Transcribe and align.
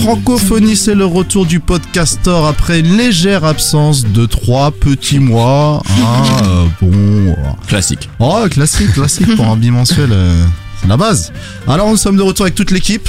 francophonie, 0.00 0.76
c'est 0.76 0.94
le 0.94 1.06
retour 1.06 1.46
du 1.46 1.60
podcaster 1.60 2.42
après 2.48 2.80
une 2.80 2.96
légère 2.96 3.44
absence 3.44 4.04
de 4.04 4.26
trois 4.26 4.70
petits 4.70 5.18
mois. 5.18 5.82
Ah, 6.02 6.42
euh, 6.44 6.64
bon. 6.82 7.36
Classique. 7.66 8.08
Oh, 8.18 8.44
classique, 8.50 8.92
classique 8.92 9.34
pour 9.36 9.46
un 9.46 9.56
bimensuel. 9.56 10.10
euh, 10.12 10.44
c'est 10.80 10.88
la 10.88 10.96
base. 10.96 11.32
Alors, 11.66 11.88
nous 11.88 11.96
sommes 11.96 12.16
de 12.16 12.22
retour 12.22 12.44
avec 12.44 12.54
toute 12.54 12.70
l'équipe. 12.70 13.08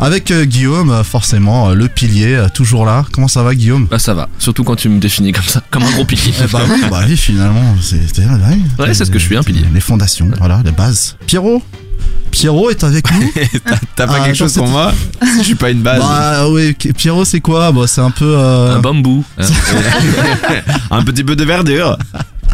Avec 0.00 0.32
euh, 0.32 0.44
Guillaume, 0.44 0.90
euh, 0.90 1.04
forcément, 1.04 1.70
euh, 1.70 1.74
le 1.74 1.86
pilier, 1.86 2.34
euh, 2.34 2.48
toujours 2.52 2.84
là. 2.84 3.04
Comment 3.12 3.28
ça 3.28 3.44
va, 3.44 3.54
Guillaume? 3.54 3.86
Bah 3.88 4.00
ça 4.00 4.12
va, 4.12 4.28
surtout 4.40 4.64
quand 4.64 4.74
tu 4.74 4.88
me 4.88 4.98
définis 4.98 5.30
comme 5.30 5.44
ça, 5.44 5.62
comme 5.70 5.84
un 5.84 5.90
gros 5.92 6.04
pilier. 6.04 6.32
Eh 6.42 6.48
bah 6.50 6.62
oui, 6.68 6.82
bah 6.90 7.02
oui, 7.06 7.16
finalement, 7.16 7.76
c'est 7.80 8.00
c'est-. 8.12 8.26
Ouais, 8.78 8.92
c'est 8.92 9.04
ce 9.04 9.10
que 9.12 9.20
je 9.20 9.24
suis, 9.24 9.36
un 9.36 9.44
pilier. 9.44 9.64
Les 9.72 9.80
fondations, 9.80 10.28
voilà, 10.38 10.60
les 10.64 10.72
bases. 10.72 11.16
Pierrot? 11.28 11.62
Pierrot 12.34 12.70
est 12.70 12.82
avec 12.82 13.10
nous 13.12 13.30
T'as 13.96 14.06
pas 14.08 14.16
Ah, 14.20 14.24
quelque 14.24 14.36
chose 14.36 14.52
pour 14.54 14.66
moi 14.68 14.92
Je 15.38 15.42
suis 15.42 15.54
pas 15.54 15.70
une 15.70 15.82
base. 15.82 16.00
Bah 16.00 16.48
oui, 16.48 16.74
Pierrot 16.74 17.24
c'est 17.24 17.40
quoi 17.40 17.70
Bah 17.72 17.82
c'est 17.86 18.00
un 18.00 18.10
peu... 18.10 18.24
euh, 18.36 18.74
Un 18.76 18.80
bambou. 18.80 19.24
Un 20.90 21.02
petit 21.04 21.22
peu 21.24 21.36
de 21.36 21.44
verdure. 21.44 21.96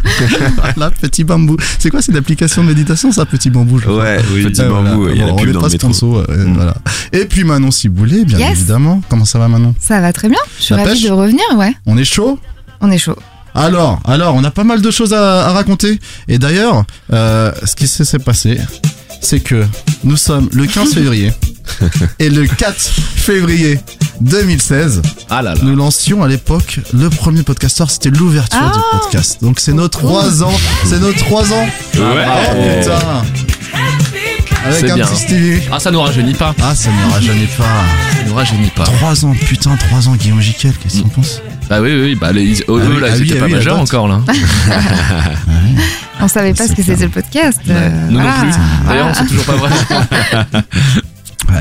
Là, 0.77 0.89
petit 0.91 1.23
bambou. 1.23 1.57
C'est 1.79 1.89
quoi 1.89 2.01
cette 2.01 2.15
application 2.15 2.63
de 2.63 2.67
méditation, 2.69 3.11
ça, 3.11 3.25
petit 3.25 3.49
bambou 3.49 3.79
je 3.79 3.87
Ouais, 3.89 4.19
oui, 4.33 4.43
petit 4.45 4.61
Ouais, 4.61 4.69
bambou. 4.69 5.01
voilà. 5.01 5.13
Il 5.15 5.19
y 5.19 5.23
a 5.23 5.27
Bon, 5.27 5.35
la 5.35 5.41
pub 5.43 5.51
dans 5.53 5.61
pas 5.61 5.67
le 5.67 5.73
métro. 5.73 6.17
euh, 6.17 6.45
Mm. 6.45 6.53
voilà. 6.55 6.73
Et 7.13 7.25
puis 7.25 7.43
Manon 7.43 7.71
Ciboulet, 7.71 8.23
bien 8.25 8.37
Yes. 8.39 8.51
évidemment. 8.59 9.01
Comment 9.09 9.25
ça 9.25 9.37
va 9.39 9.47
Manon 9.47 9.75
Ça 9.79 9.99
va 10.01 10.11
très 10.13 10.29
bien. 10.29 10.39
Je 10.59 10.63
suis 10.63 10.73
ravie 10.73 10.89
pêche 10.89 11.03
de 11.03 11.09
revenir, 11.11 11.43
ouais. 11.55 11.73
On 11.85 11.97
est 11.97 12.03
chaud 12.05 12.39
On 12.81 12.89
est 12.91 12.97
chaud. 12.97 13.17
Alors, 13.53 13.99
alors, 14.05 14.33
on 14.35 14.43
a 14.43 14.51
pas 14.51 14.63
mal 14.63 14.81
de 14.81 14.91
choses 14.91 15.13
à, 15.13 15.47
à 15.47 15.51
raconter. 15.51 15.99
Et 16.27 16.39
d'ailleurs, 16.39 16.83
euh, 17.13 17.51
ce 17.65 17.75
qui 17.75 17.87
s'est 17.87 18.17
passé, 18.19 18.57
c'est 19.21 19.39
que 19.39 19.65
nous 20.03 20.17
sommes 20.17 20.49
le 20.53 20.65
15 20.65 20.93
février 20.93 21.31
et 22.19 22.29
le 22.29 22.45
4 22.47 22.75
février 23.15 23.79
2016, 24.21 25.01
Ah 25.29 25.41
là 25.41 25.53
là. 25.55 25.59
nous 25.63 25.75
lancions 25.75 26.23
à 26.23 26.27
l'époque 26.27 26.79
le 26.93 27.09
premier 27.09 27.43
podcaster, 27.43 27.85
c'était 27.89 28.09
l'ouverture 28.09 28.59
Ah. 28.61 28.71
du 28.73 28.79
podcast. 28.99 29.37
Donc 29.41 29.59
c'est 29.59 29.73
nos 29.73 29.87
trois 29.87 30.43
ans, 30.43 30.53
c'est 30.85 30.99
nos 30.99 31.13
trois 31.13 31.51
ans. 31.53 31.65
Ouais. 31.95 32.25
Oh 32.27 32.81
putain 32.81 33.23
Avec 34.65 34.79
C'est 34.79 34.91
un 34.91 34.95
bien. 34.95 35.05
petit 35.07 35.21
Stevie. 35.21 35.61
Ah 35.71 35.79
ça 35.79 35.89
nous 35.91 36.01
rajeunit 36.01 36.33
pas. 36.35 36.53
Ah, 36.61 36.75
ça 36.75 36.89
ne 36.91 37.11
rajeunit 37.11 37.47
pas. 37.57 37.63
Ça 37.63 38.23
nous 38.27 38.35
rajeunit 38.35 38.69
pas. 38.75 38.83
3 38.83 39.25
ans, 39.25 39.33
putain, 39.47 39.75
3 39.75 40.07
ans, 40.09 40.15
Guillaume 40.15 40.41
Jiquel, 40.41 40.73
qu'est-ce 40.73 40.97
que 40.97 41.01
t'en 41.03 41.09
penses? 41.09 41.41
Bah 41.67 41.81
oui, 41.81 41.89
oui, 41.99 42.15
bah 42.15 42.31
les, 42.31 42.59
eux, 42.59 42.63
Ah 42.69 42.99
là, 42.99 43.07
ah 43.11 43.15
ils 43.15 43.21
oui, 43.21 43.29
étaient 43.29 43.37
ah 43.39 43.47
pas 43.47 43.55
oui, 43.57 43.63
date. 43.65 43.73
encore 43.73 44.07
là. 44.07 44.21
On 46.21 46.27
savait 46.27 46.53
pas 46.53 46.67
ce 46.67 46.73
que 46.73 46.83
c'était 46.83 47.03
le 47.03 47.09
podcast. 47.09 47.59
euh, 47.69 47.89
Nous 48.09 48.13
voilà. 48.19 48.37
non 48.37 48.41
plus. 48.51 48.87
D'ailleurs, 48.87 49.07
on 49.09 49.13
sait 49.13 49.25
toujours 49.25 49.45
pas 49.45 49.55
vrai. 49.55 49.69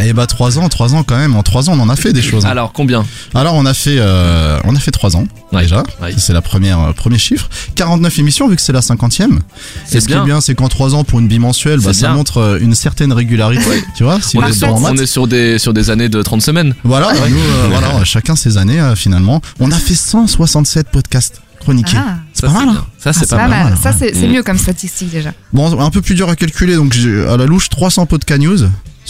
Et 0.06 0.12
bah 0.12 0.26
3 0.26 0.58
ans, 0.58 0.68
3 0.68 0.94
ans 0.94 1.02
quand 1.02 1.16
même, 1.16 1.34
en 1.36 1.42
3 1.42 1.68
ans 1.68 1.72
on 1.76 1.80
en 1.80 1.88
a 1.88 1.96
fait 1.96 2.12
des 2.12 2.22
choses. 2.22 2.44
hein. 2.46 2.50
Alors 2.50 2.72
combien? 2.72 3.04
Alors 3.34 3.54
on 3.54 3.66
a 3.66 3.74
fait 3.74 3.96
euh, 3.98 4.58
on 4.64 4.74
a 4.76 4.78
fait 4.80 4.90
3 4.90 5.16
ans 5.16 5.24
Ouais, 5.52 5.62
déjà, 5.62 5.82
ouais. 6.00 6.14
C'est 6.16 6.32
la 6.32 6.42
première 6.42 6.78
euh, 6.80 6.92
premier 6.92 7.18
chiffre. 7.18 7.48
49 7.74 8.18
émissions 8.20 8.46
vu 8.48 8.54
que 8.56 8.62
c'est 8.62 8.72
la 8.72 8.80
50e. 8.80 9.24
Et 9.24 9.38
C'est 9.84 10.00
ce 10.00 10.06
qui 10.06 10.12
est 10.14 10.24
bien. 10.24 10.40
c'est 10.40 10.54
qu'en 10.54 10.68
3 10.68 10.94
ans 10.94 11.02
pour 11.04 11.18
une 11.18 11.26
bimensuelle, 11.28 11.80
bah, 11.80 11.92
C'est 11.92 12.00
ça 12.02 12.06
bien. 12.08 12.16
montre 12.16 12.38
euh, 12.38 12.58
une 12.60 12.74
certaine 12.74 13.12
régularité, 13.12 13.82
tu 13.96 14.04
vois, 14.04 14.20
si 14.20 14.38
on 14.38 14.46
est, 14.46 14.52
sur, 14.52 14.68
bon 14.68 14.74
en 14.86 14.92
on 14.92 14.96
est 14.96 15.06
sur 15.06 15.26
des 15.26 15.58
sur 15.58 15.72
des 15.74 15.90
années 15.90 16.08
de 16.08 16.22
30 16.22 16.40
semaines. 16.40 16.74
Voilà, 16.84 17.12
nous 17.12 17.36
euh, 17.36 17.66
voilà, 17.68 18.04
chacun 18.04 18.36
ses 18.36 18.58
années 18.58 18.80
euh, 18.80 18.94
finalement. 18.94 19.40
On 19.58 19.70
a 19.72 19.76
fait 19.76 19.94
167 19.94 20.88
podcasts 20.90 21.42
chroniqués. 21.58 21.96
Ah, 21.98 22.18
C'est 22.32 22.42
Ça, 22.42 22.46
pas 22.46 22.52
mal. 22.60 22.64
bien. 22.70 22.78
hein 22.78 22.86
Ça 22.98 23.10
ah, 23.10 23.12
c'est 23.12 23.20
c'est 23.20 23.36
pas, 23.36 23.36
pas 23.42 23.48
mal. 23.48 23.74
Ça, 23.82 23.92
c'est 23.92 24.14
c'est 24.14 24.28
Mm. 24.28 24.32
mieux 24.32 24.42
comme 24.42 24.56
statistique 24.58 25.10
déjà. 25.10 25.32
Bon, 25.52 25.78
un 25.80 25.90
peu 25.90 26.00
plus 26.00 26.14
dur 26.14 26.28
à 26.30 26.36
calculer, 26.36 26.76
donc 26.76 26.96
à 27.28 27.36
la 27.36 27.46
louche 27.46 27.68
300 27.68 28.06
podcast 28.06 28.40
news 28.40 28.58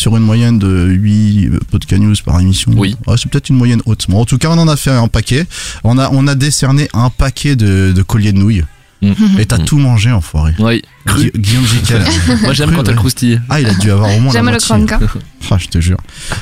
sur 0.00 0.16
une 0.16 0.22
moyenne 0.22 0.58
de 0.58 0.86
8 0.88 1.50
podcast 1.70 2.02
news 2.02 2.14
par 2.24 2.40
émission. 2.40 2.72
Oui. 2.74 2.96
Ouais, 3.06 3.16
c'est 3.18 3.30
peut-être 3.30 3.50
une 3.50 3.56
moyenne 3.56 3.82
haute. 3.84 4.06
Bon, 4.08 4.20
en 4.20 4.24
tout 4.24 4.38
cas, 4.38 4.48
on 4.48 4.58
en 4.58 4.66
a 4.68 4.76
fait 4.76 4.90
un 4.90 5.08
paquet. 5.08 5.46
On 5.84 5.98
a, 5.98 6.08
on 6.12 6.26
a 6.26 6.34
décerné 6.34 6.88
un 6.94 7.10
paquet 7.10 7.54
de, 7.54 7.92
de 7.94 8.02
colliers 8.02 8.32
de 8.32 8.38
nouilles. 8.38 8.64
Mm. 9.02 9.12
Et 9.38 9.46
t'as 9.46 9.58
Mm. 9.58 9.64
tout 9.64 9.78
mangé, 9.78 10.10
enfoiré. 10.12 10.54
Oui. 10.58 10.82
Gui- 11.06 11.30
Guillaume 11.36 11.66
Jiquel. 11.66 12.02
Moi 12.42 12.52
j'aime 12.52 12.68
Cru, 12.68 12.76
quand 12.76 12.82
ouais. 12.84 12.90
elle 12.90 12.96
croustille. 12.96 13.40
Ah, 13.48 13.60
il 13.60 13.66
a 13.66 13.74
dû 13.74 13.90
avoir 13.90 14.08
au 14.14 14.20
moins 14.20 14.32
la 14.32 14.40
J'aime 14.40 14.50
le 14.50 14.58
chroniqueur. 14.58 15.00
Ah, 15.50 15.56
je 15.58 15.66
te 15.68 15.80
jure. 15.80 15.96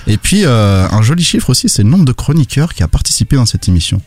Et 0.07 0.17
puis, 0.19 0.43
euh, 0.45 0.87
un 0.91 1.03
joli 1.03 1.25
chiffre 1.25 1.51
aussi, 1.51 1.69
c'est 1.69 1.83
le 1.83 1.89
nombre 1.89 2.05
de 2.05 2.13
chroniqueurs 2.13 2.75
qui 2.75 2.83
a 2.83 2.89
participé 2.89 3.37
dans 3.37 3.47
cette 3.47 3.69
émission. 3.69 4.01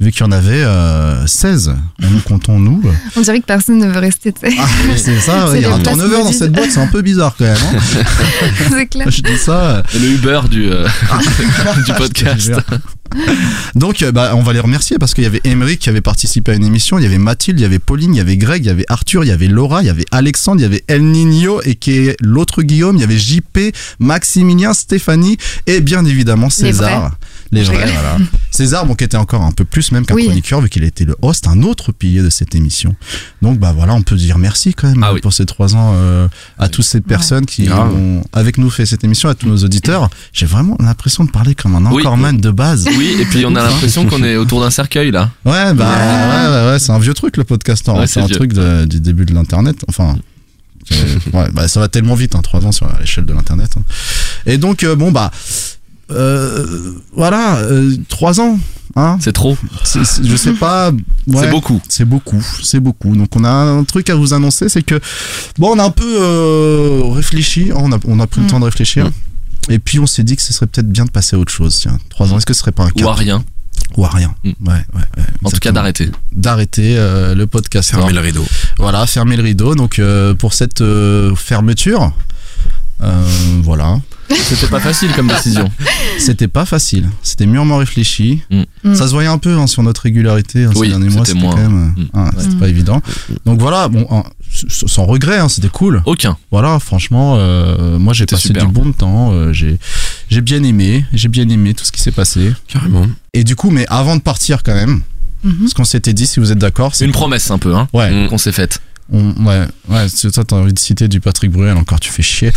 Vu 0.00 0.10
qu'il 0.10 0.22
y 0.22 0.24
en 0.24 0.32
avait 0.32 0.62
euh, 0.64 1.24
16, 1.28 1.68
en 1.68 2.10
nous 2.10 2.18
comptons 2.20 2.58
nous. 2.58 2.82
On 3.14 3.20
dirait 3.20 3.38
que 3.40 3.46
personne 3.46 3.78
ne 3.78 3.86
veut 3.86 4.00
rester. 4.00 4.34
Ah, 4.58 4.66
c'est 4.96 5.20
ça, 5.20 5.48
il 5.54 5.62
y 5.62 5.64
a 5.64 5.72
un 5.74 5.78
turnover 5.78 6.18
dans 6.24 6.32
cette 6.32 6.50
boîte, 6.52 6.70
c'est 6.72 6.80
un 6.80 6.88
peu 6.88 7.02
bizarre 7.02 7.36
quand 7.38 7.44
même. 7.44 7.56
hein. 7.56 8.02
c'est 8.70 8.86
clair. 8.86 9.08
Je 9.10 9.22
dis 9.22 9.38
ça. 9.38 9.76
euh, 9.76 9.82
Le 9.94 10.08
Uber 10.10 10.40
du 10.50 10.68
euh, 10.72 10.88
du 11.86 11.92
podcast. 11.94 12.50
Donc, 13.74 14.02
euh, 14.02 14.10
bah, 14.10 14.32
on 14.34 14.42
va 14.42 14.52
les 14.54 14.60
remercier 14.60 14.96
parce 14.98 15.12
qu'il 15.14 15.22
y 15.24 15.26
avait 15.26 15.40
Emery 15.44 15.76
qui 15.76 15.88
avait 15.90 16.00
participé 16.00 16.52
à 16.52 16.54
une 16.54 16.64
émission, 16.64 16.98
il 16.98 17.02
y 17.02 17.06
avait 17.06 17.18
Mathilde, 17.18 17.60
il 17.60 17.62
y 17.62 17.66
avait 17.66 17.78
Pauline, 17.78 18.14
il 18.14 18.18
y 18.18 18.20
avait 18.20 18.38
Greg, 18.38 18.64
il 18.64 18.68
y 18.68 18.70
avait 18.70 18.86
Arthur, 18.88 19.22
il 19.22 19.28
y 19.28 19.30
avait 19.30 19.48
Laura, 19.48 19.82
il 19.82 19.86
y 19.86 19.90
avait 19.90 20.06
Alexandre, 20.10 20.60
il 20.60 20.64
y 20.64 20.66
avait 20.66 20.82
El 20.88 21.02
Nino 21.04 21.60
et 21.62 21.74
qui 21.74 21.92
est 21.92 22.16
l'autre 22.20 22.62
Guillaume, 22.62 22.96
il 22.96 23.00
y 23.00 23.04
avait 23.04 23.18
JP, 23.18 23.74
Maximilien, 24.00 24.72
Stéphanie 24.72 25.36
et 25.66 25.80
bien 25.80 26.04
évidemment 26.06 26.48
César. 26.50 27.12
Les 27.54 27.62
vrais, 27.64 27.86
voilà. 27.92 28.16
César, 28.50 28.86
bon, 28.86 28.94
qui 28.94 29.04
était 29.04 29.18
encore 29.18 29.42
un 29.42 29.52
peu 29.52 29.64
plus 29.66 29.92
même 29.92 30.06
qu'un 30.06 30.14
Oui. 30.14 30.24
chroniqueur, 30.24 30.60
vu 30.62 30.70
qu'il 30.70 30.84
était 30.84 31.04
le 31.04 31.14
host, 31.20 31.46
un 31.46 31.62
autre 31.62 31.92
pilier 31.92 32.22
de 32.22 32.30
cette 32.30 32.54
émission. 32.54 32.96
Donc, 33.42 33.58
bah 33.58 33.72
voilà, 33.76 33.92
on 33.94 34.00
peut 34.02 34.16
dire 34.16 34.38
merci 34.38 34.72
quand 34.72 34.88
même 34.88 35.02
Ah 35.04 35.12
oui. 35.12 35.20
pour 35.20 35.32
ces 35.34 35.44
trois 35.44 35.76
ans 35.76 35.92
euh, 35.94 36.28
à 36.58 36.68
toutes 36.70 36.86
ces 36.86 37.02
personnes 37.02 37.44
qui 37.44 37.68
ont 37.70 38.24
avec 38.32 38.56
nous 38.56 38.70
fait 38.70 38.86
cette 38.86 39.04
émission, 39.04 39.28
à 39.28 39.34
tous 39.34 39.46
nos 39.48 39.58
auditeurs. 39.58 40.08
J'ai 40.32 40.46
vraiment 40.46 40.76
l'impression 40.80 41.24
de 41.24 41.30
parler 41.30 41.54
comme 41.54 41.74
un 41.74 41.90
Oui. 41.92 42.06
encore 42.06 42.16
de 42.32 42.50
base. 42.50 42.86
Oui, 42.96 43.16
et 43.20 43.24
puis 43.26 43.44
on 43.44 43.54
a 43.54 43.62
l'impression 43.62 44.06
qu'on 44.06 44.22
est 44.22 44.36
autour 44.36 44.60
d'un 44.62 44.70
cercueil 44.70 45.10
là. 45.10 45.30
Ouais, 45.44 45.74
bah 45.74 45.90
ouais, 45.90 46.48
ouais, 46.66 46.72
ouais, 46.72 46.78
c'est 46.78 46.92
un 46.92 46.98
vieux 46.98 47.14
truc 47.14 47.36
le 47.36 47.44
podcast. 47.44 47.86
hein. 47.88 47.98
Ouais, 47.98 48.06
c'est 48.06 48.20
un 48.20 48.26
vieux. 48.26 48.36
truc 48.36 48.54
de- 48.54 48.86
du 48.86 49.00
début 49.00 49.26
de 49.26 49.34
l'internet. 49.34 49.76
Enfin, 49.88 50.16
ouais, 51.34 51.50
bah, 51.52 51.68
ça 51.68 51.80
va 51.80 51.88
tellement 51.88 52.14
vite, 52.14 52.34
hein, 52.34 52.40
trois 52.42 52.64
ans 52.66 52.72
sur 52.72 52.88
l'échelle 52.98 53.26
de 53.26 53.32
l'internet. 53.34 53.70
hein. 53.78 53.82
Et 54.46 54.56
donc 54.58 54.84
euh, 54.84 54.96
bon 54.96 55.12
bah 55.12 55.30
euh, 56.10 56.92
voilà, 57.14 57.56
euh, 57.58 57.96
trois 58.08 58.40
ans. 58.40 58.58
Hein 58.94 59.16
C'est 59.22 59.32
trop. 59.32 59.56
Je 59.94 60.36
sais 60.36 60.52
pas. 60.52 60.90
ouais, 61.26 61.44
C'est 61.44 61.50
beaucoup. 61.50 61.80
C'est 61.88 62.04
beaucoup, 62.04 62.42
c'est 62.62 62.80
beaucoup. 62.80 63.16
Donc 63.16 63.34
on 63.36 63.44
a 63.44 63.50
un 63.50 63.84
truc 63.84 64.10
à 64.10 64.14
vous 64.14 64.34
annoncer, 64.34 64.68
c'est 64.68 64.82
que 64.82 65.00
bon, 65.58 65.70
on 65.74 65.78
a 65.78 65.84
un 65.84 65.90
peu 65.90 66.04
euh, 66.20 67.00
réfléchi, 67.04 67.70
on 67.74 67.90
a, 67.92 67.98
on 68.06 68.20
a 68.20 68.26
pris 68.26 68.40
le 68.42 68.46
Mm. 68.46 68.50
temps 68.50 68.60
de 68.60 68.64
réfléchir. 68.66 69.10
Et 69.70 69.78
puis 69.78 69.98
on 69.98 70.06
s'est 70.06 70.24
dit 70.24 70.36
que 70.36 70.42
ce 70.42 70.52
serait 70.52 70.66
peut-être 70.66 70.90
bien 70.90 71.04
de 71.06 71.10
passer 71.10 71.36
à 71.36 71.38
autre 71.38 71.52
chose. 71.52 71.74
Tiens, 71.80 71.96
trois 72.10 72.30
ans, 72.32 72.36
est-ce 72.36 72.44
que 72.46 72.52
ce 72.52 72.60
serait 72.60 72.72
pas 72.72 72.82
un 72.84 72.90
cap 72.90 73.06
Ou 73.06 73.08
à 73.08 73.14
rien. 73.14 73.42
ou 73.96 74.04
à 74.04 74.08
rien 74.10 74.34
Mm. 74.44 74.48
Ouais, 74.66 74.74
ouais, 74.74 75.00
ouais. 75.16 75.22
En 75.44 75.50
tout 75.50 75.58
cas 75.60 75.72
d'arrêter. 75.72 76.10
D'arrêter 76.32 76.96
euh, 76.98 77.34
le 77.34 77.46
podcast. 77.46 77.90
Fermez 77.92 78.12
le 78.12 78.20
rideau. 78.20 78.44
Voilà, 78.78 79.06
fermer 79.06 79.36
le 79.38 79.42
rideau. 79.42 79.74
Donc 79.74 79.98
euh, 80.00 80.34
pour 80.34 80.52
cette 80.52 80.82
euh, 80.82 81.34
fermeture, 81.34 82.12
euh, 83.02 83.24
voilà, 83.62 83.98
C'était 84.34 84.66
pas 84.68 84.80
facile 84.80 85.10
comme 85.14 85.28
décision. 85.28 85.70
c'était 86.18 86.48
pas 86.48 86.64
facile. 86.64 87.08
C'était 87.22 87.46
mûrement 87.46 87.76
réfléchi. 87.78 88.42
Mm. 88.50 88.94
Ça 88.94 89.06
se 89.06 89.12
voyait 89.12 89.28
un 89.28 89.38
peu 89.38 89.56
hein, 89.56 89.66
sur 89.66 89.82
notre 89.82 90.02
régularité 90.02 90.64
hein, 90.64 90.70
Oui, 90.76 90.86
ces 90.88 90.90
derniers 90.98 91.08
mois. 91.14 91.24
c'était 91.24 91.40
quand 91.40 91.56
même, 91.56 91.94
Mm. 91.96 92.04
ah, 92.14 92.30
c'était 92.38 92.54
Mm. 92.54 92.58
pas 92.58 92.68
évident. 92.68 93.02
Donc 93.46 93.60
voilà, 93.60 93.88
bon, 93.88 94.06
hein, 94.10 94.22
sans 94.68 95.04
regret, 95.06 95.38
hein, 95.38 95.48
c'était 95.48 95.68
cool. 95.68 96.02
Aucun. 96.06 96.36
Voilà, 96.50 96.78
franchement, 96.78 97.34
euh, 97.38 97.98
moi 97.98 98.12
j'ai 98.12 98.26
passé 98.26 98.48
super. 98.48 98.66
du 98.66 98.72
bon 98.72 98.92
temps. 98.92 99.32
euh, 99.32 99.52
j'ai 99.52 99.78
j'ai 100.30 100.40
bien 100.40 100.62
aimé, 100.62 101.04
j'ai 101.12 101.28
bien 101.28 101.48
aimé 101.48 101.74
tout 101.74 101.84
ce 101.84 101.92
qui 101.92 102.00
s'est 102.00 102.12
passé. 102.12 102.52
Carrément. 102.68 103.06
Et 103.34 103.44
du 103.44 103.56
coup, 103.56 103.70
mais 103.70 103.86
avant 103.88 104.16
de 104.16 104.20
partir 104.22 104.62
quand 104.62 104.74
même, 104.74 105.00
Mhm. 105.44 105.66
ce 105.68 105.74
qu'on 105.74 105.84
s'était 105.84 106.12
dit, 106.12 106.26
si 106.26 106.38
vous 106.38 106.52
êtes 106.52 106.58
d'accord, 106.58 106.94
C'est 106.94 107.04
une 107.04 107.10
promesse 107.12 107.50
un 107.50 107.58
peu, 107.58 107.74
hein. 107.74 107.88
Ouais. 107.92 108.26
Qu'on 108.30 108.38
s'est 108.38 108.52
faite. 108.52 108.80
On, 109.10 109.32
ouais, 109.44 109.66
ouais, 109.88 110.06
c'est 110.08 110.32
ça, 110.34 110.44
t'as 110.44 110.56
envie 110.56 110.72
de 110.72 110.78
citer 110.78 111.08
du 111.08 111.20
Patrick 111.20 111.50
Bruel, 111.50 111.76
encore 111.76 112.00
tu 112.00 112.10
fais 112.10 112.22
chier. 112.22 112.52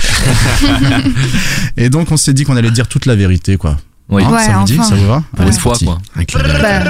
et 1.78 1.90
donc 1.90 2.12
on 2.12 2.18
s'est 2.18 2.34
dit 2.34 2.44
qu'on 2.44 2.56
allait 2.56 2.72
dire 2.72 2.88
toute 2.88 3.06
la 3.06 3.16
vérité, 3.16 3.58
quoi. 3.58 3.78
Oui. 4.10 4.24
Hein, 4.24 4.32
Ouais, 4.32 4.46
ça 4.46 4.54
vous 4.54 4.66
dit, 4.66 4.78
enfin. 4.80 4.90
ça 4.90 4.96
vous 4.96 5.08
va 5.08 5.24
Pour 5.36 5.46
Allez, 5.46 5.58
fois, 5.58 5.76
quoi. 5.84 5.98
Bah, 6.62 6.84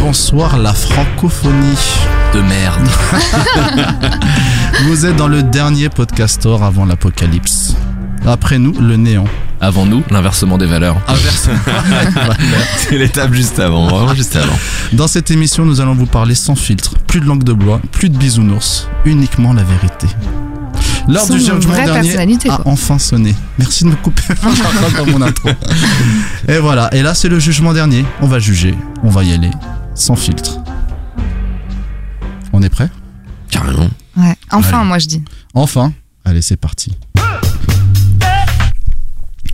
Bonsoir 0.00 0.58
la 0.58 0.72
francophonie. 0.72 1.78
De 2.34 2.40
merde. 2.42 2.88
Vous 4.84 5.06
êtes 5.06 5.16
dans 5.16 5.28
le 5.28 5.42
dernier 5.42 5.88
podcastor 5.88 6.62
avant 6.62 6.84
l'apocalypse. 6.84 7.74
Après 8.26 8.58
nous, 8.58 8.72
le 8.72 8.96
néant. 8.96 9.24
Avant 9.60 9.86
nous, 9.86 10.02
l'inversement 10.10 10.58
des 10.58 10.66
valeurs. 10.66 10.96
C'est 12.76 12.98
l'étape 12.98 13.32
juste 13.32 13.58
avant, 13.58 13.88
vraiment 13.88 14.14
juste 14.14 14.36
avant. 14.36 14.56
Dans 14.92 15.08
cette 15.08 15.30
émission, 15.30 15.64
nous 15.64 15.80
allons 15.80 15.94
vous 15.94 16.06
parler 16.06 16.34
sans 16.34 16.54
filtre, 16.54 16.94
plus 17.06 17.20
de 17.20 17.26
langue 17.26 17.42
de 17.44 17.52
bois, 17.52 17.80
plus 17.92 18.08
de 18.08 18.16
bisounours, 18.16 18.88
uniquement 19.04 19.52
la 19.52 19.64
vérité. 19.64 20.06
L'heure 21.08 21.26
du 21.26 21.38
jugement 21.38 21.74
dernier 21.74 22.16
a 22.50 22.56
quoi. 22.56 22.60
enfin 22.66 22.98
sonné. 22.98 23.34
Merci 23.58 23.84
de 23.84 23.88
me 23.90 23.94
couper 23.96 24.22
dans 24.96 25.06
mon 25.06 25.22
intro. 25.22 25.48
Et 26.46 26.58
voilà, 26.58 26.92
et 26.94 27.02
là 27.02 27.14
c'est 27.14 27.28
le 27.30 27.38
jugement 27.38 27.72
dernier. 27.72 28.04
On 28.20 28.26
va 28.26 28.38
juger, 28.38 28.74
on 29.02 29.08
va 29.08 29.24
y 29.24 29.32
aller, 29.32 29.50
sans 29.94 30.16
filtre. 30.16 30.58
On 32.52 32.62
est 32.62 32.68
prêt? 32.68 32.90
Carrément. 33.50 33.88
Ouais. 34.16 34.34
Enfin, 34.50 34.80
Allez. 34.80 34.88
moi 34.88 34.98
je 34.98 35.06
dis. 35.06 35.22
Enfin, 35.54 35.92
allez, 36.24 36.42
c'est 36.42 36.56
parti. 36.56 36.92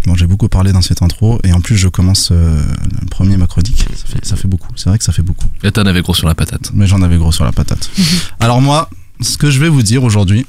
Bon, 0.07 0.15
j'ai 0.15 0.27
beaucoup 0.27 0.49
parlé 0.49 0.73
dans 0.73 0.83
cette 0.83 1.03
intro 1.03 1.39
et 1.45 1.53
en 1.53 1.61
plus 1.61 1.77
je 1.77 1.89
commence 1.89 2.29
euh, 2.31 2.63
le 3.01 3.07
premier 3.07 3.37
macrodique. 3.37 3.87
Ça 3.97 4.07
fait, 4.07 4.25
ça 4.25 4.37
fait 4.37 4.49
beaucoup. 4.49 4.69
C'est 4.77 4.91
vrai 4.91 4.99
que 4.99 5.05
ça 5.05 5.13
fait 5.13 5.23
beaucoup. 5.23 5.47
Et 5.63 5.73
t'en 5.73 5.87
avais 5.87 6.03
gros 6.03 6.15
sur 6.15 6.29
la 6.29 6.35
patate. 6.35 6.71
Mais 6.75 6.87
j'en 6.87 7.01
avais 7.03 7.17
gros 7.17 7.33
sur 7.33 7.45
la 7.45 7.53
patate. 7.53 7.91
Alors 8.41 8.61
moi, 8.61 8.91
ce 9.21 9.39
que 9.39 9.51
je 9.51 9.61
vais 9.61 9.69
vous 9.69 9.83
dire 9.83 10.05
aujourd'hui, 10.05 10.47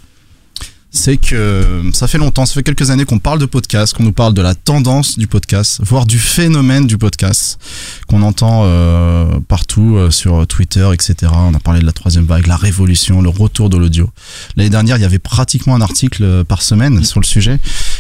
c'est 0.96 1.18
que 1.18 1.84
ça 1.94 2.08
fait 2.08 2.18
longtemps, 2.18 2.46
ça 2.46 2.54
fait 2.54 2.64
quelques 2.64 2.90
années 2.90 3.06
qu'on 3.06 3.20
parle 3.20 3.38
de 3.38 3.46
podcast, 3.46 3.94
qu'on 3.94 4.04
nous 4.04 4.14
parle 4.14 4.34
de 4.34 4.42
la 4.42 4.56
tendance 4.56 5.20
du 5.20 5.28
podcast, 5.28 5.82
voire 5.84 6.06
du 6.06 6.18
phénomène 6.18 6.88
du 6.88 6.98
podcast, 6.98 7.60
qu'on 8.08 8.22
entend 8.22 8.62
euh, 8.64 9.40
partout 9.48 9.98
euh, 9.98 10.10
sur 10.10 10.48
Twitter, 10.48 10.90
etc. 10.94 11.32
On 11.36 11.54
a 11.54 11.60
parlé 11.60 11.82
de 11.82 11.86
la 11.86 11.92
troisième 11.92 12.26
vague, 12.26 12.48
la 12.48 12.56
révolution, 12.56 13.22
le 13.22 13.30
retour 13.30 13.70
de 13.70 13.78
l'audio. 13.78 14.10
L'année 14.56 14.70
dernière, 14.70 14.96
il 14.98 15.02
y 15.02 15.06
avait 15.06 15.20
pratiquement 15.20 15.76
un 15.76 15.82
article 15.82 16.46
par 16.46 16.62
semaine 16.62 17.04
sur 17.04 17.20
le 17.20 17.26
sujet. 17.26 17.60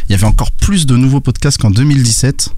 Il 0.10 0.12
y 0.12 0.16
avait 0.16 0.25
encore 0.25 0.52
plus 0.52 0.86
de 0.86 0.96
nouveaux 0.98 1.22
podcasts 1.22 1.57
qu'en 1.60 1.72
2017. 1.72 2.50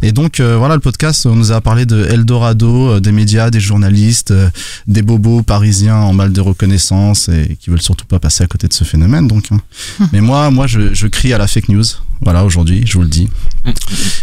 Et 0.00 0.12
donc 0.12 0.38
euh, 0.38 0.56
voilà 0.56 0.76
le 0.76 0.80
podcast, 0.80 1.26
on 1.26 1.34
nous 1.34 1.50
a 1.50 1.60
parlé 1.60 1.84
de 1.84 2.04
Eldorado, 2.04 2.88
euh, 2.90 3.00
des 3.00 3.10
médias, 3.10 3.50
des 3.50 3.58
journalistes, 3.58 4.30
euh, 4.30 4.48
des 4.86 5.02
bobos 5.02 5.42
parisiens 5.42 5.96
en 5.96 6.12
mal 6.12 6.32
de 6.32 6.40
reconnaissance 6.40 7.28
et 7.28 7.56
qui 7.60 7.70
veulent 7.70 7.82
surtout 7.82 8.06
pas 8.06 8.20
passer 8.20 8.44
à 8.44 8.46
côté 8.46 8.68
de 8.68 8.72
ce 8.72 8.84
phénomène. 8.84 9.26
Donc, 9.26 9.46
hein. 9.50 9.60
mais 10.12 10.20
moi, 10.20 10.52
moi, 10.52 10.68
je, 10.68 10.94
je 10.94 11.08
crie 11.08 11.32
à 11.32 11.38
la 11.38 11.48
fake 11.48 11.68
news. 11.68 11.82
Voilà 12.20 12.44
aujourd'hui, 12.44 12.84
je 12.86 12.92
vous 12.94 13.02
le 13.02 13.08
dis. 13.08 13.28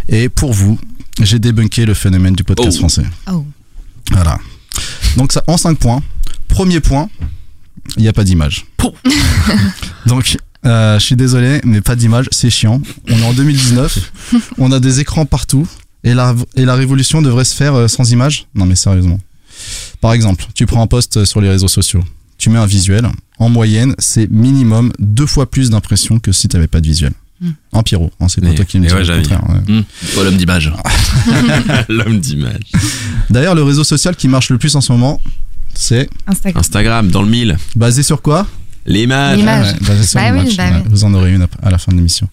Et 0.08 0.30
pour 0.30 0.54
vous, 0.54 0.80
j'ai 1.22 1.40
débunké 1.40 1.86
le 1.86 1.94
phénomène 1.94 2.36
du 2.36 2.46
podcast 2.46 2.78
Oh. 2.78 2.80
français. 2.80 3.04
Oh. 3.30 3.46
Voilà. 4.12 4.40
Donc 5.18 5.34
ça, 5.34 5.44
en 5.48 5.58
5 5.58 5.78
points. 5.78 6.02
Premier 6.48 6.80
point, 6.80 7.10
il 7.98 8.04
n'y 8.04 8.08
a 8.08 8.14
pas 8.14 8.24
d'image. 8.24 8.66
Donc, 10.06 10.38
euh, 10.66 11.00
je 11.00 11.06
suis 11.06 11.16
désolé, 11.16 11.62
mais 11.64 11.82
pas 11.82 11.96
d'image, 11.96 12.28
c'est 12.32 12.50
chiant. 12.50 12.82
On 13.10 13.18
est 13.20 13.24
en 13.24 13.34
2019, 13.34 14.12
on 14.58 14.72
a 14.72 14.80
des 14.80 15.00
écrans 15.00 15.26
partout, 15.26 15.68
et 16.04 16.14
la, 16.14 16.36
et 16.56 16.66
la 16.66 16.76
révolution 16.76 17.22
devrait 17.22 17.46
se 17.46 17.56
faire 17.56 17.76
euh, 17.76 17.88
sans 17.88 18.12
image 18.12 18.48
Non 18.56 18.66
mais 18.66 18.76
sérieusement. 18.76 19.20
Par 20.02 20.14
exemple, 20.14 20.46
tu 20.54 20.66
prends 20.66 20.82
un 20.82 20.88
post 20.88 21.26
sur 21.26 21.42
les 21.42 21.50
réseaux 21.50 21.68
sociaux, 21.68 22.04
tu 22.38 22.50
mets 22.50 22.60
un 22.60 22.66
visuel, 22.66 23.08
en 23.40 23.50
moyenne, 23.50 23.96
c'est 24.00 24.30
minimum 24.30 24.92
deux 25.00 25.26
fois 25.26 25.50
plus 25.50 25.70
d'impressions 25.70 26.20
que 26.20 26.32
si 26.32 26.48
tu 26.48 26.56
n'avais 26.56 26.68
pas 26.68 26.82
de 26.82 26.88
visuel. 26.88 27.14
Mm. 27.42 27.50
En 27.74 27.84
Pierrot, 27.84 28.12
hein, 28.20 28.28
c'est 28.30 28.42
pas 28.42 28.54
toi 28.54 28.64
qui 28.66 28.80
me 28.80 28.88
dis 28.88 28.94
ouais, 28.94 29.00
le 29.00 29.06
j'avais 29.06 29.22
contraire. 29.22 29.44
ouais. 29.50 29.84
Toi, 30.14 30.24
l'homme 30.24 30.38
d'image. 30.38 30.72
L'homme 31.90 32.20
d'image. 32.20 32.72
D'ailleurs, 33.30 33.56
le 33.56 33.64
réseau 33.64 33.84
social 33.84 34.16
qui 34.16 34.28
marche 34.30 34.50
le 34.50 34.58
plus 34.58 34.74
en 34.76 34.82
ce 34.82 34.92
moment, 34.94 35.20
c'est 35.74 36.10
Instagram. 36.28 36.60
Instagram, 36.62 37.10
dans 37.10 37.22
le 37.22 37.28
mille. 37.28 37.58
basé 37.76 38.04
sur 38.04 38.22
quoi? 38.22 38.48
L'image. 38.86 39.38
L'image. 39.38 39.74
Ouais, 39.74 39.80
basé 39.88 40.04
sur 40.06 40.20
Bah 40.20 40.28
oui, 40.34 40.56
bah 40.58 40.64
Ouais, 40.70 40.72
oui. 40.78 40.84
Vous 40.90 41.04
en 41.04 41.14
aurez 41.14 41.34
une 41.34 41.48
à 41.64 41.70
la 41.70 41.78
fin 41.78 41.92
de 41.92 41.98
l'émission. 41.98 42.28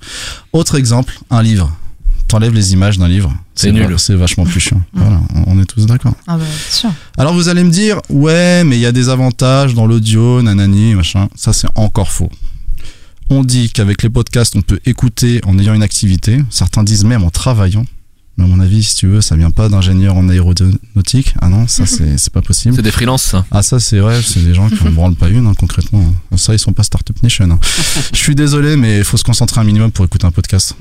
Autre 0.53 0.77
exemple, 0.77 1.15
un 1.31 1.43
livre. 1.43 1.73
T'enlèves 2.29 2.55
les 2.55 2.73
images 2.73 2.99
d'un 2.99 3.09
livre. 3.09 3.33
C'est 3.55 3.73
nul. 3.73 3.95
C'est 3.99 4.15
vachement 4.15 4.45
plus 4.45 4.61
chiant. 4.61 4.79
Mm. 4.95 5.01
Voilà, 5.01 5.21
on- 5.35 5.53
on 5.53 5.61
est 5.61 5.67
tous 5.67 5.85
d'accord. 5.87 6.15
Ah 6.27 6.37
bah, 6.39 6.45
sûr. 6.71 6.91
Alors 7.19 7.35
vous 7.35 7.49
allez 7.49 7.63
me 7.65 7.71
dire, 7.71 8.01
ouais, 8.09 8.65
mais 8.65 8.77
il 8.77 8.81
y 8.81 8.87
a 8.87 8.93
des 8.93 9.09
avantages 9.11 9.75
dans 9.75 9.87
l'audio, 9.87 10.41
nanani, 10.43 10.95
machin. 10.95 11.29
Ça, 11.35 11.53
c'est 11.53 11.69
encore 11.75 12.11
faux. 12.11 12.31
On 13.31 13.45
dit 13.45 13.71
qu'avec 13.71 14.03
les 14.03 14.11
podcasts, 14.11 14.57
on 14.57 14.63
peut 14.63 14.81
écouter 14.87 15.41
en 15.47 15.59
ayant 15.59 15.75
une 15.75 15.83
activité. 15.83 16.43
Certains 16.51 16.85
disent 16.85 17.05
même 17.05 17.23
en 17.25 17.31
travaillant. 17.31 17.85
Mais 18.39 18.45
à 18.45 18.47
mon 18.47 18.61
avis, 18.61 18.83
si 18.83 18.95
tu 18.97 19.07
veux, 19.09 19.21
ça 19.21 19.37
vient 19.37 19.51
pas 19.51 19.69
d'ingénieur 19.69 20.17
en 20.17 20.27
aéronautique. 20.29 21.35
Ah 21.41 21.49
non, 21.49 21.67
ça, 21.67 21.85
c'est 21.95 22.17
c'est 22.19 22.33
pas 22.33 22.41
possible. 22.43 22.75
C'est 22.75 22.83
des 22.83 22.91
freelances, 22.91 23.25
ça. 23.25 23.45
Ah 23.51 23.63
ça 23.63 23.79
c'est 23.79 23.99
vrai, 23.99 24.21
c'est 24.23 24.41
des 24.43 24.55
gens 24.55 24.69
qui 24.71 24.83
en 24.87 24.91
branlent 24.99 25.17
pas 25.17 25.29
une 25.29 25.47
hein, 25.47 25.55
concrètement. 25.59 26.13
Ça 26.37 26.55
ils 26.55 26.59
sont 26.59 26.73
pas 26.73 26.83
Startup 26.83 27.21
Nation. 27.23 27.51
hein. 27.51 27.59
Je 28.13 28.19
suis 28.19 28.35
désolé 28.35 28.77
mais 28.77 28.99
il 28.99 29.05
faut 29.05 29.17
se 29.19 29.25
concentrer 29.25 29.61
un 29.61 29.65
minimum 29.65 29.91
pour 29.93 30.05
écouter 30.05 30.27
un 30.27 30.31
podcast. 30.31 30.75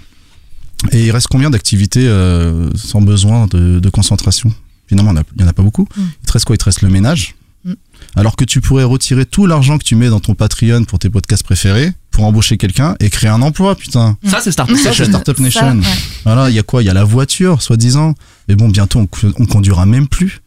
Et 0.91 1.05
il 1.05 1.11
reste 1.11 1.27
combien 1.27 1.49
d'activités 1.49 2.07
euh, 2.07 2.69
sans 2.75 3.01
besoin 3.01 3.47
de, 3.47 3.79
de 3.79 3.89
concentration? 3.89 4.51
Finalement 4.87 5.13
il 5.35 5.41
y 5.41 5.43
en 5.43 5.47
a 5.47 5.53
pas 5.53 5.63
beaucoup. 5.63 5.87
Mm. 5.95 6.01
Il 6.23 6.25
te 6.27 6.31
reste 6.33 6.45
quoi? 6.45 6.55
Il 6.55 6.57
te 6.59 6.65
reste 6.65 6.81
le 6.81 6.89
ménage? 6.89 7.35
Mm. 7.65 7.73
Alors 8.15 8.35
que 8.35 8.45
tu 8.45 8.61
pourrais 8.61 8.83
retirer 8.85 9.25
tout 9.25 9.45
l'argent 9.45 9.77
que 9.77 9.83
tu 9.83 9.95
mets 9.95 10.09
dans 10.09 10.19
ton 10.19 10.35
Patreon 10.35 10.85
pour 10.85 10.99
tes 10.99 11.09
podcasts 11.09 11.43
préférés 11.43 11.91
pour 12.11 12.25
embaucher 12.25 12.57
quelqu'un 12.57 12.95
et 12.99 13.09
créer 13.09 13.29
un 13.29 13.41
emploi 13.41 13.75
putain. 13.75 14.17
Ça, 14.25 14.39
c'est 14.43 14.51
Startup 14.51 14.75
Ça, 14.75 14.83
c'est 14.83 14.89
Nation. 14.89 15.05
Startup 15.05 15.37
Ça, 15.37 15.43
Nation. 15.43 15.77
ouais. 15.79 15.85
Voilà, 16.25 16.49
il 16.49 16.55
y 16.55 16.59
a 16.59 16.63
quoi? 16.63 16.83
Il 16.83 16.85
y 16.85 16.89
a 16.89 16.93
la 16.93 17.03
voiture, 17.05 17.61
soi-disant. 17.61 18.13
Mais 18.47 18.55
bon, 18.55 18.69
bientôt, 18.69 18.99
on, 18.99 19.07
on 19.39 19.45
conduira 19.45 19.85
même 19.85 20.07
plus. 20.07 20.41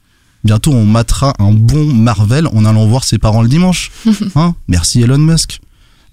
Bientôt, 0.44 0.72
on 0.72 0.84
matera 0.84 1.32
un 1.38 1.52
bon 1.52 1.86
Marvel 1.92 2.46
en 2.48 2.64
allant 2.66 2.86
voir 2.86 3.04
ses 3.04 3.18
parents 3.18 3.42
le 3.42 3.48
dimanche. 3.48 3.90
Hein? 4.36 4.54
Merci 4.68 5.00
Elon 5.02 5.16
Musk. 5.18 5.60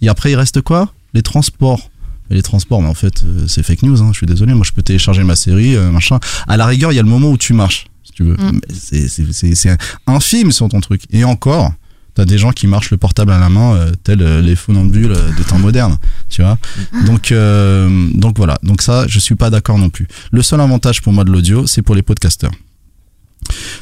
Et 0.01 0.07
après, 0.07 0.31
il 0.31 0.35
reste 0.35 0.61
quoi? 0.61 0.93
Les 1.13 1.21
transports. 1.21 1.89
Et 2.29 2.35
les 2.35 2.41
transports, 2.41 2.81
mais 2.81 2.87
en 2.87 2.93
fait, 2.93 3.23
euh, 3.25 3.45
c'est 3.49 3.61
fake 3.61 3.83
news. 3.83 4.01
Hein, 4.01 4.11
je 4.13 4.17
suis 4.19 4.25
désolé. 4.25 4.53
Moi, 4.53 4.63
je 4.65 4.71
peux 4.71 4.81
télécharger 4.81 5.23
ma 5.25 5.35
série, 5.35 5.75
euh, 5.75 5.91
machin. 5.91 6.17
À 6.47 6.55
la 6.55 6.65
rigueur, 6.65 6.93
il 6.93 6.95
y 6.95 6.99
a 6.99 7.03
le 7.03 7.09
moment 7.09 7.29
où 7.29 7.37
tu 7.37 7.51
marches, 7.53 7.87
si 8.05 8.13
tu 8.13 8.23
veux. 8.23 8.35
Mm. 8.37 8.61
Mais 8.69 8.73
c'est- 8.73 9.09
c'est- 9.09 9.33
C'est 9.33 9.53
c'est 9.53 9.77
infime 10.07 10.53
sur 10.53 10.69
ton 10.69 10.79
truc. 10.79 11.01
Et 11.11 11.25
encore, 11.25 11.73
t'as 12.15 12.25
des 12.25 12.37
gens 12.37 12.51
qui 12.51 12.67
marchent 12.67 12.91
le 12.91 12.97
portable 12.97 13.31
à 13.31 13.39
la 13.39 13.49
main, 13.49 13.73
euh, 13.75 13.91
tels 14.03 14.21
euh, 14.21 14.41
les 14.41 14.55
funambules 14.55 15.11
euh, 15.11 15.31
des 15.37 15.43
temps 15.43 15.59
modernes. 15.59 15.97
Tu 16.29 16.41
vois 16.41 16.57
donc, 17.05 17.31
euh, 17.31 18.09
donc 18.13 18.37
voilà. 18.37 18.57
Donc 18.63 18.81
ça, 18.81 19.05
je 19.07 19.19
suis 19.19 19.35
pas 19.35 19.49
d'accord 19.49 19.77
non 19.77 19.89
plus. 19.89 20.07
Le 20.31 20.41
seul 20.41 20.59
avantage 20.61 21.01
pour 21.01 21.13
moi 21.13 21.23
de 21.23 21.31
l'audio, 21.31 21.67
c'est 21.67 21.81
pour 21.81 21.95
les 21.95 22.01
podcasteurs. 22.01 22.51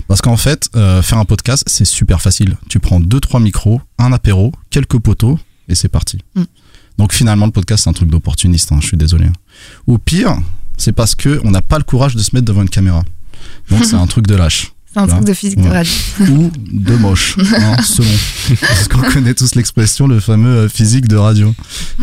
Parce 0.07 0.21
qu'en 0.21 0.37
fait, 0.37 0.69
euh, 0.75 1.01
faire 1.01 1.17
un 1.17 1.25
podcast, 1.25 1.63
c'est 1.67 1.85
super 1.85 2.21
facile. 2.21 2.55
Tu 2.69 2.79
prends 2.79 2.99
deux, 2.99 3.19
trois 3.19 3.39
micros, 3.39 3.81
un 3.97 4.11
apéro, 4.13 4.51
quelques 4.69 4.97
poteaux, 4.99 5.37
et 5.67 5.75
c'est 5.75 5.89
parti. 5.89 6.19
Mm. 6.35 6.43
Donc 6.97 7.13
finalement, 7.13 7.45
le 7.45 7.51
podcast, 7.51 7.83
c'est 7.83 7.89
un 7.89 7.93
truc 7.93 8.09
d'opportuniste. 8.09 8.71
hein, 8.71 8.77
je 8.81 8.87
suis 8.87 8.97
désolé. 8.97 9.27
Au 9.87 9.97
pire, 9.97 10.37
c'est 10.77 10.91
parce 10.93 11.13
que 11.15 11.39
on 11.43 11.51
n'a 11.51 11.61
pas 11.61 11.77
le 11.77 11.83
courage 11.83 12.15
de 12.15 12.21
se 12.21 12.35
mettre 12.35 12.45
devant 12.45 12.61
une 12.61 12.69
caméra. 12.69 13.03
Donc 13.69 13.85
c'est 13.85 13.95
un 13.95 14.07
truc 14.07 14.27
de 14.27 14.35
lâche 14.35 14.71
un 15.01 15.07
truc 15.07 15.23
de 15.25 15.33
physique 15.33 15.61
de 15.61 15.69
radio. 15.69 15.91
ou 16.29 16.51
de 16.71 16.95
moche, 16.95 17.37
hein, 17.55 17.81
selon. 17.81 18.09
Parce 18.59 18.87
qu'on 18.87 19.01
connaît 19.01 19.33
tous 19.33 19.55
l'expression, 19.55 20.07
le 20.07 20.19
fameux 20.19 20.49
euh, 20.65 20.69
physique 20.69 21.07
de 21.07 21.15
radio. 21.15 21.53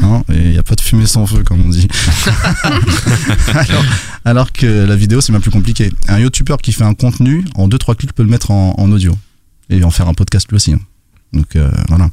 Hein, 0.02 0.22
et 0.32 0.38
il 0.38 0.50
n'y 0.50 0.58
a 0.58 0.62
pas 0.62 0.74
de 0.74 0.80
fumée 0.80 1.06
sans 1.06 1.26
feu, 1.26 1.42
comme 1.44 1.64
on 1.64 1.68
dit. 1.68 1.88
alors, 3.54 3.84
alors 4.24 4.52
que 4.52 4.66
la 4.84 4.96
vidéo, 4.96 5.20
c'est 5.20 5.32
bien 5.32 5.40
plus 5.40 5.50
compliqué. 5.50 5.90
Un 6.08 6.18
youtubeur 6.18 6.58
qui 6.58 6.72
fait 6.72 6.84
un 6.84 6.94
contenu, 6.94 7.44
en 7.54 7.68
2-3 7.68 7.96
clics, 7.96 8.12
peut 8.12 8.22
le 8.22 8.30
mettre 8.30 8.50
en, 8.50 8.74
en 8.78 8.90
audio. 8.92 9.16
Et 9.68 9.82
en 9.82 9.90
faire 9.90 10.08
un 10.08 10.14
podcast 10.14 10.48
lui 10.50 10.56
aussi. 10.56 10.72
hein. 10.72 10.80
Donc 11.32 11.56
euh, 11.56 11.70
voilà. 11.88 12.08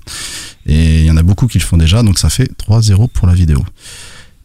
Et 0.65 1.01
il 1.01 1.05
y 1.05 1.11
en 1.11 1.17
a 1.17 1.23
beaucoup 1.23 1.47
qui 1.47 1.59
le 1.59 1.63
font 1.63 1.77
déjà, 1.77 2.01
donc 2.03 2.17
ça 2.17 2.29
fait 2.29 2.49
3-0 2.67 3.09
pour 3.09 3.27
la 3.27 3.33
vidéo. 3.33 3.63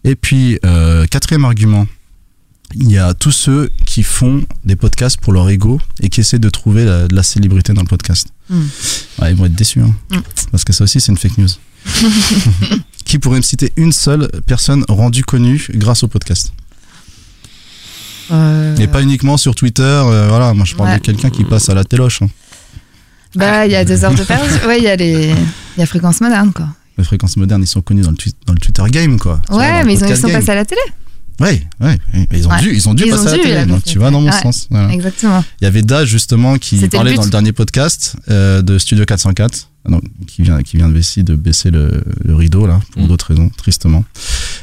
Et 0.04 0.14
puis, 0.14 0.58
euh, 0.64 1.06
quatrième 1.06 1.44
argument, 1.44 1.86
il 2.74 2.90
y 2.90 2.98
a 2.98 3.14
tous 3.14 3.32
ceux 3.32 3.70
qui 3.86 4.02
font 4.02 4.44
des 4.64 4.76
podcasts 4.76 5.18
pour 5.20 5.32
leur 5.32 5.48
ego 5.48 5.80
et 6.00 6.08
qui 6.08 6.20
essaient 6.20 6.38
de 6.38 6.50
trouver 6.50 6.84
la- 6.84 7.08
de 7.08 7.14
la 7.14 7.22
célébrité 7.22 7.72
dans 7.72 7.82
le 7.82 7.86
podcast. 7.86 8.28
Mm. 8.50 8.60
Ouais, 9.20 9.30
ils 9.30 9.36
vont 9.36 9.46
être 9.46 9.54
déçus, 9.54 9.80
hein. 9.80 9.94
Mm. 10.10 10.18
parce 10.50 10.64
que 10.64 10.72
ça 10.72 10.84
aussi 10.84 11.00
c'est 11.00 11.10
une 11.12 11.18
fake 11.18 11.38
news. 11.38 11.48
qui 13.04 13.18
pourrait 13.18 13.38
me 13.38 13.42
citer 13.42 13.72
une 13.76 13.92
seule 13.92 14.28
personne 14.46 14.84
rendue 14.88 15.24
connue 15.24 15.66
grâce 15.74 16.02
au 16.02 16.08
podcast? 16.08 16.52
Euh, 18.30 18.76
Et 18.76 18.86
pas 18.86 19.00
uniquement 19.02 19.36
sur 19.38 19.54
Twitter, 19.54 19.82
euh, 19.82 20.26
voilà, 20.28 20.52
moi 20.52 20.64
je 20.66 20.74
parle 20.74 20.90
Ouais. 20.90 20.98
de 20.98 21.02
quelqu'un 21.02 21.30
qui 21.30 21.44
passe 21.44 21.68
à 21.70 21.74
la 21.74 21.84
téloche. 21.84 22.20
hein. 22.22 22.28
Bah, 23.34 23.66
il 23.66 23.72
y 23.72 23.76
a 23.76 23.84
deux 23.84 24.04
heures 24.04 24.14
de 24.14 24.22
perdu. 24.24 24.48
Ouais, 24.66 24.78
il 24.78 24.84
y 24.84 24.88
a 24.88 24.96
les. 24.96 25.28
Il 25.76 25.80
y 25.80 25.82
a 25.82 25.86
fréquence 25.86 26.20
moderne, 26.20 26.52
quoi. 26.52 26.68
Les 26.98 27.04
fréquences 27.04 27.36
modernes, 27.36 27.62
ils 27.62 27.66
sont 27.66 27.80
connus 27.82 28.02
dans 28.02 28.10
le, 28.10 28.16
dans 28.46 28.52
le 28.52 28.58
Twitter 28.58 28.82
game, 28.90 29.18
quoi. 29.18 29.40
Vois, 29.48 29.58
Ouais, 29.58 29.84
mais 29.84 29.94
ils, 29.94 29.96
ont, 29.96 29.98
ils 29.98 30.00
podcast 30.00 30.22
sont 30.22 30.28
game. 30.28 30.40
passés 30.40 30.50
à 30.50 30.54
la 30.56 30.64
télé. 30.64 30.80
Ouais, 31.40 31.62
ouais, 31.80 31.96
ouais, 32.14 32.26
ils 32.32 32.48
ont 32.48 32.50
Ouais. 32.50 32.60
dû, 32.60 32.74
ils 32.74 32.88
ont 32.88 32.94
dû 32.94 33.04
Ils 33.04 33.10
passer 33.10 33.22
ont 33.24 33.28
à 33.28 33.36
la 33.36 33.42
télé, 33.42 33.66
donc 33.66 33.84
tu 33.84 33.98
la 33.98 34.10
dans 34.10 34.20
mon 34.20 34.32
sens. 34.32 34.66
voilà. 34.70 34.92
Exactement. 34.92 35.44
Il 35.60 35.64
y 35.64 35.66
avait 35.68 35.82
Daz 35.82 36.04
justement 36.06 36.56
qui 36.58 36.76
parlait 36.88 37.14
dans 37.14 37.24
le 37.24 37.30
dernier 37.30 37.52
podcast 37.52 38.16
euh, 38.28 38.60
de 38.62 38.76
Studio 38.78 39.04
404, 39.04 39.68
ah 39.86 39.90
non, 39.90 40.00
qui 40.26 40.42
vient, 40.42 40.60
qui 40.62 40.76
vient 40.78 40.88
de 40.88 40.98
de 41.22 41.34
baisser 41.36 41.70
le, 41.70 42.02
le 42.24 42.34
rideau 42.34 42.66
là 42.66 42.80
pour 42.92 43.02
Mm. 43.02 43.06
d'autres 43.08 43.26
raisons, 43.28 43.50
tristement. 43.56 44.04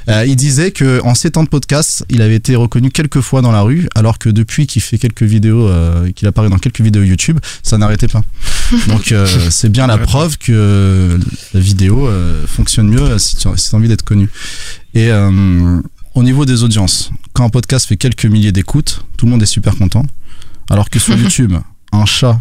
Euh, 0.09 0.25
il 0.27 0.35
disait 0.35 0.71
que 0.71 1.01
en 1.03 1.15
sept 1.15 1.37
ans 1.37 1.43
de 1.43 1.49
podcast, 1.49 2.05
il 2.09 2.21
avait 2.21 2.35
été 2.35 2.55
reconnu 2.57 2.91
quelques 2.91 3.21
fois 3.21 3.41
dans 3.41 3.51
la 3.53 3.61
rue, 3.61 3.87
alors 3.95 4.19
que 4.19 4.29
depuis 4.29 4.67
qu'il 4.67 4.81
fait 4.81 4.97
quelques 4.97 5.23
vidéos, 5.23 5.67
euh, 5.69 6.11
qu'il 6.11 6.27
apparaît 6.27 6.49
dans 6.49 6.59
quelques 6.59 6.81
vidéos 6.81 7.03
YouTube, 7.03 7.39
ça 7.63 7.77
n'arrêtait 7.77 8.09
pas. 8.09 8.21
Donc 8.89 9.11
euh, 9.13 9.25
c'est 9.49 9.69
bien 9.69 9.87
la 9.87 9.97
preuve 9.97 10.37
que 10.37 11.17
la 11.53 11.59
vidéo 11.59 12.07
euh, 12.07 12.45
fonctionne 12.47 12.89
mieux 12.89 13.17
si 13.17 13.35
tu 13.37 13.47
si 13.55 13.69
as 13.73 13.77
envie 13.77 13.87
d'être 13.87 14.03
connu. 14.03 14.29
Et 14.93 15.09
euh, 15.11 15.79
au 16.15 16.23
niveau 16.23 16.45
des 16.45 16.63
audiences, 16.63 17.11
quand 17.33 17.45
un 17.45 17.49
podcast 17.49 17.85
fait 17.87 17.97
quelques 17.97 18.25
milliers 18.25 18.53
d'écoutes, 18.53 19.03
tout 19.17 19.25
le 19.25 19.31
monde 19.31 19.43
est 19.43 19.47
super 19.47 19.75
content. 19.75 20.05
Alors 20.69 20.89
que 20.89 20.97
sur 20.97 21.15
YouTube, 21.17 21.53
un 21.91 22.05
chat 22.05 22.39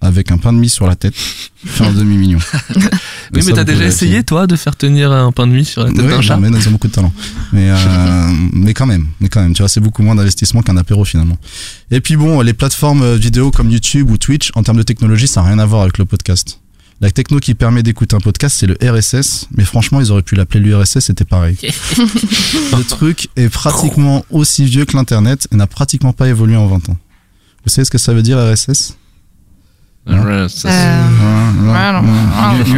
avec 0.00 0.30
un 0.30 0.38
pain 0.38 0.52
de 0.52 0.58
mie 0.58 0.68
sur 0.68 0.86
la 0.86 0.96
tête 0.96 1.14
fait 1.14 1.84
un 1.84 1.92
demi-million. 1.92 2.38
Oui, 3.32 3.40
mais 3.42 3.50
ça, 3.50 3.52
t'as 3.52 3.64
déjà 3.64 3.78
pouvez 3.78 3.88
essayé, 3.88 4.22
toi, 4.22 4.46
de 4.46 4.54
faire 4.54 4.76
tenir 4.76 5.10
un 5.10 5.32
pain 5.32 5.46
de 5.46 5.52
mie 5.52 5.64
sur 5.64 5.82
la 5.82 5.90
tête 5.90 6.02
Oui, 6.02 6.08
d'un 6.08 6.16
non, 6.16 6.22
chat 6.22 6.36
mais 6.36 6.50
non, 6.50 6.58
ils 6.58 6.68
ont 6.68 6.72
beaucoup 6.72 6.88
de 6.88 6.92
talent. 6.92 7.12
Mais, 7.52 7.70
euh, 7.70 8.32
mais 8.52 8.74
quand 8.74 8.86
même, 8.86 9.08
mais 9.18 9.28
quand 9.28 9.40
même, 9.40 9.54
tu 9.54 9.62
vois, 9.62 9.68
c'est 9.68 9.80
beaucoup 9.80 10.02
moins 10.02 10.14
d'investissement 10.14 10.60
qu'un 10.60 10.76
apéro 10.76 11.04
finalement. 11.06 11.38
Et 11.90 12.00
puis 12.02 12.16
bon, 12.16 12.42
les 12.42 12.52
plateformes 12.52 13.14
vidéo 13.16 13.50
comme 13.50 13.70
YouTube 13.70 14.10
ou 14.10 14.18
Twitch, 14.18 14.52
en 14.54 14.62
termes 14.62 14.76
de 14.76 14.82
technologie, 14.82 15.26
ça 15.26 15.40
n'a 15.40 15.48
rien 15.48 15.58
à 15.58 15.64
voir 15.64 15.82
avec 15.82 15.96
le 15.98 16.04
podcast. 16.04 16.60
La 17.00 17.10
techno 17.10 17.38
qui 17.40 17.54
permet 17.54 17.82
d'écouter 17.82 18.14
un 18.16 18.20
podcast, 18.20 18.56
c'est 18.58 18.66
le 18.66 18.76
RSS. 18.82 19.48
Mais 19.56 19.64
franchement, 19.64 20.00
ils 20.00 20.10
auraient 20.12 20.22
pu 20.22 20.36
l'appeler 20.36 20.60
l'URSS, 20.60 21.00
c'était 21.00 21.24
pareil. 21.24 21.56
le 21.98 22.82
truc 22.84 23.28
est 23.36 23.48
pratiquement 23.48 24.24
aussi 24.30 24.64
vieux 24.64 24.84
que 24.84 24.96
l'Internet 24.96 25.48
et 25.52 25.56
n'a 25.56 25.66
pratiquement 25.66 26.12
pas 26.12 26.28
évolué 26.28 26.56
en 26.56 26.66
20 26.66 26.88
ans. 26.90 26.96
Vous 27.64 27.70
savez 27.70 27.84
ce 27.84 27.90
que 27.90 27.98
ça 27.98 28.12
veut 28.14 28.22
dire 28.22 28.38
RSS 28.38 28.96
Euh, 30.66 31.02
voilà. 31.60 32.02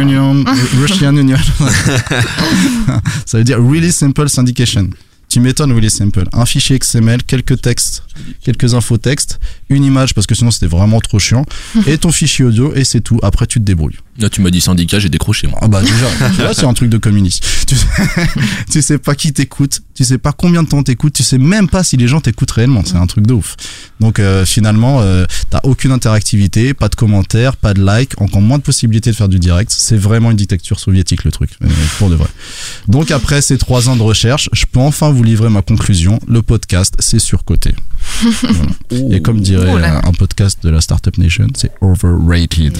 Union, 0.01 0.45
Russian 0.81 1.15
Union. 1.15 1.37
ça 3.25 3.37
veut 3.37 3.43
dire 3.43 3.57
Really 3.61 3.91
Simple 3.91 4.29
Syndication. 4.29 4.89
Tu 5.29 5.41
m'étonnes, 5.41 5.73
Really 5.73 5.89
Simple. 5.89 6.23
Un 6.31 6.45
fichier 6.45 6.79
XML, 6.79 7.21
quelques 7.23 7.61
textes, 7.61 8.03
quelques 8.41 8.73
infos 8.75 8.97
textes, 8.97 9.39
une 9.69 9.83
image 9.83 10.13
parce 10.13 10.25
que 10.25 10.35
sinon 10.35 10.51
c'était 10.51 10.67
vraiment 10.67 11.01
trop 11.01 11.19
chiant, 11.19 11.43
et 11.85 11.97
ton 11.97 12.13
fichier 12.13 12.45
audio 12.45 12.73
et 12.73 12.85
c'est 12.85 13.01
tout. 13.01 13.19
Après 13.21 13.45
tu 13.45 13.59
te 13.59 13.65
débrouilles. 13.65 13.97
Là, 14.19 14.29
tu 14.29 14.41
m'as 14.41 14.49
dit 14.49 14.61
syndicat, 14.61 14.99
j'ai 14.99 15.09
décroché, 15.09 15.47
moi. 15.47 15.59
Ah 15.61 15.67
bah 15.67 15.81
déjà, 15.81 16.07
vois, 16.43 16.53
c'est 16.53 16.65
un 16.65 16.73
truc 16.73 16.89
de 16.89 16.97
communiste. 16.97 17.45
Tu 17.67 17.75
sais, 17.75 17.85
tu 18.71 18.81
sais 18.81 18.97
pas 18.97 19.13
qui 19.13 19.31
t'écoute, 19.31 19.81
tu 19.93 20.03
sais 20.03 20.17
pas 20.17 20.31
combien 20.31 20.63
de 20.63 20.67
temps 20.67 20.81
t'écoutes, 20.81 21.13
tu 21.13 21.23
sais 21.23 21.37
même 21.37 21.67
pas 21.69 21.83
si 21.83 21.97
les 21.97 22.07
gens 22.07 22.19
t'écoutent 22.19 22.51
réellement. 22.51 22.81
C'est 22.85 22.95
un 22.95 23.05
truc 23.05 23.27
de 23.27 23.33
ouf. 23.33 23.55
Donc 23.99 24.19
euh, 24.19 24.45
finalement, 24.45 25.01
euh, 25.01 25.25
t'as 25.49 25.59
aucune 25.63 25.91
interactivité, 25.91 26.73
pas 26.73 26.89
de 26.89 26.95
commentaires, 26.95 27.57
pas 27.57 27.73
de 27.73 27.85
likes, 27.85 28.19
encore 28.19 28.41
moins 28.41 28.57
de 28.57 28.63
possibilités 28.63 29.11
de 29.11 29.15
faire 29.15 29.29
du 29.29 29.37
direct. 29.37 29.71
C'est 29.75 29.97
vraiment 29.97 30.31
une 30.31 30.37
dictature 30.37 30.79
soviétique 30.79 31.23
le 31.23 31.31
truc, 31.31 31.51
euh, 31.63 31.67
pour 31.99 32.09
de 32.09 32.15
vrai. 32.15 32.29
Donc 32.87 33.11
après 33.11 33.41
ces 33.41 33.57
trois 33.57 33.89
ans 33.89 33.95
de 33.95 34.03
recherche, 34.03 34.49
je 34.51 34.65
peux 34.65 34.79
enfin 34.79 35.11
vous 35.11 35.23
livrer 35.23 35.49
ma 35.49 35.61
conclusion. 35.61 36.19
Le 36.27 36.41
podcast, 36.41 36.95
c'est 36.99 37.19
surcoté. 37.19 37.75
Voilà. 38.41 38.71
Et 39.15 39.21
comme 39.21 39.41
dirait 39.41 39.79
là. 39.79 40.01
un 40.03 40.11
podcast 40.13 40.59
de 40.63 40.69
la 40.69 40.81
Startup 40.81 41.15
Nation, 41.17 41.47
c'est 41.55 41.71
overrated. 41.81 42.77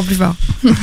Encore 0.00 0.04
plus 0.06 0.16
fort. 0.16 0.34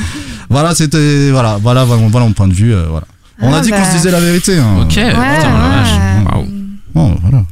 Voilà, 0.50 0.74
c'était 0.74 1.30
voilà, 1.30 1.58
voilà, 1.60 1.84
voilà, 1.84 2.06
voilà 2.08 2.26
mon 2.26 2.32
point 2.32 2.48
de 2.48 2.54
vue. 2.54 2.72
euh, 2.74 2.86
voilà. 2.88 3.06
On 3.40 3.52
a 3.52 3.58
Ah 3.58 3.60
dit 3.60 3.68
qu'on 3.70 3.76
bah. 3.76 3.84
se 3.84 3.96
disait 3.96 4.10
la 4.10 4.18
vérité. 4.20 4.56
Hein. 4.58 4.78
Ok, 4.80 4.88
putain, 4.88 5.08
ouais. 5.08 6.24
Waouh. 6.32 6.46
Bon, 6.94 7.16
voilà. 7.20 7.44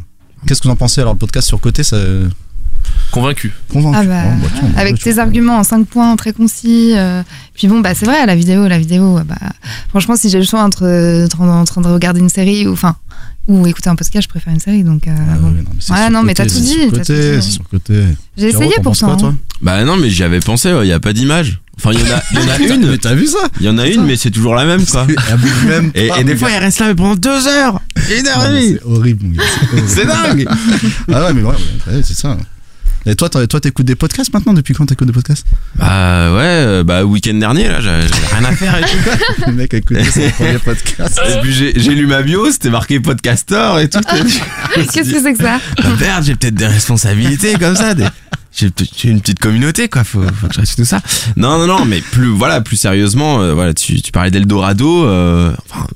Qu'est-ce 0.47 0.63
que 0.63 0.69
vous 0.69 0.73
en 0.73 0.77
pensez 0.77 1.03
alors 1.03 1.13
le 1.13 1.19
podcast 1.19 1.47
sur 1.47 1.61
côté 1.61 1.83
ça 1.83 1.99
Convaincu. 3.11 3.53
convaincu. 3.73 3.99
Ah 4.01 4.05
bah, 4.05 4.23
bah, 4.43 4.49
tiens, 4.59 4.71
avec 4.77 4.99
tes 4.99 5.19
arguments 5.19 5.59
en 5.59 5.65
5 5.65 5.87
points 5.87 6.17
très 6.17 6.33
concis. 6.33 6.93
euh, 6.97 7.23
puis 7.55 7.69
bon, 7.69 7.81
bah 7.81 7.95
c'est 7.95 8.07
vrai, 8.07 8.25
la 8.27 8.35
vidéo, 8.35 8.67
la 8.67 8.79
vidéo, 8.79 9.21
bah, 9.27 9.35
franchement, 9.91 10.17
si 10.17 10.29
j'ai 10.31 10.39
le 10.39 10.45
choix 10.45 10.63
entre, 10.63 11.25
entre 11.25 11.41
en 11.43 11.65
train 11.65 11.81
de 11.83 11.89
regarder 11.89 12.21
une 12.21 12.29
série 12.29 12.67
ou 12.67 12.73
enfin 12.73 12.97
ou 13.49 13.67
écouter 13.67 13.89
un 13.89 13.97
podcast, 13.97 14.25
je 14.25 14.29
préfère 14.29 14.53
une 14.53 14.61
série. 14.61 14.83
Donc, 14.85 15.07
euh, 15.07 15.13
Ah 15.17 15.37
bon. 15.37 15.49
non, 15.51 15.53
mais 15.53 15.95
Ouais, 15.95 16.23
mais 16.25 16.35
t'as 16.35 16.45
tout 16.45 16.55
c'est 16.55 16.61
dit, 16.61 16.91
côté, 16.91 17.05
c'est 17.05 17.41
sur 17.43 17.69
côté. 17.69 18.03
j'ai 18.37 18.49
essayé 18.49 18.73
quoi, 18.83 18.93
toi 18.93 19.17
hein. 19.23 19.37
Bah 19.63 19.85
non, 19.85 19.97
mais 19.97 20.11
j'y 20.11 20.23
avais 20.23 20.41
pensé, 20.41 20.73
il 20.83 20.89
y 20.89 20.93
a 20.93 21.01
pas 21.01 21.13
d'image. 21.13 21.61
Enfin, 21.79 21.93
il 21.93 22.01
y 22.01 22.03
en 22.03 22.17
a, 22.17 22.23
il 22.33 22.39
y 22.39 22.43
en 22.43 22.49
a 22.49 22.59
Mais 22.81 22.87
une, 22.93 22.99
t'as 22.99 23.15
vu 23.15 23.27
ça 23.27 23.39
il 23.61 23.67
y 23.67 23.69
en 23.69 23.77
a 23.79 23.87
une, 23.87 24.05
mais 24.05 24.17
c'est 24.17 24.31
toujours 24.31 24.55
la 24.55 24.65
même, 24.65 24.85
quoi. 24.87 25.07
Même 25.67 25.91
Et, 25.95 26.25
des 26.25 26.37
fois, 26.37 26.51
il 26.51 26.59
reste 26.59 26.81
là 26.81 26.87
mais 26.89 26.95
pendant 26.95 27.17
deux 27.17 27.47
heures, 27.47 27.81
une 28.19 28.27
heure 28.27 28.47
et 28.47 28.49
demie. 28.49 28.79
C'est 28.79 28.85
horrible, 28.85 29.27
mon 29.27 29.33
gars. 29.35 29.43
c'est 29.87 30.07
dingue. 30.07 30.49
Ah 31.13 31.25
ouais, 31.27 31.35
mais 31.35 31.43
ouais, 31.43 31.55
c'est 32.03 32.17
ça. 32.17 32.37
Et 33.09 33.15
toi, 33.15 33.29
toi, 33.29 33.61
t'écoutes 33.61 33.87
des 33.87 33.95
podcasts 33.95 34.35
maintenant 34.35 34.53
Depuis 34.53 34.75
quand 34.75 34.85
t'écoutes 34.87 35.07
des 35.07 35.13
podcasts 35.13 35.47
Bah 35.77 36.33
ouais, 36.33 36.41
euh, 36.43 36.83
bah 36.83 37.05
week-end 37.05 37.35
dernier 37.35 37.69
là, 37.69 37.81
j'avais 37.81 38.05
rien 38.05 38.45
à 38.45 38.53
faire 38.53 38.77
et 38.79 38.83
tout. 38.83 39.45
Le 39.47 39.53
mec 39.53 39.73
a 39.75 39.77
écouté 39.77 40.03
son 40.05 40.29
premier 40.31 40.59
podcast. 40.59 41.21
Et 41.29 41.41
puis 41.41 41.53
j'ai 41.53 41.73
lu 41.73 42.09
ma 42.09 42.23
bio, 42.23 42.51
c'était 42.51 42.71
marqué 42.71 42.99
podcaster 42.99 43.75
et 43.81 43.89
tout. 43.89 44.01
Qu'est-ce 44.75 45.13
que 45.13 45.21
c'est 45.23 45.33
que 45.35 45.39
ça 45.39 45.61
Bah 45.83 45.89
merde, 46.01 46.25
j'ai 46.25 46.35
peut-être 46.35 46.57
des 46.57 46.67
responsabilités 46.67 47.55
comme 47.55 47.77
ça. 47.77 47.95
Des... 47.95 48.07
J'ai 48.51 48.73
une 49.05 49.21
petite 49.21 49.39
communauté 49.39 49.89
quoi, 49.89 50.03
faut, 50.03 50.23
faut 50.23 50.49
que 50.49 50.55
je 50.55 50.61
reste 50.61 50.77
tout 50.77 50.85
ça. 50.85 51.01
Non 51.37 51.59
non 51.59 51.67
non, 51.69 51.85
mais 51.85 52.01
plus 52.01 52.27
voilà, 52.27 52.61
plus 52.61 52.77
sérieusement, 52.77 53.41
euh, 53.41 53.55
voilà, 53.55 53.73
tu, 53.73 54.03
tu 54.03 54.11
parlais 54.11 54.33
d'Eldorado, 54.33 55.05
euh, 55.05 55.53
enfin 55.71 55.87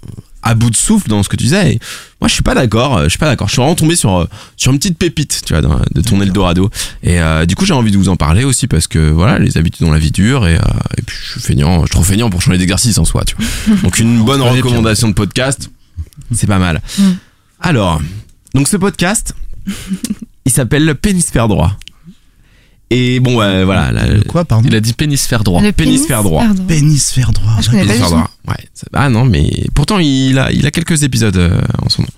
à 0.43 0.55
bout 0.55 0.71
de 0.71 0.76
souffle 0.76 1.09
dans 1.09 1.23
ce 1.23 1.29
que 1.29 1.37
tu 1.37 1.45
disais. 1.45 1.79
Moi 2.21 2.29
je 2.29 2.35
suis 2.35 2.43
pas 2.43 2.55
d'accord, 2.55 2.99
euh, 2.99 3.05
je 3.05 3.09
suis 3.11 3.19
pas 3.19 3.27
d'accord. 3.27 3.49
Je 3.49 3.53
suis 3.53 3.61
vraiment 3.62 3.75
tombé 3.75 3.97
sur 3.97 4.19
euh, 4.21 4.29
sur 4.57 4.73
une 4.73 4.79
petite 4.79 4.99
pépite, 4.99 5.41
tu 5.47 5.53
vois, 5.55 5.62
dans- 5.62 5.81
de 5.95 6.00
ton 6.03 6.21
Eldorado. 6.21 6.71
Et 7.03 7.21
euh, 7.21 7.47
du 7.47 7.55
coup 7.55 7.65
j'ai 7.65 7.73
envie 7.75 7.91
de 7.91 7.97
vous 7.97 8.09
en 8.11 8.17
parler 8.17 8.45
aussi 8.45 8.67
parce 8.67 8.87
que 8.87 9.11
voilà, 9.11 9.39
les 9.39 9.57
habitudes 9.57 9.87
dans 9.87 9.93
la 9.93 9.99
vie 9.99 10.11
dure 10.11 10.47
et, 10.47 10.57
euh, 10.57 10.61
et 10.99 11.03
puis 11.03 11.17
je 11.23 11.31
suis 11.33 11.41
feignant, 11.41 11.81
je 11.81 11.87
suis 11.87 11.91
trop 11.91 12.03
feignant 12.03 12.29
pour 12.31 12.43
changer 12.43 12.59
d'exercice 12.59 12.99
en 12.99 13.05
soi, 13.05 13.25
tu 13.25 13.37
vois. 13.37 13.77
Donc 13.83 13.99
une 13.99 14.23
bonne 14.23 14.43
recommandation 14.43 15.09
de 15.09 15.15
podcast, 15.15 15.71
c'est 16.35 16.47
pas 16.47 16.59
mal. 16.59 16.83
Mm. 16.99 17.03
Alors, 17.61 18.00
donc 18.55 18.69
ce 18.69 18.77
podcast, 18.77 19.35
il 20.45 20.53
s'appelle 20.53 20.95
Pénisphère 20.95 21.47
droit. 21.49 21.77
Et 22.92 23.20
bon, 23.20 23.37
ouais, 23.37 23.64
voilà, 23.64 23.92
la- 23.92 24.06
Le 24.09 24.23
quoi, 24.23 24.44
pardon 24.44 24.66
Il 24.68 24.75
a 24.75 24.80
dit 24.80 24.92
pénisphère 24.94 25.44
droit. 25.44 25.62
Le 25.62 25.70
pénisphère 25.73 26.23
droit. 26.25 26.44
Pénisphère 26.66 27.30
droit. 27.32 27.52
Ah, 27.56 27.61
je 27.62 27.70
connais 27.70 27.82
pas 27.82 27.87
du 27.87 27.92
Pénisphère 27.92 28.09
tout. 28.09 28.14
droit. 28.16 28.30
Ouais. 28.49 28.64
ça- 28.75 28.87
Ah 28.92 29.09
non, 29.09 29.25
mais 29.25 29.49
pourtant 29.75 29.99
il 30.00 30.38
a, 30.38 30.50
il 30.50 30.66
a 30.66 30.70
quelques 30.73 31.02
épisodes 31.04 31.37
euh, 31.37 31.61
en 31.82 31.88
son 31.88 32.02
nom. 32.02 32.09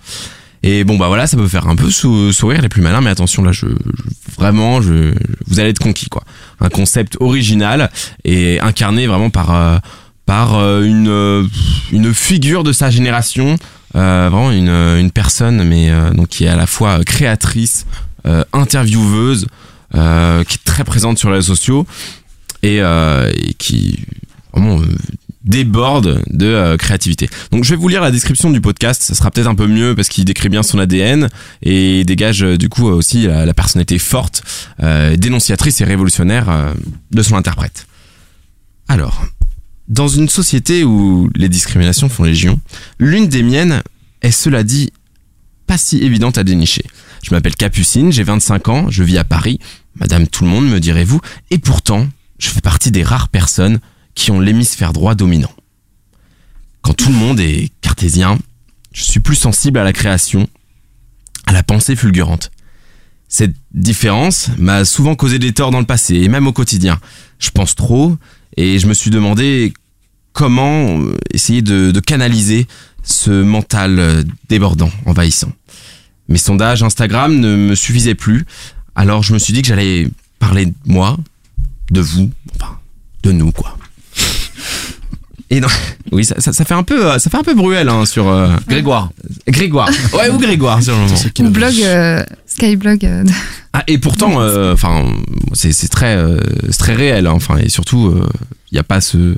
Et 0.65 0.85
bon 0.85 0.97
bah 0.97 1.09
voilà, 1.09 1.27
ça 1.27 1.37
peut 1.37 1.49
faire 1.49 1.67
un 1.69 1.75
peu 1.77 1.91
sou- 1.91 2.33
sourire 2.33 2.63
les 2.63 2.69
plus 2.69 2.83
malins, 2.83 3.01
mais 3.01 3.11
attention 3.11 3.43
là, 3.43 3.51
je, 3.53 3.67
je- 3.67 4.35
vraiment, 4.39 4.81
je, 4.81 5.13
vous 5.49 5.59
allez 5.61 5.71
être 5.71 5.81
conquis 5.81 6.09
quoi. 6.09 6.23
Un 6.61 6.69
concept 6.69 7.17
original 7.21 7.91
et 8.25 8.61
incarné 8.61 9.07
vraiment 9.09 9.29
par 9.29 9.55
euh, 9.55 9.79
par 10.25 10.55
euh, 10.55 10.83
une 10.85 11.09
euh, 11.09 11.45
une 11.91 12.15
figure 12.15 12.63
de 12.63 12.73
sa 12.73 12.91
génération, 12.91 13.59
euh, 13.97 14.29
vraiment 14.31 14.53
une 14.53 14.69
une 14.71 15.11
personne, 15.11 15.65
mais 15.65 15.91
euh, 15.91 16.13
donc 16.13 16.29
qui 16.29 16.45
est 16.45 16.49
à 16.49 16.57
la 16.57 16.67
fois 16.69 17.03
créatrice, 17.05 17.85
euh, 18.27 18.45
intervieweuse, 18.53 19.47
euh, 19.95 20.45
qui 20.45 20.55
est 20.55 20.65
très 20.65 20.85
présente 20.85 21.19
sur 21.19 21.29
les 21.29 21.37
réseaux 21.37 21.55
sociaux 21.55 21.87
et, 22.63 22.81
euh, 22.81 23.31
qui 23.59 24.05
euh, 24.57 24.87
déborde 25.45 26.23
de 26.31 26.77
créativité. 26.77 27.29
Donc 27.51 27.65
je 27.65 27.71
vais 27.71 27.77
vous 27.77 27.89
lire 27.89 28.01
la 28.01 28.11
description 28.11 28.51
du 28.51 28.61
podcast, 28.61 29.03
ça 29.03 29.15
sera 29.15 29.31
peut-être 29.31 29.49
un 29.49 29.55
peu 29.55 29.67
mieux 29.67 29.95
parce 29.95 30.09
qu'il 30.09 30.25
décrit 30.25 30.49
bien 30.49 30.63
son 30.63 30.79
ADN 30.79 31.29
et 31.63 32.05
dégage 32.05 32.41
du 32.41 32.69
coup 32.69 32.87
aussi 32.87 33.27
la, 33.27 33.53
personnalité 33.53 33.99
forte, 33.99 34.43
dénonciatrice 35.17 35.81
et 35.81 35.85
révolutionnaire 35.85 36.75
de 37.11 37.23
son 37.23 37.35
interprète. 37.35 37.87
Alors, 38.87 39.25
dans 39.89 40.09
une 40.09 40.29
société 40.29 40.85
où 40.85 41.29
les 41.35 41.49
discriminations 41.49 42.09
font 42.09 42.23
légion, 42.23 42.61
l'une 43.01 43.27
des 43.27 43.43
miennes 43.43 43.83
est 44.23 44.31
cela 44.31 44.63
dit 44.63 44.93
pas 45.73 45.79
si 45.79 46.03
évidente 46.03 46.37
à 46.37 46.45
dénicher. 46.45 46.85
Je 47.23 47.31
m'appelle 47.31 47.57
Capucine, 47.57 48.13
j'ai 48.13 48.25
25 48.25 48.69
ans, 48.69 48.91
je 48.91 49.03
vis 49.03 49.17
à 49.17 49.25
Paris, 49.25 49.59
madame 49.95 50.27
tout 50.27 50.45
le 50.45 50.51
monde 50.51 50.69
me 50.69 50.81
direz-vous, 50.81 51.19
et 51.51 51.57
pourtant, 51.57 52.07
je 52.39 52.51
fais 52.51 52.61
partie 52.61 52.91
des 52.91 53.03
rares 53.03 53.31
personnes 53.31 53.81
qui 54.15 54.31
ont 54.33 54.39
l'hémisphère 54.39 54.93
droit 54.93 55.15
dominant. 55.15 55.51
Quand 56.83 56.93
tout 56.93 57.09
le 57.09 57.15
monde 57.15 57.41
est 57.41 57.71
cartésien, 57.81 58.39
je 58.93 59.03
suis 59.03 59.21
plus 59.21 59.35
sensible 59.35 59.79
à 59.79 59.83
la 59.83 59.95
création, 59.95 60.47
à 61.47 61.53
la 61.53 61.63
pensée 61.63 61.97
fulgurante. 61.97 62.51
Cette 63.29 63.55
différence 63.73 64.51
m'a 64.59 64.85
souvent 64.85 65.15
causé 65.15 65.39
des 65.39 65.55
torts 65.55 65.71
dans 65.71 65.81
le 65.81 65.87
passé 65.87 66.17
et 66.17 66.29
même 66.29 66.47
au 66.47 66.53
quotidien. 66.53 67.01
Je 67.39 67.49
pense 67.49 67.75
trop 67.75 68.19
et 68.59 68.79
je 68.79 68.87
me 68.87 68.93
suis 68.93 69.11
demandé 69.11 69.73
comment 70.35 71.01
euh, 71.01 71.17
essayer 71.33 71.63
de, 71.63 71.99
canaliser 72.01 72.67
ce 73.03 73.31
mental 73.31 73.99
euh, 73.99 74.23
débordant, 74.51 74.91
envahissant. 75.07 75.51
Mes 76.29 76.39
sondages 76.39 76.83
Instagram 76.83 77.39
ne 77.39 77.57
me 77.57 77.75
suffisaient 77.75 78.15
plus, 78.15 78.47
alors 78.95 79.23
je 79.23 79.33
me 79.35 79.39
suis 79.39 79.53
dit 79.53 79.63
que 79.63 79.69
j'allais 79.69 80.09
parler 80.39 80.67
de 80.67 80.75
moi, 80.87 81.17
de 81.91 82.01
vous, 82.01 82.31
enfin, 82.59 82.79
de 83.23 83.33
nous 83.33 83.53
quoi. 83.53 83.77
Et 85.51 85.61
non, 85.61 85.69
oui, 86.13 86.25
ça, 86.25 86.37
ça, 86.41 86.53
ça 86.53 86.65
fait 86.65 86.75
un 86.75 86.83
peu, 86.83 87.07
euh, 87.13 87.19
ça 87.19 87.29
fait 87.29 87.37
un 87.37 87.43
peu 87.43 87.55
bruel 87.55 87.89
hein, 87.89 88.07
sur 88.07 88.29
euh, 88.29 88.49
Grégoire. 88.69 89.11
Grégoire. 89.47 89.91
Ouais, 90.15 90.31
ou 90.31 90.39
Grégoire 90.39 90.83
sur 90.83 90.95
le 90.95 91.01
moment. 91.01 91.15
Ou 91.41 91.51
blog, 91.51 91.75
euh, 91.83 92.25
Skyblog. 92.47 93.05
euh, 93.05 93.25
Ah, 93.75 93.83
et 93.87 93.99
pourtant, 93.99 94.41
euh, 94.41 94.73
enfin, 94.73 95.05
c'est 95.53 95.73
c'est 95.73 95.89
très, 95.89 96.17
euh, 96.17 96.41
très 96.79 96.95
réel. 96.95 97.27
hein, 97.27 97.33
Enfin, 97.35 97.59
et 97.59 97.69
surtout, 97.69 98.15
il 98.71 98.77
y 98.77 98.79
a 98.79 98.83
pas 98.83 99.01
ce, 99.03 99.37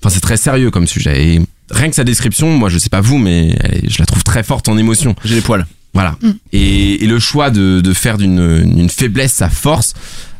enfin, 0.00 0.10
c'est 0.14 0.20
très 0.20 0.36
sérieux 0.36 0.70
comme 0.70 0.86
sujet. 0.86 1.26
Et 1.34 1.40
rien 1.72 1.88
que 1.88 1.96
sa 1.96 2.04
description, 2.04 2.56
moi, 2.56 2.68
je 2.68 2.78
sais 2.78 2.90
pas 2.90 3.00
vous, 3.00 3.18
mais 3.18 3.56
elle 3.60 3.90
je 3.90 3.98
la 3.98 4.06
trouve 4.06 4.22
très 4.22 4.44
forte 4.44 4.68
en 4.68 4.78
émotion. 4.78 5.16
J'ai 5.24 5.34
les 5.34 5.40
poils. 5.40 5.66
Voilà. 5.94 6.16
Mm. 6.22 6.30
Et, 6.52 7.04
et 7.04 7.06
le 7.06 7.18
choix 7.18 7.50
de, 7.50 7.80
de 7.80 7.92
faire 7.92 8.18
d'une 8.18 8.90
faiblesse 8.90 9.32
sa 9.32 9.48
force, 9.48 9.94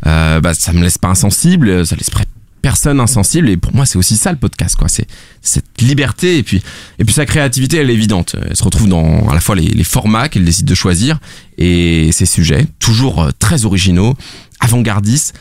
euh, 0.06 0.40
bah, 0.40 0.54
ça 0.54 0.72
me 0.72 0.82
laisse 0.82 0.98
pas 0.98 1.08
insensible, 1.08 1.86
ça 1.86 1.96
laisse 1.96 2.10
personne 2.62 3.00
insensible. 3.00 3.48
Et 3.48 3.56
pour 3.56 3.74
moi, 3.74 3.86
c'est 3.86 3.98
aussi 3.98 4.16
ça 4.16 4.30
le 4.30 4.38
podcast, 4.38 4.76
quoi. 4.76 4.88
C'est 4.88 5.06
cette 5.40 5.80
liberté 5.80 6.38
et 6.38 6.42
puis 6.42 6.62
et 6.98 7.04
puis 7.04 7.14
sa 7.14 7.26
créativité, 7.26 7.78
elle 7.78 7.90
est 7.90 7.94
évidente. 7.94 8.36
Elle 8.48 8.56
se 8.56 8.64
retrouve 8.64 8.88
dans 8.88 9.28
à 9.28 9.34
la 9.34 9.40
fois 9.40 9.56
les, 9.56 9.68
les 9.68 9.84
formats 9.84 10.28
qu'elle 10.28 10.44
décide 10.44 10.66
de 10.66 10.74
choisir 10.74 11.18
et 11.56 12.10
ses 12.12 12.26
sujets, 12.26 12.66
toujours 12.78 13.22
euh, 13.22 13.30
très 13.38 13.64
originaux, 13.64 14.14
avant-gardistes. 14.60 15.34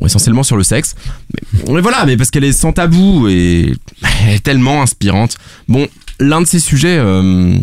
Bon, 0.00 0.06
essentiellement 0.06 0.42
sur 0.42 0.56
le 0.56 0.62
sexe. 0.62 0.94
Mais, 1.34 1.74
mais 1.74 1.80
voilà, 1.82 2.06
mais 2.06 2.16
parce 2.16 2.30
qu'elle 2.30 2.44
est 2.44 2.52
sans 2.52 2.72
tabou 2.72 3.28
et 3.28 3.74
elle 4.24 4.34
est 4.34 4.42
tellement 4.42 4.80
inspirante. 4.80 5.36
Bon, 5.68 5.86
l'un 6.18 6.40
de 6.40 6.46
ses 6.46 6.60
sujets 6.60 6.96
euh, 6.98 7.58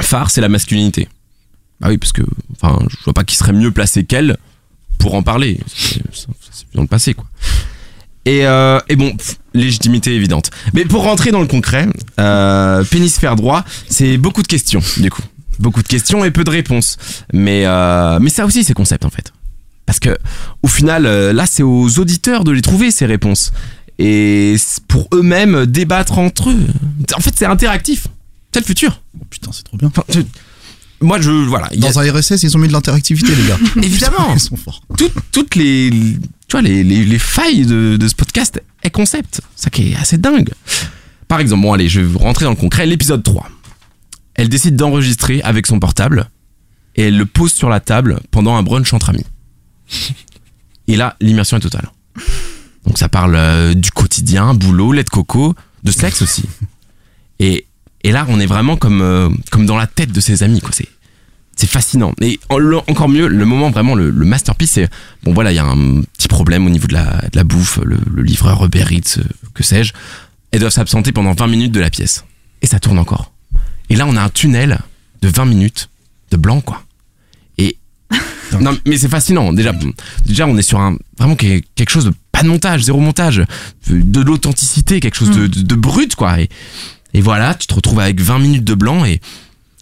phares, 0.00 0.30
c'est 0.30 0.40
la 0.40 0.48
masculinité. 0.48 1.08
Bah 1.80 1.88
oui, 1.88 1.98
parce 1.98 2.12
que, 2.12 2.22
enfin, 2.52 2.78
je 2.88 2.96
vois 3.04 3.14
pas 3.14 3.24
qui 3.24 3.36
serait 3.36 3.52
mieux 3.52 3.70
placé 3.70 4.04
qu'elle 4.04 4.36
pour 4.98 5.14
en 5.14 5.22
parler. 5.22 5.60
C'est 5.74 6.02
dans 6.74 6.82
le 6.82 6.88
passé, 6.88 7.14
quoi. 7.14 7.26
Et, 8.26 8.44
euh, 8.44 8.78
et 8.88 8.96
bon, 8.96 9.16
pff, 9.16 9.38
légitimité 9.54 10.14
évidente. 10.14 10.50
Mais 10.74 10.84
pour 10.84 11.04
rentrer 11.04 11.30
dans 11.30 11.40
le 11.40 11.46
concret, 11.46 11.88
euh, 12.18 12.84
pénis 12.84 13.18
faire 13.18 13.34
droit, 13.34 13.64
c'est 13.88 14.18
beaucoup 14.18 14.42
de 14.42 14.46
questions, 14.46 14.82
du 14.98 15.10
coup. 15.10 15.22
Beaucoup 15.58 15.82
de 15.82 15.88
questions 15.88 16.24
et 16.24 16.30
peu 16.30 16.44
de 16.44 16.50
réponses. 16.50 16.98
Mais, 17.32 17.64
euh, 17.64 18.18
mais 18.20 18.30
ça 18.30 18.44
aussi, 18.44 18.62
c'est 18.62 18.74
concept, 18.74 19.04
en 19.04 19.10
fait. 19.10 19.32
Parce 19.86 20.00
que, 20.00 20.16
au 20.62 20.68
final, 20.68 21.06
euh, 21.06 21.32
là, 21.32 21.46
c'est 21.46 21.62
aux 21.62 21.98
auditeurs 21.98 22.44
de 22.44 22.52
les 22.52 22.62
trouver, 22.62 22.90
ces 22.90 23.06
réponses. 23.06 23.52
Et 23.98 24.56
pour 24.86 25.08
eux-mêmes 25.12 25.66
débattre 25.66 26.18
entre 26.18 26.50
eux. 26.50 26.66
En 27.16 27.20
fait, 27.20 27.32
c'est 27.36 27.46
interactif. 27.46 28.06
C'est 28.52 28.60
le 28.60 28.66
futur. 28.66 29.02
Oh, 29.18 29.24
putain, 29.28 29.50
c'est 29.52 29.64
trop 29.64 29.76
bien. 29.76 29.88
Enfin, 29.88 30.04
moi, 31.00 31.20
je. 31.20 31.30
Voilà. 31.30 31.66
a- 31.66 31.76
Dans 31.76 31.98
un 31.98 32.12
RSS, 32.12 32.42
ils 32.42 32.56
ont 32.56 32.60
mis 32.60 32.68
de 32.68 32.72
l'interactivité, 32.72 33.34
les 33.34 33.46
gars. 33.48 33.58
Évidemment. 33.82 34.32
Ils 34.34 34.40
sont 34.40 34.56
forts. 34.56 34.82
toutes, 34.98 35.12
toutes 35.32 35.54
les, 35.54 35.90
tu 35.90 36.52
vois, 36.52 36.62
les, 36.62 36.82
les, 36.84 37.04
les 37.04 37.18
failles 37.18 37.64
de, 37.66 37.96
de 37.96 38.08
ce 38.08 38.14
podcast 38.14 38.62
est 38.82 38.90
concept. 38.90 39.40
Ça 39.56 39.70
qui 39.70 39.92
est 39.92 39.96
assez 39.96 40.18
dingue. 40.18 40.50
Par 41.28 41.40
exemple, 41.40 41.62
bon, 41.62 41.72
allez, 41.72 41.88
je 41.88 42.00
vais 42.00 42.18
rentrer 42.18 42.44
dans 42.44 42.50
le 42.50 42.56
concret. 42.56 42.86
L'épisode 42.86 43.22
3. 43.22 43.48
Elle 44.34 44.48
décide 44.48 44.76
d'enregistrer 44.76 45.40
avec 45.42 45.66
son 45.66 45.78
portable 45.78 46.28
et 46.96 47.02
elle 47.04 47.16
le 47.16 47.26
pose 47.26 47.52
sur 47.52 47.68
la 47.68 47.80
table 47.80 48.20
pendant 48.30 48.56
un 48.56 48.62
brunch 48.62 48.92
entre 48.92 49.10
amis. 49.10 49.24
Et 50.88 50.96
là, 50.96 51.16
l'immersion 51.20 51.56
est 51.56 51.60
totale. 51.60 51.90
Donc 52.86 52.98
ça 52.98 53.08
parle 53.08 53.34
euh, 53.36 53.74
du 53.74 53.90
quotidien, 53.90 54.54
boulot, 54.54 54.92
lait 54.92 55.04
de 55.04 55.10
coco, 55.10 55.54
de 55.84 55.90
sexe 55.92 56.22
aussi. 56.22 56.44
Et, 57.38 57.66
et 58.02 58.12
là, 58.12 58.26
on 58.28 58.40
est 58.40 58.46
vraiment 58.46 58.76
comme, 58.76 59.02
euh, 59.02 59.28
comme 59.50 59.66
dans 59.66 59.76
la 59.76 59.86
tête 59.86 60.12
de 60.12 60.20
ses 60.20 60.42
amis. 60.42 60.60
quoi. 60.60 60.70
C'est 60.72 60.88
c'est 61.56 61.66
fascinant. 61.68 62.14
Et 62.22 62.40
en- 62.48 62.56
le- 62.56 62.78
encore 62.78 63.08
mieux, 63.10 63.26
le 63.28 63.44
moment 63.44 63.70
vraiment, 63.70 63.94
le, 63.94 64.08
le 64.08 64.24
masterpiece, 64.24 64.70
c'est 64.70 64.88
bon 65.24 65.34
voilà, 65.34 65.52
il 65.52 65.56
y 65.56 65.58
a 65.58 65.64
un 65.66 66.00
petit 66.16 66.28
problème 66.28 66.64
au 66.66 66.70
niveau 66.70 66.86
de 66.86 66.94
la, 66.94 67.04
de 67.30 67.36
la 67.36 67.44
bouffe, 67.44 67.78
le, 67.84 67.98
le 68.10 68.22
livreur 68.22 68.64
Uber 68.64 68.84
Eats, 68.90 69.18
euh, 69.18 69.22
que 69.52 69.62
sais-je. 69.62 69.92
Elles 70.52 70.60
doivent 70.60 70.72
s'absenter 70.72 71.12
pendant 71.12 71.32
20 71.34 71.46
minutes 71.48 71.72
de 71.72 71.80
la 71.80 71.90
pièce. 71.90 72.24
Et 72.62 72.66
ça 72.66 72.80
tourne 72.80 72.98
encore. 72.98 73.32
Et 73.90 73.96
là, 73.96 74.06
on 74.06 74.16
a 74.16 74.22
un 74.22 74.30
tunnel 74.30 74.78
de 75.20 75.28
20 75.28 75.44
minutes 75.44 75.90
de 76.30 76.38
blanc, 76.38 76.62
quoi. 76.62 76.82
Et 77.58 77.76
non, 78.60 78.74
mais 78.86 78.96
c'est 78.96 79.10
fascinant. 79.10 79.52
Déjà, 79.52 79.72
déjà, 80.24 80.46
on 80.46 80.56
est 80.56 80.62
sur 80.62 80.80
un 80.80 80.96
vraiment 81.18 81.36
que- 81.36 81.60
quelque 81.74 81.90
chose 81.90 82.06
de 82.06 82.12
pas 82.32 82.42
de 82.42 82.48
montage, 82.48 82.84
zéro 82.84 83.00
montage, 83.00 83.44
de 83.90 84.20
l'authenticité, 84.22 85.00
quelque 85.00 85.16
chose 85.16 85.30
de, 85.30 85.46
de, 85.46 85.60
de 85.60 85.74
brut, 85.74 86.14
quoi. 86.14 86.40
Et, 86.40 86.48
et 87.14 87.20
voilà, 87.20 87.54
tu 87.54 87.66
te 87.66 87.74
retrouves 87.74 88.00
avec 88.00 88.20
20 88.20 88.38
minutes 88.38 88.64
de 88.64 88.74
blanc 88.74 89.04
et 89.04 89.20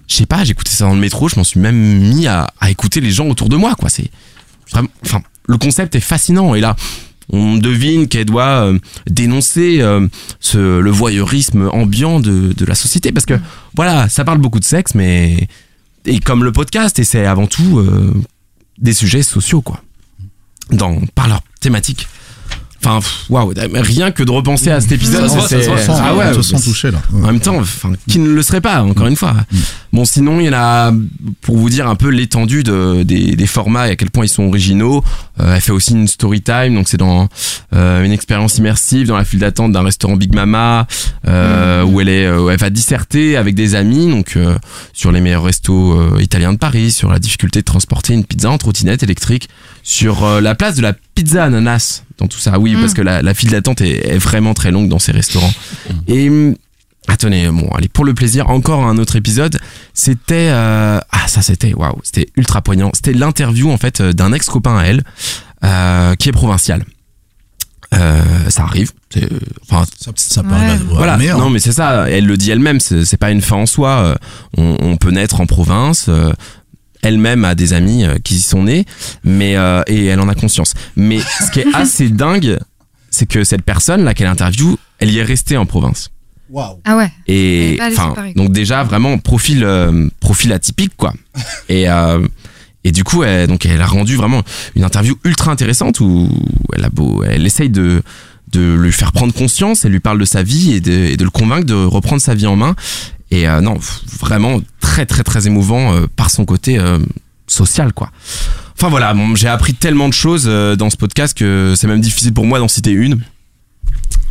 je 0.07 0.15
sais 0.15 0.27
pas, 0.27 0.45
j'écoutais 0.45 0.71
ça 0.71 0.87
dans 0.87 0.95
le 0.95 1.01
métro, 1.01 1.29
je 1.29 1.37
m'en 1.37 1.45
suis 1.45 1.61
même 1.61 1.77
mis 1.77 2.27
à, 2.27 2.49
écouter 2.69 3.01
les 3.01 3.11
gens 3.11 3.29
autour 3.29 3.49
de 3.49 3.57
moi, 3.57 3.75
quoi. 3.75 3.91
C'est 3.91 4.11
enfin, 4.73 5.23
le 5.47 5.59
concept 5.59 5.95
est 5.95 6.01
fascinant 6.01 6.55
et 6.55 6.61
là, 6.61 6.77
on 7.31 7.57
devine 7.57 8.09
qu'elle 8.09 8.25
doit 8.25 8.65
euh, 8.65 8.79
dénoncer 9.07 9.81
euh, 9.81 10.09
le 10.55 10.91
voyeurisme 10.91 11.69
ambiant 11.73 12.21
de, 12.21 12.55
de 12.57 12.65
la 12.65 12.75
société 12.75 13.13
parce 13.13 13.27
que 13.27 13.39
voilà, 13.77 14.09
ça 14.09 14.25
parle 14.25 14.39
beaucoup 14.39 14.61
de 14.61 14.65
sexe, 14.65 14.95
mais 14.95 15.49
et 16.07 16.21
comme 16.21 16.43
le 16.43 16.53
podcast, 16.53 16.99
et 16.99 17.05
c'est 17.05 17.27
avant 17.27 17.47
tout 17.47 17.79
euh, 17.79 18.15
des 18.79 18.95
sujets 18.95 19.23
sociaux, 19.23 19.61
quoi, 19.61 19.83
dans 20.71 21.01
par 21.15 21.29
leur 21.29 21.43
thématique. 21.61 22.09
Enfin, 22.85 23.01
waouh, 23.29 23.53
rien 23.75 24.13
que 24.13 24.23
de 24.23 24.31
repenser 24.31 24.71
à 24.71 24.81
cet 24.81 24.93
épisode, 24.93 25.29
c'est- 25.49 25.57
ah 26.01 26.15
ouais, 26.15 26.33
se 26.35 26.43
sont 26.43 26.61
touchés, 26.61 26.91
là. 26.93 27.03
en 27.13 27.27
même 27.27 27.41
temps, 27.41 27.57
enfin, 27.59 27.93
qui 28.09 28.19
ne 28.21 28.29
le 28.31 28.43
serait 28.43 28.61
pas, 28.61 28.83
encore 28.83 29.09
une 29.09 29.17
fois. 29.17 29.35
Bon, 29.93 30.05
sinon, 30.05 30.39
il 30.39 30.47
y 30.47 30.49
en 30.49 30.53
a, 30.55 30.93
pour 31.41 31.57
vous 31.57 31.71
dire 31.71 31.89
un 31.89 31.97
peu 31.97 32.09
l'étendue 32.09 32.63
de, 32.63 33.03
des, 33.03 33.35
des 33.35 33.47
formats 33.47 33.89
et 33.89 33.93
à 33.93 33.97
quel 33.97 34.11
point 34.11 34.25
ils 34.25 34.29
sont 34.29 34.45
originaux. 34.45 35.03
euh, 35.41 35.55
elle 35.57 35.61
fait 35.61 35.73
aussi 35.73 35.93
une 35.93 36.07
story 36.07 36.41
time, 36.41 36.75
donc 36.75 36.89
c'est 36.89 36.97
dans 36.99 37.29
euh, 37.75 38.05
une 38.05 38.13
expérience 38.13 38.59
immersive 38.59 39.07
dans 39.09 39.17
la 39.17 39.25
file 39.25 39.41
d'attente 39.41 39.73
d'un 39.73 39.83
restaurant 39.83 40.17
Big 40.17 40.35
Mama, 40.35 40.87
euh, 41.27 41.83
où 41.85 42.01
elle 42.01 42.09
est, 42.09 42.27
euh, 42.27 42.41
où 42.43 42.51
elle 42.51 42.59
va 42.59 42.71
disserter 42.71 43.37
avec 43.37 43.55
des 43.57 43.75
amis, 43.75 44.09
donc 44.09 44.37
euh, 44.37 44.57
sur 44.93 45.11
les 45.11 45.21
meilleurs 45.21 45.43
restos 45.45 45.93
euh, 45.99 46.23
italiens 46.23 46.53
de 46.53 46.59
Paris, 46.59 46.93
sur 46.93 47.11
la 47.11 47.19
difficulté 47.19 47.61
de 47.61 47.65
transporter 47.65 48.15
une 48.15 48.25
pizza 48.25 48.51
en 48.51 48.59
trottinette 48.59 49.03
électrique, 49.03 49.49
sur 49.83 50.25
euh, 50.25 50.41
la 50.41 50.55
place 50.55 50.77
de 50.77 50.83
la 50.83 50.93
pizza 51.15 51.45
ananas 51.45 52.03
dans 52.19 52.27
tout 52.29 52.39
ça. 52.39 52.59
Oui, 52.59 52.75
Mm. 52.77 52.81
parce 52.81 52.95
que 52.95 53.03
la, 53.03 53.23
la 53.23 53.35
file 53.35 53.51
d'attente 53.51 53.81
est, 53.81 54.15
est 54.15 54.19
vraiment 54.19 54.55
très 54.55 54.71
longue 54.71 54.89
dans 54.89 54.99
ces 54.99 55.13
restaurants. 55.13 55.53
Et 56.07 56.29
hum, 56.29 56.55
attendez, 57.07 57.49
bon, 57.51 57.69
allez 57.75 57.89
pour 57.89 58.05
le 58.05 58.15
plaisir, 58.15 58.51
encore 58.51 58.85
un 58.85 58.99
autre 58.99 59.17
épisode. 59.17 59.59
C'était 59.95 60.49
euh, 60.51 60.99
ah 61.11 61.29
ça 61.29 61.43
c'était 61.43 61.75
waouh, 61.75 61.99
c'était 62.03 62.29
ultra 62.37 62.61
poignant. 62.63 62.91
C'était 62.95 63.13
l'interview 63.15 63.71
en 63.71 63.79
fait 63.79 64.01
euh, 64.01 64.13
d'un 64.13 64.33
ex 64.33 64.47
copain 64.47 64.77
à 64.79 64.85
elle 64.85 65.03
euh, 65.65 66.15
qui 66.17 66.29
est 66.29 66.33
provincial. 66.33 66.85
Euh, 67.95 68.21
ça 68.51 68.65
arrive. 68.65 68.91
c'est- 69.11 69.29
Enfin, 69.63 69.85
Ça, 69.99 70.11
ça 70.17 70.43
Ouais. 70.43 70.49
paraît 70.49 70.77
voilà. 70.91 71.17
meilleur. 71.17 71.39
Non, 71.39 71.49
mais 71.49 71.59
c'est 71.59 71.73
ça. 71.73 72.09
Elle 72.11 72.27
le 72.27 72.37
dit 72.37 72.51
elle-même. 72.51 72.81
C'est 72.81 73.05
c'est 73.07 73.17
pas 73.17 73.31
une 73.31 73.41
fin 73.41 73.57
en 73.57 73.67
soi. 73.67 73.89
Euh, 73.91 74.15
On, 74.59 74.77
on 74.81 74.97
peut 74.99 75.11
naître 75.11 75.41
en 75.41 75.47
province. 75.47 76.07
euh, 76.11 76.33
Elle-même 77.03 77.45
a 77.45 77.55
des 77.55 77.73
amis 77.73 78.05
euh, 78.05 78.17
qui 78.23 78.37
y 78.37 78.41
sont 78.41 78.65
nés, 78.65 78.85
mais 79.25 79.57
euh, 79.57 79.83
et 79.87 80.07
elle 80.07 80.21
en 80.21 80.29
a 80.29 80.35
conscience. 80.35 80.75
Mais 80.97 81.21
ce 81.21 81.51
qui 81.51 81.61
est 81.61 81.67
assez 81.75 82.09
dingue, 82.09 82.59
c'est 83.11 83.27
que 83.27 83.45
cette 83.45 83.63
personne 83.63 84.05
là 84.05 84.15
qu'elle 84.15 84.27
interview, 84.29 84.77
elle 84.99 85.11
y 85.11 85.19
est 85.19 85.23
restée 85.25 85.57
en 85.57 85.67
province. 85.67 86.11
Waouh. 86.51 86.81
Ah 86.85 86.97
ouais. 86.97 87.11
Et 87.27 87.79
enfin, 87.81 88.15
donc 88.35 88.53
déjà 88.53 88.83
vraiment 88.83 89.19
profil 89.19 89.65
euh, 89.65 90.09
profil 90.21 90.53
atypique 90.53 90.93
quoi. 90.97 91.13
Et 91.69 91.89
euh, 91.89 92.27
et 92.85 92.93
du 92.93 93.05
coup, 93.05 93.23
elle, 93.23 93.49
donc 93.49 93.67
elle 93.67 93.83
a 93.83 93.87
rendu 93.87 94.17
vraiment 94.17 94.43
une 94.77 94.85
interview 94.85 95.19
ultra 95.25 95.51
intéressante 95.51 96.01
où 96.01 96.29
elle 96.75 96.85
a 96.85 96.89
beau, 96.89 97.23
elle 97.25 97.45
essaye 97.45 97.69
de 97.69 98.03
de 98.53 98.75
lui 98.81 98.93
faire 98.93 99.13
prendre 99.13 99.35
conscience, 99.35 99.85
elle 99.85 99.93
lui 99.93 100.01
parle 100.01 100.19
de 100.19 100.25
sa 100.25 100.43
vie 100.43 100.73
et 100.73 100.81
de, 100.81 100.91
et 100.91 101.17
de 101.19 101.25
le 101.25 101.29
convaincre 101.29 101.67
de 101.67 101.75
reprendre 101.75 102.23
sa 102.23 102.35
vie 102.35 102.47
en 102.47 102.57
main. 102.57 102.77
Et 103.31 103.49
euh, 103.49 103.61
non, 103.61 103.79
vraiment 104.21 104.61
très 104.81 105.07
très 105.07 105.23
très 105.23 105.47
émouvant 105.47 105.95
euh, 105.95 106.07
par 106.15 106.31
son 106.31 106.45
côté 106.45 106.79
euh, 106.79 106.99
social 107.47 107.93
quoi. 107.93 108.11
Enfin 108.75 108.89
voilà, 108.89 109.15
j'ai 109.35 109.49
appris 109.49 109.75
tellement 109.75 110.09
de 110.09 110.15
choses 110.15 110.45
dans 110.45 110.89
ce 110.89 110.97
podcast 110.97 111.37
que 111.37 111.75
c'est 111.77 111.89
même 111.89 112.01
difficile 112.01 112.33
pour 112.33 112.47
moi 112.47 112.61
d'en 112.61 112.69
citer 112.69 112.93
une. 112.93 113.21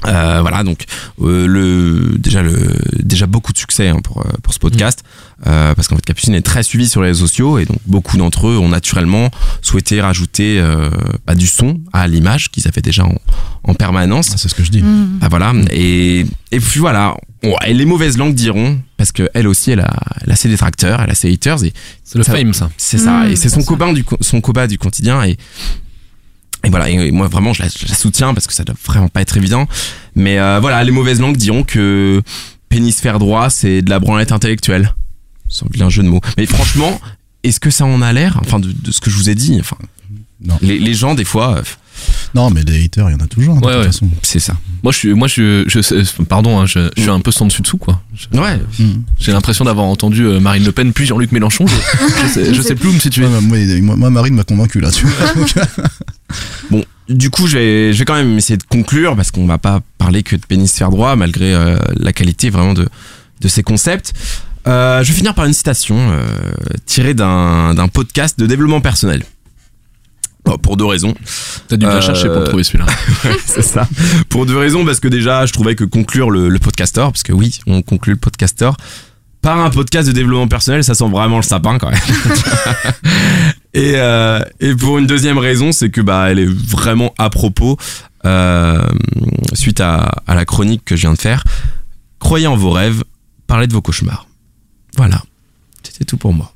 Voilà 0.04 0.64
donc 0.64 0.86
le 1.20 2.16
déjà 2.18 2.42
le 2.44 2.74
déjà 3.00 3.28
beaucoup 3.28 3.52
de 3.52 3.58
succès 3.58 3.90
hein, 3.90 4.00
pour 4.02 4.24
pour 4.42 4.54
ce 4.54 4.60
podcast 4.60 5.04
euh, 5.46 5.76
parce 5.76 5.88
qu'en 5.88 5.96
fait 5.96 6.02
Capucine 6.06 6.34
est 6.34 6.42
très 6.42 6.64
suivi 6.64 6.90
sur 6.90 7.02
les 7.04 7.10
réseaux 7.10 7.28
sociaux 7.28 7.60
et 7.60 7.66
donc 7.66 7.78
beaucoup 7.86 8.18
d'entre 8.18 8.48
eux 8.48 8.58
ont 8.58 8.70
naturellement 8.70 9.30
souhaité 9.62 10.02
rajouter 10.02 10.60
euh, 10.60 10.90
bah, 11.28 11.36
du 11.36 11.46
son 11.46 11.80
à 11.94 12.08
l'image 12.08 12.50
qu'ils 12.50 12.68
avaient 12.68 12.82
déjà 12.82 13.06
en, 13.06 13.16
en 13.64 13.74
permanence. 13.76 14.30
Ah, 14.34 14.38
C'est 14.38 14.50
ce 14.50 14.56
que 14.56 14.64
je 14.64 14.72
dis. 14.72 14.82
Mm. 14.82 15.20
ah 15.22 15.28
voilà. 15.30 15.54
Et 15.72 16.26
et 16.52 16.60
puis 16.60 16.80
voilà. 16.80 17.16
Bon, 17.44 17.54
et 17.68 17.74
les 17.76 17.86
mauvaises 17.86 18.18
langues 18.18 18.34
diront 18.34 18.80
parce 18.98 19.12
que 19.12 19.30
elle 19.36 19.48
aussi 19.48 19.70
elle 19.72 19.82
a 19.82 19.94
elle 20.26 20.32
a 20.32 20.36
ses 20.36 20.50
détracteurs 20.50 21.02
elle 21.02 21.12
a 21.12 21.16
ses 21.16 21.32
haters 21.32 21.64
et 21.66 21.74
C'est 22.04 22.18
le 22.18 22.24
Ça- 22.24 22.32
fame, 22.34 22.54
ça. 22.54 22.70
c'est 22.78 22.98
ça. 22.98 23.26
Mm, 23.26 23.32
et 23.32 23.36
c'est 23.36 23.50
son 23.50 23.64
copain 23.64 23.94
du 23.94 24.04
son 24.22 24.42
combat 24.42 24.66
du 24.66 24.80
quotidien 24.80 25.24
et 25.24 25.38
et 26.64 26.70
voilà. 26.72 26.90
Et 26.90 27.12
moi 27.12 27.28
vraiment 27.28 27.54
je 27.54 27.62
la, 27.62 27.70
je 27.70 27.88
la 27.88 27.94
soutiens 27.94 28.34
parce 28.34 28.48
que 28.48 28.54
ça 28.54 28.64
doit 28.64 28.76
vraiment 28.86 29.08
pas 29.10 29.22
être 29.22 29.38
évident. 29.38 29.68
Mais 30.16 30.40
euh, 30.40 30.58
voilà. 30.60 30.84
Les 30.84 30.92
mauvaises 30.92 31.20
langues 31.22 31.38
diront 31.38 31.62
que 31.64 32.24
pénis 32.70 33.00
faire 33.00 33.20
droit 33.20 33.50
c'est 33.52 33.82
de 33.84 33.90
la 33.90 34.00
branlette 34.00 34.32
intellectuelle 34.32 34.94
sans 35.48 35.68
vilain 35.72 35.90
jeu 35.90 36.04
de 36.04 36.10
mots 36.10 36.22
mais 36.38 36.46
franchement 36.46 37.00
est-ce 37.44 37.60
que 37.60 37.70
ça 37.70 37.86
en 37.86 38.02
a 38.02 38.12
l'air? 38.14 38.38
Enfin 38.42 38.60
de, 38.60 38.72
de 38.72 38.92
ce 38.92 39.00
que 39.00 39.10
je 39.10 39.16
vous 39.16 39.30
ai 39.30 39.36
dit 39.36 39.58
enfin 39.60 39.78
Non. 40.44 40.58
les, 40.62 40.80
les 40.80 40.94
gens 40.94 41.16
des 41.16 41.24
fois 41.24 41.58
euh, 41.58 41.64
Non, 42.36 42.50
mais 42.50 42.64
des 42.64 42.84
haters, 42.84 43.10
il 43.10 43.14
y 43.14 43.16
en 43.16 43.24
a 43.24 43.28
toujours. 43.28 43.56
hein, 43.58 43.62
de 43.62 43.66
Ouais, 43.66 43.72
toute 43.74 43.80
ouais. 43.82 43.86
façon. 43.88 44.10
c'est 44.22 44.40
ça 44.40 44.54
Moi, 44.84 44.92
je 44.92 44.98
suis, 44.98 45.14
moi, 45.14 45.28
je, 45.28 45.64
je, 45.68 46.24
pardon, 46.24 46.60
hein, 46.60 46.66
je, 46.66 46.90
je 46.98 47.02
suis 47.04 47.10
un 47.10 47.20
peu 47.22 47.32
sans 47.32 47.46
dessus 47.46 47.62
dessous, 47.62 47.78
quoi. 47.78 48.02
Je- 48.16 48.38
ouais 48.38 48.60
Mm. 48.80 49.02
J'ai 49.20 49.32
l'impression 49.32 49.64
d'avoir 49.66 49.86
entendu 49.86 50.24
euh, 50.26 50.40
Marine 50.40 50.64
Le 50.66 50.72
Pen 50.72 50.92
puis 50.94 51.06
Jean-Luc 51.06 51.32
Mélenchon. 51.32 51.66
Je, 51.68 51.74
je 52.24 52.28
sais, 52.28 52.54
je 52.54 52.62
sais 52.62 52.76
plus 52.76 52.90
où 52.90 52.94
me 52.94 53.00
situer. 53.00 53.26
Ouais, 53.26 53.42
moi, 53.42 53.58
moi, 53.82 53.96
moi, 53.96 54.10
Marine 54.10 54.34
m'a 54.36 54.44
convaincu 54.44 54.80
là. 54.82 54.92
Tu 54.92 55.06
vois. 55.06 55.66
Bon, 56.72 56.84
du 57.10 57.30
coup, 57.30 57.48
je 57.48 57.58
vais, 57.58 57.94
je 57.94 58.00
vais 58.00 58.06
quand 58.06 58.16
même 58.16 58.38
essayer 58.38 58.58
de 58.58 58.64
conclure 58.64 59.16
parce 59.16 59.32
qu'on 59.32 59.46
va 59.46 59.58
pas 59.58 59.80
parler 59.98 60.24
que 60.24 60.36
de 60.36 60.46
pénis 60.46 60.72
faire 60.74 60.90
droit 60.90 61.16
malgré 61.16 61.54
euh, 61.54 61.78
la 61.96 62.12
qualité 62.14 62.50
vraiment 62.50 62.74
de, 62.74 62.88
de 63.42 63.48
ces 63.48 63.64
concepts. 63.64 64.14
Euh, 64.68 65.04
je 65.04 65.12
vais 65.12 65.18
finir 65.18 65.34
par 65.34 65.46
une 65.46 65.54
citation 65.54 65.96
euh, 65.98 66.24
tirée 66.86 67.14
d'un 67.14 67.74
d'un 67.74 67.88
podcast 67.88 68.38
de 68.40 68.46
développement 68.46 68.82
personnel. 68.82 69.24
Pour 70.62 70.78
deux 70.78 70.86
raisons. 70.86 71.14
T'as 71.68 71.76
dû 71.76 71.86
me 71.86 71.92
la 71.92 71.98
Euh, 71.98 72.02
chercher 72.02 72.28
pour 72.28 72.38
le 72.40 72.46
trouver 72.46 72.64
celui-là. 72.64 72.86
c'est 73.46 73.62
ça. 73.62 73.86
Pour 74.30 74.46
deux 74.46 74.58
raisons, 74.58 74.86
parce 74.86 75.02
que 75.02 75.10
déjà, 75.10 75.46
je 75.46 75.52
trouvais 75.52 75.76
que 75.76 75.84
conclure 75.84 76.30
le, 76.32 76.48
le 76.48 76.60
podcaster, 76.60 77.02
parce 77.02 77.24
que 77.24 77.34
oui, 77.34 77.60
on 77.68 77.82
conclut 77.82 78.14
le 78.14 78.20
podcaster, 78.20 78.70
par 79.42 79.60
un 79.60 79.70
podcast 79.70 80.08
de 80.08 80.14
développement 80.14 80.48
personnel, 80.48 80.86
ça 80.86 80.96
sent 80.96 81.10
vraiment 81.10 81.36
le 81.36 81.44
sapin 81.44 81.78
quand 81.78 81.90
même. 81.90 82.00
et, 83.74 83.94
euh, 83.96 84.40
et 84.62 84.74
pour 84.74 85.00
une 85.00 85.06
deuxième 85.08 85.38
raison, 85.38 85.74
c'est 85.74 85.90
que 85.90 86.00
bah, 86.00 86.28
elle 86.32 86.40
est 86.40 86.50
vraiment 86.50 87.14
à 87.18 87.30
propos, 87.30 87.78
euh, 88.26 88.88
suite 89.54 89.82
à, 89.82 90.12
à 90.28 90.34
la 90.36 90.46
chronique 90.46 90.86
que 90.86 90.96
je 90.96 91.02
viens 91.02 91.14
de 91.14 91.20
faire. 91.20 91.44
Croyez 92.20 92.48
en 92.48 92.56
vos 92.56 92.72
rêves, 92.72 93.04
parlez 93.48 93.68
de 93.68 93.74
vos 93.74 93.82
cauchemars. 93.82 94.27
Voilà. 94.98 95.22
C'était 95.84 96.06
tout 96.06 96.18
pour 96.18 96.34
moi. 96.34 96.54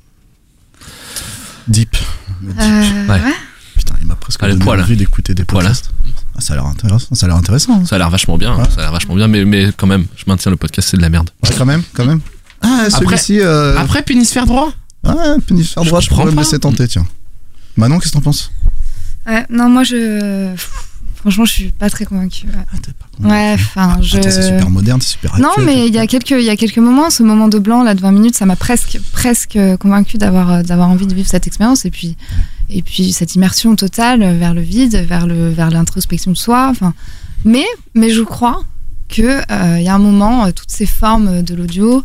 Deep. 1.68 1.96
Mais 2.42 2.52
deep. 2.52 2.60
Euh, 2.62 3.06
Ouais. 3.06 3.20
ouais. 3.22 3.32
Putain, 3.76 3.94
il 4.00 4.06
m'a 4.06 4.14
presque 4.16 4.42
Allez, 4.42 4.54
donné 4.56 4.82
envie 4.82 4.96
d'écouter 4.96 5.34
des 5.34 5.44
podcasts. 5.44 5.90
Ah, 6.36 6.40
ça 6.40 6.54
a 6.54 6.56
l'air 6.56 6.66
intéressant. 6.66 7.14
Ça 7.14 7.26
a 7.26 7.28
l'air 7.28 7.36
intéressant. 7.36 7.80
hein. 7.80 7.84
Ça 7.86 7.96
a 7.96 7.98
l'air 7.98 8.10
vachement 8.10 8.36
bien, 8.38 8.56
Ouais. 8.56 8.64
ça 8.70 8.80
a 8.80 8.82
l'air 8.82 8.92
vachement 8.92 9.14
bien, 9.14 9.28
mais, 9.28 9.44
mais 9.44 9.70
quand 9.76 9.86
même, 9.86 10.06
je 10.16 10.24
maintiens 10.26 10.50
le 10.50 10.56
podcast, 10.56 10.88
c'est 10.90 10.96
de 10.96 11.02
la 11.02 11.08
merde. 11.08 11.30
Ouais, 11.42 11.50
quand 11.56 11.66
même, 11.66 11.82
quand 11.94 12.04
même. 12.04 12.20
Ah, 12.62 12.88
celui-ci. 12.90 13.40
Euh... 13.40 13.76
Après, 13.78 14.02
Pénisphère 14.02 14.46
droit? 14.46 14.72
Ah, 15.04 15.34
pénifère 15.46 15.84
droit, 15.84 16.00
je 16.00 16.08
comprends 16.08 16.22
pourrais 16.24 16.34
me 16.34 16.40
laisser 16.40 16.58
tenter, 16.60 16.86
tiens. 16.88 17.06
Manon, 17.76 17.98
qu'est-ce 17.98 18.12
que 18.12 18.18
t'en 18.18 18.22
penses? 18.22 18.50
Ouais, 19.26 19.44
non, 19.50 19.68
moi, 19.68 19.82
je. 19.84 20.54
Franchement, 21.22 21.44
je 21.44 21.52
suis 21.52 21.70
pas 21.70 21.88
très 21.88 22.04
convaincue. 22.04 22.46
ouais. 22.46 22.52
Ah, 22.72 22.76
t'es 22.82 22.92
pas 22.92 23.06
convaincu. 23.16 23.32
Ouais, 23.34 23.52
enfin, 23.54 23.96
je. 24.02 24.18
Attends, 24.18 24.30
c'est 24.30 24.42
super 24.42 24.68
moderne, 24.70 25.00
c'est 25.00 25.12
super 25.12 25.38
Non, 25.38 25.48
actuel. 25.50 25.64
mais 25.66 25.86
il 25.86 25.94
y 25.94 25.98
a 25.98 26.06
quelques, 26.06 26.30
il 26.32 26.42
y 26.42 26.50
a 26.50 26.56
quelques 26.56 26.78
moments, 26.78 27.10
ce 27.10 27.22
moment 27.22 27.48
de 27.48 27.58
blanc 27.58 27.82
là 27.84 27.94
de 27.94 28.00
20 28.00 28.10
minutes, 28.12 28.36
ça 28.36 28.44
m'a 28.44 28.56
presque, 28.56 28.98
presque 29.12 29.58
convaincu 29.78 30.18
d'avoir, 30.18 30.50
euh, 30.50 30.62
d'avoir 30.62 30.90
envie 30.90 31.06
de 31.06 31.14
vivre 31.14 31.28
cette 31.28 31.46
expérience 31.46 31.84
et 31.84 31.90
puis, 31.90 32.16
et 32.68 32.82
puis 32.82 33.12
cette 33.12 33.34
immersion 33.36 33.76
totale 33.76 34.36
vers 34.36 34.52
le 34.52 34.60
vide, 34.62 34.96
vers 35.06 35.26
le, 35.26 35.50
vers 35.50 35.70
l'introspection 35.70 36.32
de 36.32 36.36
soi. 36.36 36.68
Enfin, 36.70 36.92
mais, 37.44 37.66
mais 37.94 38.10
je 38.10 38.22
crois 38.22 38.62
que 39.08 39.22
euh, 39.22 39.78
il 39.78 39.84
y 39.84 39.88
a 39.88 39.94
un 39.94 39.98
moment, 39.98 40.46
euh, 40.46 40.50
toutes 40.52 40.70
ces 40.70 40.86
formes 40.86 41.42
de 41.42 41.54
l'audio, 41.54 42.02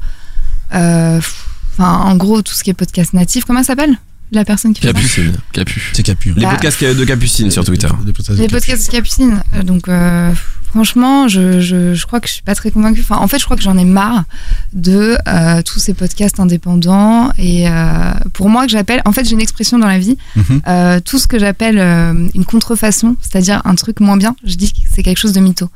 euh, 0.75 1.19
enfin, 1.71 1.89
en 2.03 2.15
gros, 2.17 2.41
tout 2.41 2.53
ce 2.53 2.63
qui 2.63 2.69
est 2.69 2.73
podcast 2.73 3.13
natif, 3.13 3.45
comment 3.45 3.61
ça 3.61 3.67
s'appelle? 3.67 3.97
La 4.31 4.43
personne 4.45 4.73
qui 4.73 4.81
fait 4.81 4.87
ça 4.87 4.93
Capucine, 4.93 5.33
Capu. 5.53 5.91
C'est 5.93 6.03
Capu. 6.03 6.33
Les 6.35 6.43
Bah, 6.43 6.49
podcasts 6.51 6.83
de 6.83 7.05
Capucine 7.05 7.49
sur 7.51 7.63
Twitter. 7.63 7.87
Les 8.05 8.13
podcasts 8.13 8.31
de 8.37 8.43
Les 8.43 8.47
Capu. 8.47 8.55
podcasts 8.55 8.85
de 8.87 8.91
Capucine. 8.91 9.41
Euh, 9.55 9.63
Donc, 9.63 9.87
euh, 9.87 10.31
franchement, 10.69 11.27
je, 11.27 11.59
je, 11.61 11.93
je 11.93 12.05
crois 12.05 12.19
que 12.19 12.27
je 12.27 12.33
suis 12.33 12.41
pas 12.41 12.53
très 12.55 12.69
convaincue. 12.71 13.01
Enfin, 13.01 13.17
en 13.21 13.27
fait, 13.27 13.39
je 13.39 13.45
crois 13.45 13.55
que 13.55 13.63
j'en 13.63 13.77
ai 13.77 13.85
marre 13.85 14.25
de 14.73 15.17
euh, 15.27 15.61
tous 15.61 15.79
ces 15.79 15.93
podcasts 15.93 16.39
indépendants. 16.39 17.31
Et 17.37 17.69
euh, 17.69 18.11
pour 18.33 18.49
moi, 18.49 18.65
que 18.65 18.71
j'appelle. 18.71 19.01
En 19.05 19.11
fait, 19.13 19.23
j'ai 19.25 19.31
une 19.33 19.41
expression 19.41 19.79
dans 19.79 19.87
la 19.87 19.99
vie. 19.99 20.17
Mhm. 20.35 20.61
euh, 20.67 20.99
tout 20.99 21.19
ce 21.19 21.27
que 21.27 21.39
j'appelle 21.39 21.79
euh, 21.79 22.27
une 22.35 22.45
contrefaçon, 22.45 23.15
c'est-à-dire 23.21 23.61
un 23.65 23.75
truc 23.75 23.99
moins 24.01 24.17
bien, 24.17 24.35
je 24.43 24.55
dis 24.55 24.71
que 24.73 24.79
c'est 24.93 25.03
quelque 25.03 25.19
chose 25.19 25.33
de 25.33 25.39
mytho. 25.39 25.69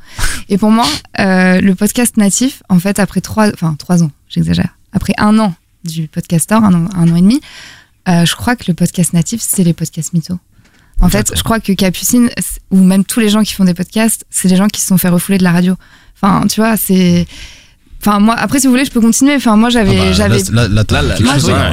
Et 0.49 0.57
pour 0.57 0.71
moi, 0.71 0.85
euh, 1.19 1.61
le 1.61 1.73
podcast 1.75 2.17
natif, 2.17 2.63
en 2.69 2.79
fait, 2.79 2.99
après 2.99 3.21
trois, 3.21 3.47
enfin 3.53 3.75
trois 3.79 4.03
ans, 4.03 4.11
j'exagère, 4.29 4.69
après 4.93 5.13
un 5.17 5.39
an 5.39 5.53
du 5.85 6.07
podcasteur, 6.07 6.63
un 6.63 6.73
an, 6.73 6.89
un 6.95 7.09
an 7.11 7.15
et 7.15 7.21
demi, 7.21 7.41
euh, 8.07 8.25
je 8.25 8.35
crois 8.35 8.55
que 8.55 8.63
le 8.67 8.73
podcast 8.73 9.13
natif, 9.13 9.41
c'est 9.41 9.63
les 9.63 9.73
podcasts 9.73 10.13
mythos. 10.13 10.39
En 10.99 11.09
fait, 11.09 11.35
je 11.35 11.41
crois 11.41 11.59
que 11.59 11.73
Capucine, 11.73 12.29
ou 12.69 12.77
même 12.77 13.03
tous 13.03 13.19
les 13.19 13.29
gens 13.29 13.41
qui 13.41 13.53
font 13.53 13.65
des 13.65 13.73
podcasts, 13.73 14.23
c'est 14.29 14.47
des 14.47 14.55
gens 14.55 14.67
qui 14.67 14.79
se 14.79 14.87
sont 14.87 14.99
fait 14.99 15.09
refouler 15.09 15.39
de 15.39 15.43
la 15.43 15.51
radio. 15.51 15.75
Enfin, 16.15 16.45
tu 16.47 16.61
vois, 16.61 16.77
c'est. 16.77 17.25
Enfin, 18.03 18.19
moi, 18.19 18.35
après, 18.37 18.59
si 18.59 18.67
vous 18.67 18.73
voulez, 18.73 18.85
je 18.85 18.91
peux 18.91 19.01
continuer. 19.01 19.35
Enfin, 19.35 19.55
moi, 19.55 19.67
Ah 19.69 19.73
j'avais. 19.73 19.95
bah, 19.95 20.11
j'avais... 20.11 20.39
Là, 20.51 20.67
là, 20.67 20.83
là, 20.89 21.15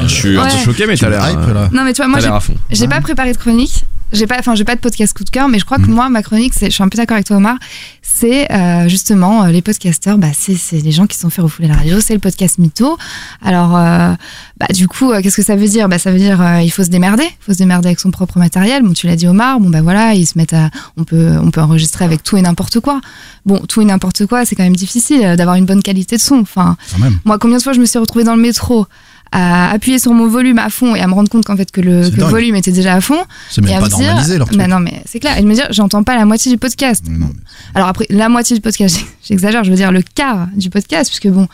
je 0.06 0.08
suis 0.08 0.36
un 0.38 0.44
peu 0.44 0.50
choqué, 0.64 0.86
mais 0.86 0.94
Tu 0.94 1.00
t'as 1.04 1.10
l'air. 1.10 1.28
hype, 1.30 1.38
euh. 1.48 1.66
Non, 1.72 1.84
mais 1.84 1.92
tu 1.92 2.02
vois, 2.02 2.08
moi, 2.08 2.18
j'ai 2.20 2.82
Ouais. 2.82 2.88
pas 2.88 3.00
préparé 3.00 3.32
de 3.32 3.38
chronique. 3.38 3.84
J'ai 4.10 4.26
pas, 4.26 4.36
enfin, 4.38 4.54
j'ai 4.54 4.64
pas 4.64 4.74
de 4.74 4.80
podcast 4.80 5.14
coup 5.14 5.22
de 5.22 5.28
cœur, 5.28 5.50
mais 5.50 5.58
je 5.58 5.66
crois 5.66 5.76
que 5.76 5.82
Mhm. 5.82 5.92
moi, 5.94 6.08
ma 6.08 6.22
chronique, 6.22 6.54
c'est, 6.56 6.66
je 6.66 6.70
suis 6.70 6.82
un 6.82 6.88
peu 6.88 6.96
d'accord 6.96 7.16
avec 7.16 7.26
toi, 7.26 7.36
Omar. 7.36 7.56
C'est 8.00 8.50
euh, 8.50 8.88
justement 8.88 9.44
euh, 9.44 9.48
les 9.48 9.60
podcasteurs. 9.60 10.16
Bah, 10.16 10.28
c'est, 10.32 10.54
c'est 10.56 10.80
les 10.80 10.92
gens 10.92 11.06
qui 11.06 11.14
se 11.14 11.20
sont 11.22 11.28
fait 11.30 11.42
refouler 11.42 11.68
la 11.68 11.74
radio. 11.74 12.00
C'est 12.00 12.14
le 12.14 12.18
podcast 12.18 12.56
mytho. 12.56 12.96
Alors, 13.44 13.76
euh, 13.76 14.14
bah, 14.58 14.66
du 14.72 14.88
coup, 14.88 15.12
euh, 15.12 15.20
qu'est-ce 15.20 15.36
que 15.36 15.42
ça 15.42 15.56
veut 15.56 15.68
dire? 15.68 15.90
Bah, 15.90 15.98
ça 15.98 16.10
veut 16.10 16.16
dire 16.18 16.40
euh, 16.40 16.62
il 16.62 16.70
faut 16.70 16.82
se 16.84 16.88
démerder. 16.88 17.24
Il 17.24 17.44
faut 17.44 17.52
se 17.52 17.58
démerder 17.58 17.88
avec 17.88 18.00
son 18.00 18.10
propre 18.10 18.38
matériel. 18.38 18.82
Bon, 18.82 18.94
tu 18.94 19.06
l'as 19.06 19.14
dit, 19.16 19.28
Omar. 19.28 19.60
Bon, 19.60 19.68
bah 19.68 19.82
voilà, 19.82 20.14
ils 20.14 20.26
se 20.26 20.38
mettent 20.38 20.54
à, 20.54 20.70
on 20.96 21.04
peut, 21.04 21.32
on 21.42 21.50
peut 21.50 21.60
enregistrer 21.60 22.06
avec 22.06 22.22
tout 22.22 22.38
et 22.38 22.42
n'importe 22.42 22.80
quoi. 22.80 23.02
Bon, 23.44 23.58
tout 23.68 23.82
et 23.82 23.84
n'importe 23.84 24.24
quoi, 24.26 24.46
c'est 24.46 24.56
quand 24.56 24.64
même 24.64 24.74
difficile 24.76 25.22
euh, 25.22 25.36
d'avoir 25.36 25.56
une 25.56 25.66
bonne 25.66 25.82
qualité 25.82 26.16
de 26.18 26.22
son. 26.22 26.36
Enfin, 26.40 26.76
moi, 27.24 27.38
combien 27.38 27.56
de 27.56 27.62
fois 27.62 27.72
je 27.72 27.80
me 27.80 27.86
suis 27.86 27.98
retrouvée 27.98 28.24
dans 28.24 28.36
le 28.36 28.42
métro 28.42 28.86
à 29.32 29.70
appuyer 29.72 29.98
sur 29.98 30.12
mon 30.14 30.26
volume 30.26 30.58
à 30.58 30.70
fond 30.70 30.94
et 30.94 31.00
à 31.00 31.06
me 31.06 31.12
rendre 31.12 31.28
compte 31.28 31.44
qu'en 31.44 31.54
fait 31.56 31.70
que 31.70 31.82
le, 31.82 32.08
que 32.08 32.20
volume 32.22 32.54
était 32.56 32.72
déjà 32.72 32.94
à 32.94 33.00
fond 33.02 33.18
C'est 33.50 33.60
et 33.60 33.64
même 33.66 33.74
à 33.76 33.80
pas 33.80 33.84
me 33.84 33.90
dire 33.90 33.98
normalisé 34.06 34.38
leur 34.38 34.46
truc. 34.46 34.58
bah 34.58 34.66
non 34.68 34.80
mais 34.80 35.02
c'est 35.04 35.20
clair 35.20 35.36
et 35.36 35.42
de 35.42 35.46
me 35.46 35.52
dire 35.52 35.66
j'entends 35.70 36.02
pas 36.02 36.16
la 36.16 36.24
moitié 36.24 36.50
du 36.50 36.56
podcast 36.56 37.04
Non, 37.06 37.26
mais- 37.26 37.34
alors 37.74 37.88
après 37.88 38.06
la 38.08 38.30
moitié 38.30 38.56
du 38.56 38.62
podcast 38.62 38.98
j'exagère 39.28 39.64
je 39.64 39.70
veux 39.70 39.76
dire 39.76 39.92
le 39.92 40.00
quart 40.00 40.48
du 40.56 40.70
podcast 40.70 41.10
puisque 41.10 41.28
bon 41.28 41.46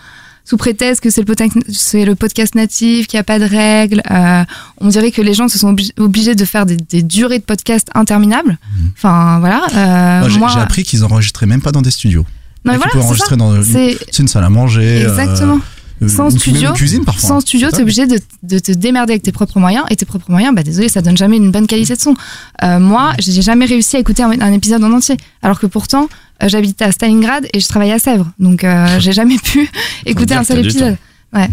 sous 0.45 0.57
prétexte 0.57 1.03
que 1.03 1.11
c'est 1.11 1.23
le, 1.23 1.25
podcast- 1.27 1.57
c'est 1.73 2.05
le 2.05 2.15
podcast 2.15 2.55
natif, 2.55 3.07
qu'il 3.09 3.17
n'y 3.17 3.23
a 3.23 3.25
pas 3.25 3.39
de 3.41 3.45
règles. 3.47 4.03
euh, 4.11 4.45
on 4.79 4.89
dirait 4.89 5.11
que 5.11 5.23
les 5.23 5.33
gens 5.35 5.49
se 5.49 5.59
sont 5.59 5.73
obli- 5.75 5.91
obligés 5.99 6.35
de 6.37 6.45
faire 6.45 6.67
des, 6.67 6.77
des 6.77 7.03
durées 7.03 7.39
de 7.39 7.45
podcast 7.45 7.89
interminables. 7.95 8.59
Enfin, 8.95 9.39
voilà. 9.41 9.63
euh, 9.75 10.29
j'ai 10.29 10.61
appris 10.61 10.83
qu'ils 10.85 11.03
enregistraient 11.03 11.47
même 11.47 11.63
pas 11.63 11.73
dans 11.73 11.81
des 11.81 11.91
studios. 11.91 12.27
Non, 12.65 12.73
tu 12.75 12.89
peux 12.89 13.01
ça. 13.01 13.05
enregistrer 13.07 13.37
dans 13.37 13.63
une, 13.63 14.29
salle 14.29 14.45
à 14.45 14.49
manger. 14.49 15.05
euh, 15.05 15.09
exactement. 15.09 15.59
euh, 16.03 16.09
Sans 16.09 16.31
studio, 16.31 16.73
cuisine 16.73 17.05
parfois. 17.05 17.29
Sans 17.29 17.41
studio, 17.41 17.69
C'est 17.71 17.77
tu 17.77 17.81
es 17.81 17.83
obligé 17.83 18.07
de, 18.07 18.19
de 18.43 18.59
te 18.59 18.73
démerder 18.73 19.13
avec 19.13 19.23
tes 19.23 19.33
propres 19.33 19.59
moyens. 19.61 19.85
Et 19.91 19.97
tes 19.97 20.07
propres 20.07 20.31
moyens, 20.31 20.55
bah 20.55 20.63
désolé, 20.63 20.89
ça 20.89 21.03
donne 21.03 21.17
jamais 21.17 21.37
une 21.37 21.51
bonne 21.51 21.67
qualité 21.67 21.95
de 21.95 22.01
son. 22.01 22.15
Euh, 22.63 22.79
moi, 22.79 23.13
j'ai 23.19 23.43
jamais 23.43 23.67
réussi 23.67 23.97
à 23.97 24.01
écouter 24.01 24.23
un, 24.23 24.31
un 24.41 24.53
épisode 24.53 24.83
en 24.83 24.93
entier. 24.93 25.17
Alors 25.43 25.61
que 25.61 25.67
pourtant, 25.67 26.09
euh, 26.43 26.49
j'habite 26.49 26.81
à 26.83 26.91
Stalingrad 26.93 27.47
et 27.53 27.61
je 27.61 27.69
travaille 27.69 27.93
à 27.93 27.99
Sèvres. 27.99 28.31
Donc, 28.39 28.65
j'ai 28.99 29.13
jamais 29.13 29.39
pu 29.39 29.69
écouter 30.07 30.35
un 30.35 30.45
seul 30.45 30.61
épisode. 30.61 30.97
Ouais. 31.33 31.49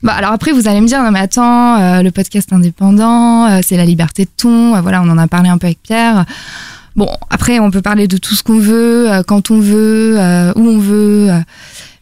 Bah 0.00 0.12
alors 0.12 0.30
après 0.30 0.52
vous 0.52 0.68
allez 0.68 0.80
me 0.80 0.86
dire 0.86 1.02
non 1.02 1.10
mais 1.10 1.18
attends 1.18 1.76
euh, 1.80 2.02
le 2.02 2.12
podcast 2.12 2.52
indépendant 2.52 3.46
euh, 3.46 3.60
c'est 3.66 3.76
la 3.76 3.84
liberté 3.84 4.26
de 4.26 4.30
ton 4.36 4.76
euh, 4.76 4.80
voilà 4.80 5.02
on 5.02 5.08
en 5.08 5.18
a 5.18 5.26
parlé 5.26 5.48
un 5.48 5.58
peu 5.58 5.66
avec 5.66 5.82
Pierre 5.82 6.24
bon 6.98 7.08
après 7.30 7.58
on 7.60 7.70
peut 7.70 7.80
parler 7.82 8.06
de 8.08 8.18
tout 8.18 8.34
ce 8.34 8.42
qu'on 8.42 8.58
veut 8.58 9.10
euh, 9.10 9.22
quand 9.22 9.50
on 9.50 9.58
veut 9.60 10.16
euh, 10.18 10.52
où 10.56 10.60
on 10.68 10.78
veut 10.78 11.30
euh, 11.30 11.38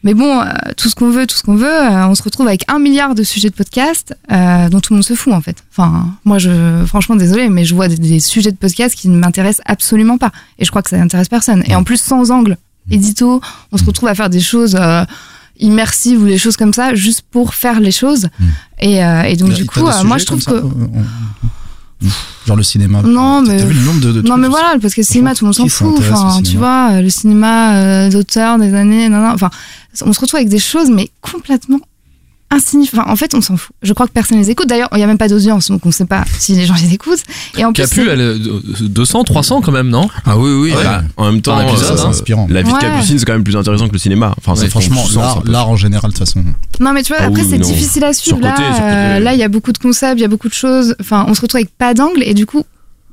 mais 0.03 0.15
bon, 0.15 0.41
euh, 0.41 0.45
tout 0.77 0.89
ce 0.89 0.95
qu'on 0.95 1.11
veut, 1.11 1.27
tout 1.27 1.35
ce 1.37 1.43
qu'on 1.43 1.57
veut, 1.57 1.67
euh, 1.67 2.07
on 2.07 2.15
se 2.15 2.23
retrouve 2.23 2.47
avec 2.47 2.63
un 2.69 2.79
milliard 2.79 3.17
de 3.17 3.25
sujets 3.25 3.51
de 3.51 3.55
podcast 3.57 4.15
euh, 4.31 4.69
dont 4.69 4.79
tout 4.79 4.93
le 4.93 4.99
monde 4.99 5.05
se 5.05 5.15
fout 5.15 5.33
en 5.33 5.41
fait. 5.41 5.65
Enfin, 5.73 6.07
moi, 6.25 6.39
je, 6.39 6.85
franchement, 6.87 7.17
désolé, 7.17 7.49
mais 7.49 7.65
je 7.65 7.75
vois 7.75 7.89
des, 7.89 7.97
des 7.97 8.21
sujets 8.21 8.53
de 8.53 8.57
podcast 8.57 8.95
qui 8.95 9.09
ne 9.09 9.19
m'intéressent 9.19 9.63
absolument 9.67 10.17
pas. 10.17 10.31
Et 10.61 10.65
je 10.65 10.71
crois 10.71 10.83
que 10.83 10.91
ça 10.91 10.97
n'intéresse 10.99 11.29
personne. 11.29 11.65
Et 11.67 11.75
en 11.75 11.83
plus, 11.83 12.01
sans 12.01 12.31
angle 12.31 12.57
édito, 12.89 13.41
on 13.73 13.77
se 13.79 13.85
retrouve 13.85 14.09
à 14.09 14.15
faire 14.15 14.31
des 14.31 14.39
choses 14.39 14.77
euh, 14.79 15.05
immersives 15.59 16.23
ou 16.23 16.27
des 16.27 16.39
choses 16.39 16.57
comme 16.57 16.73
ça, 16.75 16.95
juste 16.95 17.23
pour 17.33 17.55
faire 17.55 17.81
les 17.81 17.91
choses. 17.91 18.29
Mm. 18.39 18.45
Et, 18.83 19.05
euh, 19.05 19.23
et 19.23 19.35
donc, 19.35 19.49
T'as- 19.51 19.55
du 19.57 19.67
coup, 19.67 19.89
euh, 19.89 20.05
moi, 20.05 20.19
je 20.19 20.25
trouve 20.27 20.39
que. 20.45 20.53
ça, 20.53 20.65
on- 20.65 21.03
Genre 22.47 22.57
le 22.57 22.63
cinéma. 22.63 23.03
Non, 23.03 23.43
mais- 23.43 23.65
vu 23.65 23.73
le 23.75 23.81
nombre 23.81 24.01
de. 24.01 24.13
de 24.13 24.21
Non 24.23 24.37
mais 24.37 24.49
voilà, 24.49 24.75
parce 24.81 24.95
que 24.95 25.01
le 25.01 25.07
cinéma, 25.07 25.35
tout 25.35 25.45
le 25.45 25.49
monde 25.49 25.55
s'en 25.55 25.67
fout. 25.69 25.95
Enfin, 25.99 26.43
tu 26.43 26.57
vois, 26.57 26.91
euh, 26.93 27.01
le 27.01 27.09
cinéma 27.11 27.75
euh, 27.77 28.11
d'auteur 28.11 28.59
des 28.59 28.75
années, 28.75 29.09
non, 29.09 29.19
non, 29.21 29.31
enfin, 29.33 29.51
on 30.05 30.13
se 30.13 30.21
retrouve 30.21 30.37
avec 30.39 30.49
des 30.49 30.59
choses, 30.59 30.91
mais 30.91 31.11
complètement 31.23 31.81
insignifiantes. 32.51 33.01
Enfin, 33.03 33.13
en 33.13 33.17
fait, 33.17 33.35
on 33.35 33.41
s'en 33.41 33.57
fout. 33.57 33.75
Je 33.83 33.93
crois 33.93 34.07
que 34.07 34.13
personne 34.13 34.39
les 34.39 34.51
écoute. 34.51 34.69
D'ailleurs, 34.69 34.89
il 34.93 34.99
n'y 34.99 35.03
a 35.05 35.07
même 35.07 35.19
pas 35.19 35.29
d'audience, 35.29 35.69
donc 35.69 35.85
on 35.85 35.89
ne 35.89 35.93
sait 35.95 36.05
pas 36.07 36.25
si 36.39 36.53
les 36.55 36.65
gens 36.67 36.75
les 36.75 36.95
écoutent. 36.95 37.23
Et 37.59 37.65
en 37.65 37.73
plus, 37.73 37.83
Capu, 37.83 38.05
c'est- 38.05 38.11
elle 38.11 38.21
est 38.21 38.25
euh, 38.25 38.61
200, 38.83 39.25
300 39.25 39.61
quand 39.61 39.73
même, 39.73 39.89
non 39.89 40.09
Ah 40.25 40.39
oui, 40.39 40.51
oui. 40.53 40.73
Ouais. 40.75 40.83
bah, 40.85 41.03
en 41.17 41.33
même 41.33 41.43
temps, 41.43 41.61
épisode, 41.61 41.93
euh, 41.93 41.97
Ça, 41.97 42.07
hein. 42.07 42.11
inspirant. 42.11 42.47
la 42.51 42.63
vie 42.63 42.71
Ouais. 42.71 42.77
de 42.79 42.81
Capucine, 42.81 43.19
c'est 43.19 43.25
quand 43.25 43.33
même 43.33 43.45
plus 43.45 43.57
intéressant 43.57 43.89
que 43.89 43.93
le 43.93 43.99
cinéma. 43.99 44.35
Enfin, 44.39 44.55
c'est 44.55 44.69
franchement, 44.69 45.05
l'art 45.15 45.35
ça 45.35 45.41
peut- 45.41 45.51
l'art 45.51 45.69
en 45.69 45.77
général, 45.77 46.11
de 46.13 46.17
toute 46.17 46.27
façon. 46.27 46.45
Non, 46.81 46.93
mais 46.93 47.03
tu 47.03 47.13
vois, 47.13 47.23
Ah 47.23 47.27
après, 47.27 47.43
oui, 47.43 47.49
c'est 47.51 47.59
difficile 47.59 48.05
à 48.05 48.13
suivre. 48.13 48.39
Surcoté, 48.39 48.63
là, 48.63 48.69
surcoté, 48.75 48.83
euh, 48.83 49.19
là, 49.21 49.35
il 49.35 49.41
y 49.41 49.43
a 49.45 49.49
beaucoup 49.49 49.73
de 49.73 49.79
concepts, 49.79 50.19
il 50.19 50.23
y 50.23 50.25
a 50.25 50.29
beaucoup 50.29 50.49
de 50.49 50.55
choses. 50.55 50.95
Enfin, 51.01 51.25
on 51.29 51.35
se 51.35 51.41
retrouve 51.41 51.59
avec 51.59 51.77
pas 51.77 51.95
d'angle 51.95 52.23
et 52.23 52.35
du 52.35 52.47
coup, 52.47 52.65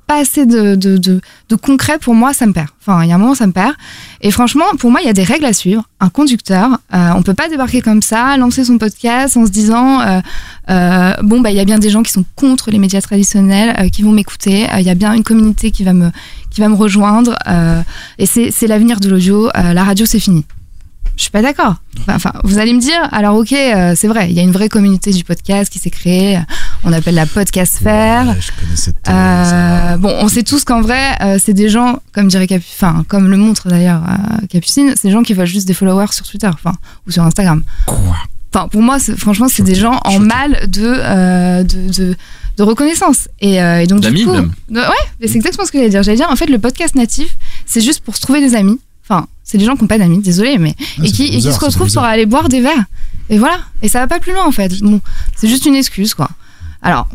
pas 0.08 0.20
assez 0.20 0.46
de, 0.46 0.76
de, 0.76 0.98
de, 0.98 1.56
concret 1.56 1.98
pour 2.00 2.16
moi, 2.16 2.34
ça 2.34 2.46
me 2.46 2.54
perd. 2.54 2.68
Enfin, 2.82 3.04
il 3.04 3.10
y 3.10 3.12
a 3.12 3.16
un 3.16 3.18
moment, 3.18 3.36
ça 3.36 3.48
me 3.48 3.52
perd. 3.52 3.74
Et 4.22 4.32
franchement, 4.32 4.66
pour 4.80 4.92
moi, 4.92 5.02
il 5.02 5.06
y 5.06 5.10
a 5.10 5.14
des 5.14 5.24
règles 5.24 5.46
à 5.46 5.54
suivre. 5.54 5.84
Un 6.00 6.10
conducteur, 6.10 6.80
euh, 6.94 7.10
on 7.16 7.24
peut 7.24 7.34
pas 7.34 7.48
débarquer 7.48 7.82
comme 7.82 8.02
ça, 8.02 8.36
lancer 8.38 8.66
son 8.66 8.78
podcast 8.78 9.38
en 9.38 9.46
se 9.46 9.52
disant, 9.52 10.02
euh, 10.02 10.20
euh, 10.70 11.14
bon, 11.24 11.42
bah, 11.42 11.52
il 11.52 11.58
y 11.58 11.60
a 11.60 11.66
bien 11.66 11.80
des 11.80 11.90
gens 11.90 12.04
qui 12.04 12.12
sont 12.12 12.26
contre 12.36 12.72
les 12.72 12.80
médias 12.80 13.02
traditionnels, 13.02 13.76
euh, 13.80 13.90
qui 13.90 14.02
vont 14.02 14.12
m'écouter. 14.12 14.68
Il 14.78 14.84
y 14.84 14.90
a 14.90 14.96
bien 14.96 15.14
une 15.14 15.24
communauté 15.24 15.72
qui 15.72 15.84
va 15.84 15.94
me, 15.94 16.12
qui 16.50 16.62
va 16.62 16.70
me 16.70 16.76
rejoindre. 16.76 17.38
et 18.18 18.26
c'est 18.26 18.68
l'avenir 18.68 19.00
de 19.00 19.10
l'audio. 19.10 19.50
La 19.54 19.84
radio, 19.84 20.06
c'est 20.06 20.20
fini. 20.20 20.46
Je 21.16 21.22
suis 21.22 21.32
pas 21.32 21.42
d'accord. 21.44 21.76
Enfin, 22.08 22.32
vous 22.44 22.58
allez 22.58 22.74
me 22.74 22.80
dire, 22.80 23.00
alors 23.12 23.36
ok, 23.38 23.52
euh, 23.54 23.94
c'est 23.96 24.08
vrai, 24.08 24.30
il 24.32 24.36
y 24.36 24.40
a 24.40 24.42
une 24.44 24.52
vraie 24.52 24.68
communauté 24.68 25.12
du 25.12 25.24
podcast 25.24 25.72
qui 25.72 25.78
s'est 25.78 25.92
créée. 25.92 26.40
On 26.84 26.92
appelle 26.92 27.14
la 27.14 27.28
podcast 27.28 27.78
sphère. 27.78 28.28
Ouais, 28.28 28.36
je 28.42 28.52
connais 28.60 28.76
cette. 28.76 28.96
euh, 29.08 29.98
bon, 29.98 30.12
on 30.22 30.28
sait 30.28 30.42
tous 30.44 30.64
qu'en 30.64 30.82
vrai, 30.82 31.16
euh, 31.22 31.38
c'est 31.44 31.54
des 31.54 31.70
gens, 31.70 32.00
comme 32.14 32.28
dirait 32.30 32.48
Capu, 32.48 32.66
enfin, 32.74 33.06
comme 33.08 33.28
le 33.30 33.38
montre 33.38 33.68
d'ailleurs 33.68 34.02
Capucine, 34.50 34.94
c'est 34.96 35.08
des 35.10 35.12
gens 35.14 35.22
qui 35.22 35.34
veulent 35.36 35.46
juste 35.46 35.68
des 35.68 35.76
followers 35.76 36.12
sur 36.12 36.28
Twitter, 36.28 36.50
enfin, 36.52 36.74
ou 37.08 37.12
sur 37.12 37.24
Instagram. 37.24 37.62
Quoi? 37.86 37.98
Enfin, 38.56 38.68
pour 38.68 38.82
moi, 38.82 38.98
franchement, 39.18 39.48
c'est 39.48 39.64
des 39.64 39.76
gens 39.76 40.00
en 40.06 40.20
mal 40.20 40.68
de, 40.68 41.64
de, 41.64 41.92
de, 41.94 42.16
de 42.58 42.64
reconnaissance. 42.64 43.28
Et, 43.40 43.56
et 43.58 43.88
donc, 43.88 44.00
du 44.02 44.08
D'amis, 44.08 44.24
coup, 44.26 44.32
même. 44.34 44.52
ouais, 44.72 45.28
c'est 45.28 45.36
exactement 45.36 45.66
ce 45.66 45.72
que 45.72 45.78
j'allais 45.78 45.90
dire. 45.90 46.02
J'allais 46.04 46.18
dire, 46.18 46.30
en 46.32 46.36
fait, 46.36 46.48
le 46.48 46.60
podcast 46.60 46.96
natif, 46.96 47.36
c'est 47.66 47.82
juste 47.82 48.02
pour 48.04 48.16
se 48.16 48.22
trouver 48.22 48.42
des 48.42 48.56
amis. 48.56 48.80
Enfin, 49.04 49.28
c'est 49.44 49.58
des 49.58 49.66
gens 49.66 49.76
qui 49.76 49.82
n'ont 49.84 49.88
pas 49.88 49.98
d'amis, 49.98 50.20
désolé, 50.22 50.58
mais 50.58 50.76
Ouais, 51.00 51.08
et 51.08 51.12
qui, 51.12 51.26
et 51.26 51.42
se 51.42 51.60
retrouvent 51.60 51.92
pour 51.92 52.04
aller 52.04 52.26
boire 52.26 52.48
des 52.50 52.62
verres. 52.62 52.86
Et 53.30 53.38
voilà. 53.38 53.60
Et 53.82 53.88
ça 53.90 54.00
va 54.00 54.08
pas 54.08 54.20
plus 54.20 54.32
loin, 54.34 54.46
en 54.46 54.52
fait. 54.52 54.80
Bon, 54.82 55.02
c'est 55.36 55.48
juste 55.48 55.66
une 55.66 55.76
excuse, 55.76 56.14
quoi. 56.14 56.30
Alors, 56.82 57.08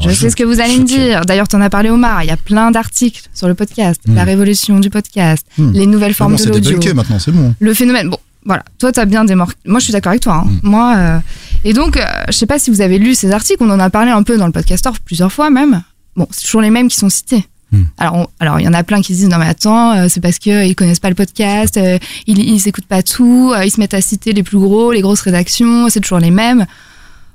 je 0.00 0.10
sais 0.10 0.30
ce 0.30 0.36
que 0.36 0.44
vous 0.44 0.60
allez 0.60 0.78
me 0.78 0.84
dire. 0.84 1.22
D'ailleurs, 1.26 1.48
tu 1.48 1.56
en 1.56 1.60
as 1.60 1.70
parlé, 1.70 1.90
Omar. 1.90 2.22
Il 2.22 2.26
y 2.28 2.30
a 2.30 2.36
plein 2.36 2.70
d'articles 2.70 3.22
sur 3.34 3.48
le 3.48 3.54
podcast, 3.54 4.00
Mm. 4.06 4.14
la 4.14 4.24
révolution 4.24 4.80
du 4.80 4.88
podcast, 4.90 5.46
Mm. 5.58 5.72
les 5.72 5.86
nouvelles 5.86 6.14
formes 6.14 6.36
bon, 6.36 6.42
de 6.44 6.48
l'audio, 6.50 6.94
maintenant, 6.94 7.18
c'est 7.18 7.30
bon. 7.32 7.54
le 7.58 7.74
phénomène. 7.74 8.08
Bon, 8.10 8.18
voilà. 8.44 8.64
Toi, 8.78 8.90
tu 8.92 9.00
as 9.00 9.04
bien 9.04 9.24
démorqué. 9.24 9.56
Moi, 9.66 9.78
je 9.80 9.84
suis 9.84 9.92
d'accord 9.92 10.10
avec 10.10 10.22
toi. 10.22 10.44
hein. 10.46 10.50
Mm. 10.50 10.58
Moi, 10.62 10.94
euh, 10.96 11.18
et 11.64 11.72
donc, 11.74 11.96
euh, 11.96 12.04
je 12.28 12.32
sais 12.32 12.46
pas 12.46 12.58
si 12.58 12.70
vous 12.70 12.80
avez 12.80 12.98
lu 12.98 13.14
ces 13.14 13.30
articles. 13.32 13.62
On 13.62 13.70
en 13.70 13.80
a 13.80 13.90
parlé 13.90 14.10
un 14.10 14.22
peu 14.22 14.36
dans 14.38 14.46
le 14.46 14.52
podcaster 14.52 14.90
plusieurs 15.04 15.32
fois 15.32 15.50
même. 15.50 15.82
Bon, 16.16 16.26
c'est 16.30 16.44
toujours 16.44 16.60
les 16.62 16.70
mêmes 16.70 16.88
qui 16.88 16.96
sont 16.96 17.08
cités. 17.10 17.44
Hmm. 17.72 17.84
Alors, 17.96 18.14
on- 18.16 18.26
alors 18.38 18.60
il 18.60 18.64
y 18.64 18.68
en 18.68 18.74
a 18.74 18.82
plein 18.84 19.00
qui 19.00 19.14
se 19.14 19.20
disent 19.20 19.28
non 19.30 19.38
mais 19.38 19.46
attends, 19.48 19.92
euh, 19.96 20.06
c'est 20.10 20.20
parce 20.20 20.38
que 20.38 20.66
ils 20.66 20.74
connaissent 20.74 21.00
pas 21.00 21.08
le 21.08 21.14
podcast, 21.14 21.76
euh, 21.78 21.98
ils, 22.26 22.38
ils 22.38 22.68
écoutent 22.68 22.86
pas 22.86 23.02
tout, 23.02 23.52
euh, 23.56 23.64
ils 23.64 23.70
se 23.70 23.80
mettent 23.80 23.94
à 23.94 24.00
citer 24.02 24.32
les 24.34 24.42
plus 24.42 24.58
gros, 24.58 24.92
les 24.92 25.00
grosses 25.00 25.22
rédactions, 25.22 25.88
c'est 25.88 26.00
toujours 26.00 26.18
les 26.18 26.30
mêmes. 26.30 26.66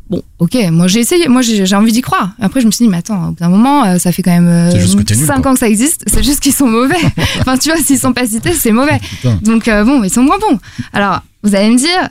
Bon, 0.09 0.21
ok, 0.39 0.55
moi 0.71 0.87
j'ai 0.87 0.99
essayé, 1.01 1.27
moi 1.27 1.41
j'ai 1.41 1.75
envie 1.75 1.91
d'y 1.91 1.99
croire. 2.01 2.31
Après, 2.39 2.61
je 2.61 2.65
me 2.67 2.71
suis 2.71 2.85
dit, 2.85 2.89
mais 2.89 2.97
attends, 2.97 3.25
au 3.25 3.31
bout 3.31 3.39
d'un 3.41 3.49
moment, 3.49 3.83
euh, 3.83 3.97
ça 3.97 4.11
fait 4.13 4.21
quand 4.23 4.31
même 4.39 4.71
C'est 4.71 4.79
juste 4.79 4.95
que 4.95 5.01
t'es 5.03 5.15
nul, 5.17 5.25
5 5.25 5.41
quoi. 5.41 5.51
ans 5.51 5.53
que 5.55 5.59
ça 5.59 5.67
existe, 5.67 6.03
c'est 6.07 6.23
juste 6.23 6.39
qu'ils 6.39 6.53
sont 6.53 6.67
mauvais. 6.67 6.95
enfin, 7.41 7.57
tu 7.57 7.69
vois, 7.69 7.77
s'ils 7.81 7.99
sont 7.99 8.13
pas 8.13 8.25
cités, 8.25 8.53
c'est 8.53 8.71
mauvais. 8.71 8.99
Putain. 8.99 9.37
Donc, 9.43 9.67
euh, 9.67 9.83
bon, 9.83 10.03
ils 10.03 10.09
sont 10.09 10.23
moins 10.23 10.37
bons. 10.39 10.59
Alors, 10.93 11.21
vous 11.43 11.55
allez 11.55 11.69
me 11.71 11.77
dire, 11.77 12.07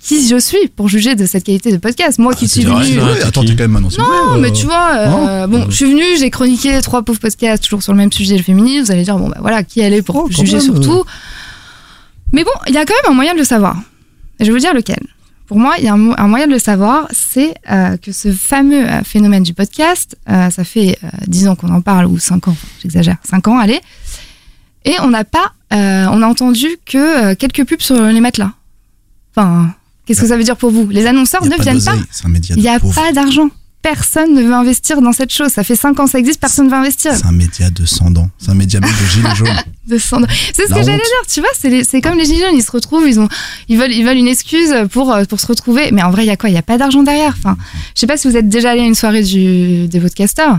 qui 0.00 0.26
je 0.28 0.38
suis 0.38 0.68
pour 0.74 0.88
juger 0.88 1.14
de 1.16 1.26
cette 1.26 1.44
qualité 1.44 1.70
de 1.72 1.76
podcast? 1.76 2.18
Moi 2.18 2.34
qui 2.34 2.44
Ah, 2.46 2.48
suis 2.48 2.62
vrai. 2.64 2.96
Ouais, 2.98 3.22
attends, 3.22 3.42
t'es 3.44 3.50
quand 3.54 3.64
même 3.64 3.76
annoncé. 3.76 3.98
Non, 3.98 4.38
mais 4.38 4.52
tu 4.52 4.66
vois, 4.66 4.90
euh, 4.96 5.46
bon, 5.46 5.66
je 5.68 5.74
suis 5.76 5.84
venue, 5.86 6.04
j'ai 6.18 6.30
chroniqué 6.30 6.80
trois 6.82 7.02
pauvres 7.02 7.20
podcasts 7.20 7.62
toujours 7.64 7.82
sur 7.82 7.92
le 7.92 7.98
même 7.98 8.12
sujet, 8.12 8.36
le 8.36 8.42
féminisme. 8.42 8.84
Vous 8.86 8.92
allez 8.92 9.02
dire, 9.04 9.18
bon, 9.18 9.28
bah 9.28 9.38
voilà, 9.40 9.62
qui 9.62 9.80
elle 9.80 9.94
est 9.94 10.02
pour 10.02 10.16
Oh, 10.16 10.28
juger 10.30 10.56
même, 10.56 10.60
sur 10.64 10.76
euh. 10.76 10.80
tout. 10.80 11.04
Mais 12.32 12.44
bon, 12.44 12.50
il 12.68 12.74
y 12.74 12.78
a 12.78 12.84
quand 12.84 12.94
même 13.04 13.12
un 13.12 13.14
moyen 13.14 13.32
de 13.34 13.38
le 13.38 13.44
savoir. 13.44 13.76
Et 14.40 14.44
je 14.44 14.50
vais 14.50 14.52
vous 14.52 14.60
dire 14.60 14.74
lequel. 14.74 15.00
Pour 15.46 15.58
moi, 15.58 15.74
il 15.78 15.84
y 15.84 15.88
a 15.88 15.94
un, 15.94 15.96
mo- 15.96 16.14
un 16.18 16.28
moyen 16.28 16.46
de 16.46 16.52
le 16.52 16.58
savoir, 16.58 17.08
c'est 17.10 17.54
euh, 17.70 17.96
que 17.96 18.12
ce 18.12 18.30
fameux 18.32 18.86
euh, 18.86 19.02
phénomène 19.02 19.42
du 19.42 19.54
podcast, 19.54 20.14
euh, 20.28 20.50
ça 20.50 20.62
fait 20.62 20.98
euh, 21.02 21.08
10 21.26 21.48
ans 21.48 21.56
qu'on 21.56 21.70
en 21.72 21.80
parle, 21.80 22.04
ou 22.06 22.18
5 22.18 22.48
ans, 22.48 22.56
j'exagère, 22.82 23.16
5 23.28 23.48
ans, 23.48 23.58
allez. 23.58 23.80
Et 24.84 24.92
on 25.00 25.08
n'a 25.08 25.24
pas, 25.24 25.52
euh, 25.72 26.06
on 26.12 26.20
a 26.22 26.26
entendu 26.26 26.66
que 26.84 27.30
euh, 27.30 27.34
quelques 27.34 27.64
pubs 27.66 27.80
sur 27.80 27.98
les 28.00 28.20
matelas. 28.20 28.52
Enfin, 29.34 29.72
qu'est-ce 30.08 30.20
que 30.22 30.26
ça 30.26 30.36
veut 30.36 30.42
dire 30.44 30.56
pour 30.56 30.70
vous? 30.72 30.88
Les 30.90 31.06
annonceurs 31.06 31.44
ne 31.44 31.50
viennent 31.50 31.58
pas 31.64 31.72
d'oseille, 31.92 32.02
C'est 32.10 32.26
un 32.26 32.30
média 32.30 32.54
il 32.56 32.62
n'y 32.62 32.68
a 32.68 32.80
pas 32.80 33.12
d'argent. 33.12 33.48
Personne 33.80 34.34
ne 34.34 34.42
veut 34.42 34.52
investir 34.54 35.00
dans 35.00 35.12
cette 35.12 35.32
chose. 35.32 35.50
Ça 35.52 35.62
fait 35.62 35.76
5 35.76 36.00
ans 36.00 36.06
que 36.06 36.10
ça 36.10 36.18
existe, 36.18 36.40
personne 36.40 36.66
ne 36.66 36.70
veut 36.70 36.76
investir. 36.76 37.12
C'est 37.14 37.24
un 37.26 37.30
média 37.32 37.70
de 37.70 37.86
sang-dents. 37.86 38.28
C'est 38.36 38.50
un 38.50 38.54
média 38.54 38.80
de 38.80 38.86
gilets 39.12 39.34
jaunes. 39.36 39.48
De 39.86 39.98
C'est 39.98 40.08
ce 40.08 40.70
La 40.70 40.76
que 40.80 40.82
j'allais 40.84 40.96
dire, 40.96 41.22
tu 41.32 41.38
vois, 41.40 41.48
c'est 41.56 41.70
les- 41.70 41.84
c'est 41.84 42.00
comme 42.00 42.18
les 42.18 42.24
gilets 42.24 42.46
jaunes, 42.46 42.56
ils 42.56 42.62
se 42.62 42.72
retrouvent, 42.72 43.06
ils, 43.08 43.20
ont, 43.20 43.28
ils, 43.68 43.78
veulent, 43.78 43.92
ils 43.92 44.04
veulent 44.04 44.16
une 44.16 44.26
excuse 44.26 44.74
pour, 44.90 45.12
euh, 45.12 45.24
pour 45.26 45.38
se 45.38 45.46
retrouver. 45.46 45.90
Mais 45.92 46.02
en 46.02 46.10
vrai, 46.10 46.24
il 46.24 46.26
y 46.26 46.30
a 46.30 46.36
quoi? 46.36 46.48
Il 46.50 46.52
n'y 46.54 46.58
a 46.58 46.62
pas 46.62 46.76
d'argent 46.76 47.04
derrière. 47.04 47.34
Enfin, 47.38 47.56
je 47.94 48.00
sais 48.00 48.08
pas 48.08 48.16
si 48.16 48.26
vous 48.28 48.36
êtes 48.36 48.48
déjà 48.48 48.70
allé 48.72 48.80
à 48.80 48.84
une 48.84 48.96
soirée 48.96 49.22
du, 49.22 49.86
des 49.86 50.00
podcasters. 50.00 50.58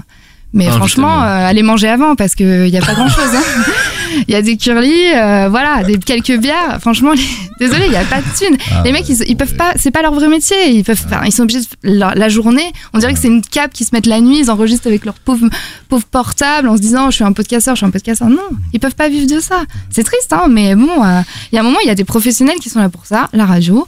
Mais 0.54 0.68
Ah, 0.68 0.72
franchement, 0.78 1.22
euh, 1.22 1.46
allez 1.48 1.62
manger 1.62 1.90
avant 1.90 2.16
parce 2.16 2.34
qu'il 2.36 2.64
n'y 2.72 2.78
a 2.78 2.82
pas 2.82 2.94
grand 2.96 3.10
chose. 3.10 3.26
Il 4.28 4.34
y 4.34 4.36
a 4.36 4.42
des 4.42 4.58
curlis, 4.58 5.12
euh, 5.16 5.48
voilà, 5.50 5.84
des, 5.84 5.98
quelques 5.98 6.38
bières. 6.38 6.78
Franchement, 6.82 7.12
les- 7.14 7.22
désolé, 7.60 7.86
il 7.86 7.92
n'y 7.92 7.98
a 7.98 8.04
pas 8.04 8.22
de 8.22 8.38
thunes. 8.38 8.58
Ah, 8.72 8.82
les 8.86 8.92
mecs, 8.92 9.08
ils, 9.10 9.18
ils 9.28 9.36
peuvent 9.38 9.56
pas, 9.56 9.74
c'est 9.76 9.92
pas 9.92 10.02
leur 10.02 10.14
vrai 10.14 10.28
métier. 10.28 10.56
Ils 10.72 10.84
peuvent, 10.84 11.06
ils 11.26 11.32
sont 11.32 11.44
obligés 11.44 11.60
de, 11.62 11.66
la, 11.84 12.14
la 12.16 12.30
journée. 12.30 12.72
On 12.94 13.00
dirait 13.00 13.14
que 13.14 13.20
c'est 13.20 13.28
une 13.28 13.42
cape 13.42 13.72
qui 13.74 13.84
se 13.86 13.90
mettent 13.94 14.06
la 14.08 14.22
nuit. 14.22 14.40
Ils 14.40 14.52
enregistrent 14.52 14.88
avec 14.88 15.06
leur 15.06 15.16
pauvre, 15.16 15.48
pauvre 15.90 16.06
portable 16.06 16.68
en 16.70 16.76
se 16.78 16.82
disant, 16.82 17.10
je 17.12 17.16
suis 17.16 17.24
un 17.24 17.34
podcasteur, 17.34 17.76
je 17.76 17.80
suis 17.80 17.86
un 17.86 17.92
podcasteur. 17.92 18.30
Non, 18.30 18.38
ils 18.74 18.80
peuvent 18.80 18.96
pas 18.96 19.10
vivre 19.10 19.28
de 19.34 19.40
ça. 19.40 19.64
C'est 19.90 20.04
triste, 20.04 20.32
hein, 20.34 20.46
mais 20.50 20.76
bon, 20.76 21.04
euh, 21.04 21.22
il 21.52 21.56
y 21.56 21.58
a 21.58 21.62
un 21.62 21.64
moment, 21.64 21.80
il 21.84 21.88
y 21.88 21.92
a 21.92 21.96
des 21.96 22.04
professionnels 22.06 22.58
qui 22.60 22.70
sont 22.70 22.80
là 22.80 22.90
pour 22.90 23.06
ça, 23.06 23.30
la 23.34 23.46
radio. 23.46 23.86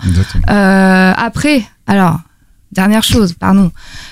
Euh, 0.50 1.14
après, 1.16 1.64
alors, 1.88 2.20
dernière 2.72 3.04
chose, 3.04 3.34
pardon. 3.34 3.72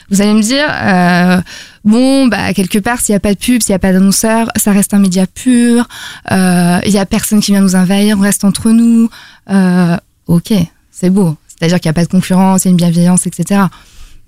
Vous 0.09 0.21
allez 0.21 0.33
me 0.33 0.41
dire, 0.41 0.67
euh, 0.69 1.41
bon, 1.83 2.27
bah, 2.27 2.53
quelque 2.53 2.79
part, 2.79 2.99
s'il 2.99 3.13
n'y 3.13 3.17
a 3.17 3.19
pas 3.19 3.33
de 3.33 3.39
pub, 3.39 3.61
s'il 3.61 3.71
n'y 3.71 3.75
a 3.75 3.79
pas 3.79 3.93
d'annonceur, 3.93 4.49
ça 4.55 4.71
reste 4.71 4.93
un 4.93 4.99
média 4.99 5.25
pur, 5.27 5.87
euh, 6.31 6.79
il 6.85 6.91
n'y 6.91 6.99
a 6.99 7.05
personne 7.05 7.39
qui 7.39 7.51
vient 7.51 7.61
nous 7.61 7.75
envahir, 7.75 8.17
on 8.17 8.21
reste 8.21 8.43
entre 8.43 8.71
nous. 8.71 9.09
Euh, 9.49 9.97
ok, 10.27 10.53
c'est 10.91 11.09
beau. 11.09 11.37
C'est-à-dire 11.47 11.79
qu'il 11.79 11.89
n'y 11.89 11.91
a 11.91 11.93
pas 11.93 12.05
de 12.05 12.09
concurrence, 12.09 12.63
il 12.63 12.67
y 12.67 12.69
a 12.69 12.71
une 12.71 12.77
bienveillance, 12.77 13.27
etc. 13.27 13.61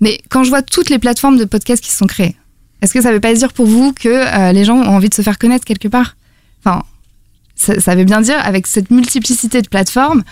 Mais 0.00 0.20
quand 0.28 0.44
je 0.44 0.50
vois 0.50 0.62
toutes 0.62 0.90
les 0.90 0.98
plateformes 0.98 1.38
de 1.38 1.44
podcasts 1.44 1.82
qui 1.82 1.90
sont 1.90 2.06
créées, 2.06 2.36
est-ce 2.82 2.92
que 2.92 3.00
ça 3.00 3.12
veut 3.12 3.20
pas 3.20 3.32
dire 3.32 3.52
pour 3.52 3.66
vous 3.66 3.92
que 3.92 4.08
euh, 4.08 4.52
les 4.52 4.64
gens 4.64 4.76
ont 4.76 4.88
envie 4.88 5.08
de 5.08 5.14
se 5.14 5.22
faire 5.22 5.38
connaître 5.38 5.64
quelque 5.64 5.88
part? 5.88 6.16
Ça, 7.62 7.94
veut 7.94 8.04
bien 8.04 8.20
dire, 8.20 8.38
avec 8.44 8.66
cette 8.66 8.90
multiplicité 8.90 9.62
de 9.62 9.68
plateformes, 9.68 10.22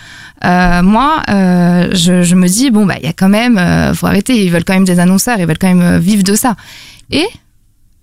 euh, 0.43 0.81
moi, 0.81 1.23
euh, 1.29 1.89
je, 1.93 2.35
me 2.35 2.47
dis, 2.47 2.71
bon, 2.71 2.85
bah, 2.85 2.95
il 2.99 3.05
y 3.05 3.09
a 3.09 3.13
quand 3.13 3.29
même, 3.29 3.57
euh, 3.57 3.93
faut 3.93 4.07
arrêter, 4.07 4.43
ils 4.43 4.51
veulent 4.51 4.65
quand 4.65 4.73
même 4.73 4.85
des 4.85 4.99
annonceurs, 4.99 5.39
ils 5.39 5.45
veulent 5.45 5.57
quand 5.57 5.73
même 5.73 5.97
vivre 5.99 6.23
de 6.23 6.35
ça. 6.35 6.55
Et 7.11 7.25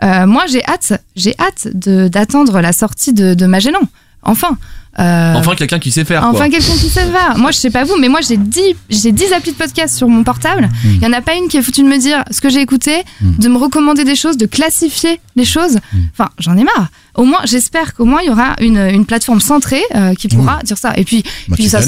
moi, 0.01 0.45
j'ai 0.49 0.65
hâte, 0.65 1.03
j'ai 1.17 1.35
hâte 1.39 1.69
d'attendre 1.75 2.61
la 2.61 2.73
sortie 2.73 3.13
de, 3.13 3.35
de 3.35 3.47
Magellan. 3.47 3.81
Enfin. 4.23 4.57
Euh, 4.99 5.35
Enfin, 5.37 5.55
quelqu'un 5.55 5.79
qui 5.79 5.93
sait 5.93 6.05
faire. 6.05 6.25
Enfin, 6.27 6.49
quelqu'un 6.51 6.73
qui 6.73 6.89
sait 6.89 7.07
faire. 7.07 7.39
Moi, 7.39 7.53
je 7.53 7.57
sais 7.59 7.71
pas 7.71 7.85
vous, 7.85 7.97
mais 8.01 8.09
moi, 8.09 8.19
j'ai 8.27 8.37
10, 8.37 8.61
j'ai 8.91 9.13
10 9.13 9.33
applis 9.33 9.53
de 9.53 9.57
podcast 9.57 9.97
sur 9.97 10.09
mon 10.09 10.25
portable. 10.25 10.69
Il 10.85 11.01
y 11.01 11.07
en 11.07 11.13
a 11.13 11.21
pas 11.21 11.35
une 11.37 11.47
qui 11.47 11.57
est 11.57 11.63
foutue 11.63 11.83
de 11.83 11.89
me 11.89 11.99
dire 11.99 12.25
ce 12.33 12.41
que 12.41 12.49
j'ai 12.51 12.61
écouté, 12.61 13.05
Mm. 13.21 13.37
de 13.39 13.49
me 13.49 13.59
recommander 13.59 14.03
des 14.05 14.17
choses, 14.17 14.37
de 14.37 14.47
classifier 14.47 15.21
les 15.37 15.45
choses. 15.45 15.79
Enfin, 16.13 16.31
j'en 16.41 16.57
ai 16.57 16.65
marre. 16.65 16.89
Au 17.15 17.25
moins, 17.25 17.39
j'espère 17.45 17.95
qu'au 17.95 18.07
moins, 18.07 18.21
il 18.23 18.27
y 18.29 18.31
aura 18.31 18.57
une, 18.61 18.79
une 18.79 19.07
plateforme 19.07 19.41
centrée 19.41 19.83
euh, 19.95 20.15
qui 20.15 20.27
pourra 20.29 20.61
dire 20.65 20.79
ça. 20.79 20.93
Et 20.97 21.05
puis, 21.05 21.23
Bah, 21.49 21.55
puis 21.57 21.69
ça. 21.69 21.79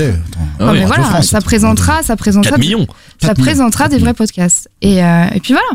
Ah 0.61 0.73
mais 0.73 0.85
voilà, 0.85 1.03
France, 1.05 1.27
ça 1.29 1.40
présentera, 1.40 2.03
ça 2.05 2.14
présentera 2.16 2.51
4 2.53 2.61
millions. 2.61 2.87
ça 3.21 3.29
4 3.29 3.38
millions, 3.38 3.45
présentera 3.47 3.85
4 3.85 3.90
des 3.93 3.99
vrais 3.99 4.14
podcasts. 4.14 4.69
Et, 4.83 5.03
euh, 5.03 5.25
et 5.35 5.40
puis 5.40 5.53
voilà. 5.53 5.66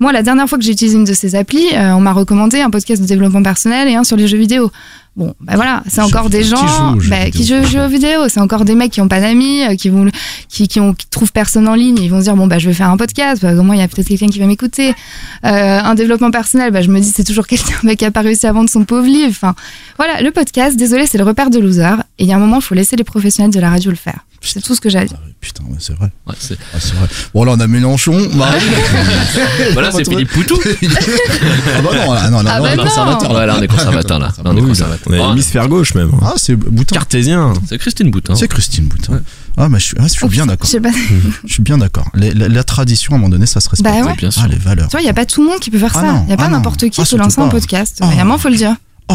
Moi, 0.00 0.12
la 0.12 0.22
dernière 0.24 0.48
fois 0.48 0.58
que 0.58 0.64
j'ai 0.64 0.72
utilisé 0.72 0.96
une 0.96 1.04
de 1.04 1.12
ces 1.12 1.36
applis, 1.36 1.64
euh, 1.74 1.92
on 1.94 2.00
m'a 2.00 2.12
recommandé 2.12 2.60
un 2.60 2.70
podcast 2.70 3.00
de 3.00 3.06
développement 3.06 3.42
personnel 3.42 3.86
et 3.88 3.94
un 3.94 4.02
sur 4.02 4.16
les 4.16 4.26
jeux 4.26 4.38
vidéo. 4.38 4.70
Bon, 5.14 5.34
bah 5.42 5.52
voilà, 5.56 5.82
c'est 5.88 6.00
encore 6.00 6.30
des. 6.30 6.40
Qui 6.40 6.48
gens 6.48 6.66
joue 6.66 6.96
aux 6.96 7.00
jeux 7.00 7.10
bah, 7.10 7.30
qui 7.30 7.42
vidéo, 7.42 7.58
jouent 7.58 7.64
aux 7.64 7.66
jeux 7.68 7.86
vidéo. 7.86 8.28
C'est 8.28 8.40
encore 8.40 8.64
des 8.64 8.74
mecs 8.74 8.92
qui 8.92 9.02
ont 9.02 9.08
pas 9.08 9.20
d'amis, 9.20 9.62
euh, 9.62 9.74
qui 9.76 9.90
vont, 9.90 10.06
qui, 10.48 10.68
qui 10.68 10.80
ont, 10.80 10.94
qui 10.94 11.06
trouvent 11.06 11.32
personne 11.32 11.68
en 11.68 11.74
ligne. 11.74 11.98
Ils 12.00 12.10
vont 12.10 12.18
se 12.20 12.24
dire 12.24 12.34
bon 12.34 12.46
bah 12.46 12.58
je 12.58 12.68
vais 12.68 12.74
faire 12.74 12.88
un 12.88 12.96
podcast. 12.96 13.42
Bah, 13.42 13.52
au 13.52 13.62
moins 13.62 13.74
il 13.76 13.80
y 13.80 13.82
a 13.82 13.88
peut-être 13.88 14.08
quelqu'un 14.08 14.28
qui 14.28 14.38
va 14.38 14.46
m'écouter. 14.46 14.94
Euh, 15.44 15.80
un 15.80 15.94
développement 15.94 16.30
personnel, 16.30 16.70
bah 16.72 16.80
je 16.80 16.88
me 16.88 16.98
dis 16.98 17.08
c'est 17.14 17.24
toujours 17.24 17.46
quelqu'un 17.48 17.76
bah, 17.82 17.94
qui 17.94 18.06
a 18.06 18.10
pas 18.10 18.22
réussi 18.22 18.46
à 18.46 18.52
vendre 18.52 18.70
son 18.70 18.84
pauvre 18.84 19.06
livre. 19.06 19.28
Enfin 19.30 19.54
voilà, 19.98 20.22
le 20.22 20.30
podcast. 20.30 20.78
Désolé, 20.78 21.06
c'est 21.06 21.18
le 21.18 21.24
repère 21.24 21.50
de 21.50 21.58
loser. 21.58 21.96
Et 22.18 22.24
il 22.24 22.28
y 22.28 22.32
a 22.32 22.36
un 22.36 22.40
moment, 22.40 22.56
il 22.56 22.62
faut 22.62 22.74
laisser 22.74 22.96
les 22.96 23.04
professionnels 23.04 23.52
de 23.52 23.60
la 23.60 23.68
radio 23.68 23.90
le 23.90 23.96
faire. 23.98 24.20
C'est 24.44 24.60
tout 24.60 24.74
ce 24.74 24.80
que 24.80 24.88
j'ai 24.90 24.98
à 24.98 25.04
dire. 25.04 25.16
Ah, 25.22 25.28
Putain, 25.40 25.62
ouais, 25.64 25.76
c'est 25.78 25.94
vrai. 25.94 26.08
Ouais, 26.26 26.34
c'est- 26.36 26.58
Ah, 26.74 26.78
c'est 26.80 26.94
vrai. 26.94 27.06
Bon, 27.32 27.44
là, 27.44 27.52
on 27.56 27.60
a 27.60 27.66
Mélenchon. 27.68 28.28
Marie. 28.34 28.60
Voilà, 29.72 29.92
c'est 29.92 30.04
Philippe 30.08 30.30
Poutou. 30.32 30.58
ah, 30.82 31.80
bah 31.80 31.90
non, 31.94 32.12
là, 32.12 32.30
non, 32.30 32.42
là, 32.42 32.50
Ah 32.54 32.58
non, 32.58 32.64
bah 32.64 32.68
on 32.70 32.72
est 32.72 32.76
non. 32.76 32.82
conservateur. 32.82 33.32
Ouais, 33.34 33.46
là, 33.46 33.54
on 33.58 33.62
est 33.62 33.68
conservateur, 33.68 34.18
là. 34.18 34.26
Là, 34.26 34.50
on 34.52 34.56
est 34.56 34.60
conservateur. 34.60 35.01
On 35.06 35.12
a 35.12 35.16
Ah, 35.24 35.28
l'hémisphère 35.30 35.68
gauche 35.68 35.94
même. 35.94 36.10
Ah, 36.22 36.34
c'est 36.36 36.54
Boutin. 36.56 36.94
Cartésien. 36.94 37.52
C'est 37.68 37.78
Christine 37.78 38.10
Boutin. 38.10 38.34
C'est 38.34 38.48
Christine 38.48 38.84
Boutin. 38.86 39.20
Ah, 39.56 39.68
mais 39.68 39.78
je 39.78 39.84
suis, 39.84 39.96
ah, 39.98 40.04
je 40.04 40.08
suis 40.12 40.28
bien 40.28 40.46
d'accord. 40.46 40.68
pas. 40.82 40.88
Je 41.46 41.52
suis 41.52 41.62
bien 41.62 41.78
d'accord. 41.78 42.08
La, 42.14 42.48
la 42.48 42.64
tradition, 42.64 43.12
à 43.12 43.16
un 43.16 43.18
moment 43.18 43.30
donné, 43.30 43.46
ça 43.46 43.60
se 43.60 43.68
respecte. 43.68 43.94
Bah 43.94 44.04
ouais. 44.06 44.14
Bien 44.16 44.30
sûr. 44.30 44.42
Ah, 44.44 44.48
les 44.48 44.56
valeurs. 44.56 44.88
Tu 44.88 44.92
vois, 44.92 45.00
il 45.00 45.04
n'y 45.04 45.10
a 45.10 45.14
pas 45.14 45.26
tout 45.26 45.42
le 45.42 45.48
monde 45.48 45.60
qui 45.60 45.70
peut 45.70 45.78
faire 45.78 45.92
Ah 45.96 46.00
ça. 46.00 46.18
Il 46.22 46.26
n'y 46.28 46.32
a 46.32 46.36
pas 46.36 46.44
ah 46.46 46.48
n'importe 46.50 46.88
qui 46.88 47.00
Ah, 47.00 47.04
qui 47.04 47.14
peut 47.14 47.20
lancer 47.22 47.40
un 47.40 47.48
podcast. 47.48 48.00
Oh. 48.02 48.06
Moment, 48.16 48.38
faut 48.38 48.48
le 48.48 48.56
dire. 48.56 48.74
Oh, 49.08 49.14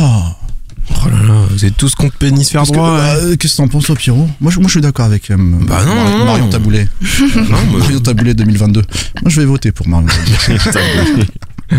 Oh 1.06 1.10
là 1.10 1.21
là, 1.21 1.34
vous 1.52 1.65
êtes 1.65 1.76
tous 1.76 1.95
contre 1.95 2.15
pénisphère 2.15 2.62
Parce 2.62 2.69
que, 2.71 2.76
droit. 2.76 2.91
euh, 2.91 3.36
Qu'est-ce 3.36 3.54
que 3.54 3.58
t'en 3.58 3.67
penses, 3.67 3.84
toi, 3.88 3.95
Pierrot? 3.97 4.30
Moi 4.39 4.52
je, 4.54 4.60
moi, 4.60 4.67
je 4.67 4.71
suis 4.71 4.82
d'accord 4.82 5.04
avec 5.06 5.30
euh, 5.30 5.36
Bah 5.38 5.84
non, 5.86 5.93
Mari- 5.95 6.12
non, 6.12 6.17
non. 6.19 6.26
Marion 6.26 6.47
Taboulet. 6.50 6.88
Non, 7.36 7.43
mais- 7.73 7.78
Marion 7.80 8.00
Taboulet 8.00 8.34
2022. 8.34 8.82
Moi, 9.21 9.30
je 9.30 9.39
vais 9.41 9.45
voter 9.45 9.73
pour 9.73 9.86
Marion 9.89 10.08
Taboulet. 10.08 11.26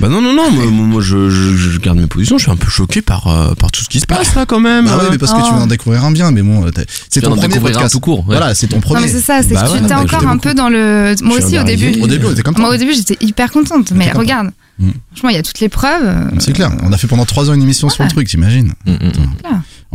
Bah 0.00 0.08
non, 0.08 0.20
non, 0.20 0.34
non, 0.34 0.50
moi, 0.50 0.66
moi, 0.66 1.00
je, 1.00 1.30
je, 1.30 1.56
je 1.56 1.78
garde 1.78 1.98
mes 1.98 2.06
positions, 2.08 2.36
je 2.36 2.42
suis 2.42 2.50
un 2.52 2.56
peu 2.56 2.68
choqué 2.68 3.00
par, 3.00 3.28
euh, 3.28 3.54
par 3.54 3.70
tout 3.70 3.80
ce 3.82 3.88
qui 3.88 4.00
se 4.00 4.06
passe 4.06 4.34
là 4.34 4.44
quand 4.44 4.58
même. 4.60 4.84
Bah 4.84 4.98
ouais, 4.98 5.04
mais 5.12 5.18
parce 5.18 5.32
que 5.32 5.38
tu 5.38 5.44
viens 5.48 5.60
d'en 5.60 5.66
découvrir 5.68 6.04
un 6.04 6.10
bien, 6.10 6.30
mais 6.32 6.42
bon, 6.42 6.68
t'as- 6.72 6.82
c'est 7.08 7.20
ton 7.22 7.36
premier 7.36 7.58
podcast. 7.60 7.92
tout 7.92 8.00
court. 8.00 8.18
ouais. 8.20 8.36
Voilà, 8.36 8.54
c'est 8.54 8.66
ton 8.66 8.76
Non, 8.76 8.82
premier. 8.82 9.02
mais 9.02 9.08
c'est 9.08 9.20
ça, 9.20 9.42
c'est 9.42 9.54
Bah 9.54 9.62
que 9.62 9.66
tu 9.68 9.72
ouais, 9.74 9.84
étais 9.84 9.94
encore 9.94 10.26
un 10.26 10.34
beaucoup. 10.34 10.48
peu 10.48 10.54
dans 10.54 10.68
le. 10.68 11.14
Moi 11.22 11.38
aussi, 11.38 11.58
au 11.58 11.62
début. 11.62 12.00
Au 12.02 12.42
comme 12.42 12.54
Moi, 12.58 12.74
au 12.74 12.76
début, 12.76 12.92
j'étais 12.92 13.16
hyper 13.24 13.50
contente. 13.52 13.92
Mais 13.94 14.10
regarde, 14.10 14.50
Mm. 14.80 14.90
franchement, 15.12 15.28
il 15.30 15.36
y 15.36 15.38
a 15.38 15.42
toutes 15.44 15.60
les 15.60 15.68
preuves. 15.68 16.02
euh, 16.04 16.24
C'est 16.40 16.52
clair, 16.52 16.72
on 16.82 16.92
a 16.92 16.98
fait 16.98 17.06
pendant 17.06 17.24
3 17.24 17.48
ans 17.48 17.54
une 17.54 17.62
émission 17.62 17.88
sur 17.88 18.02
le 18.02 18.10
truc, 18.10 18.26
t'imagines 18.28 18.72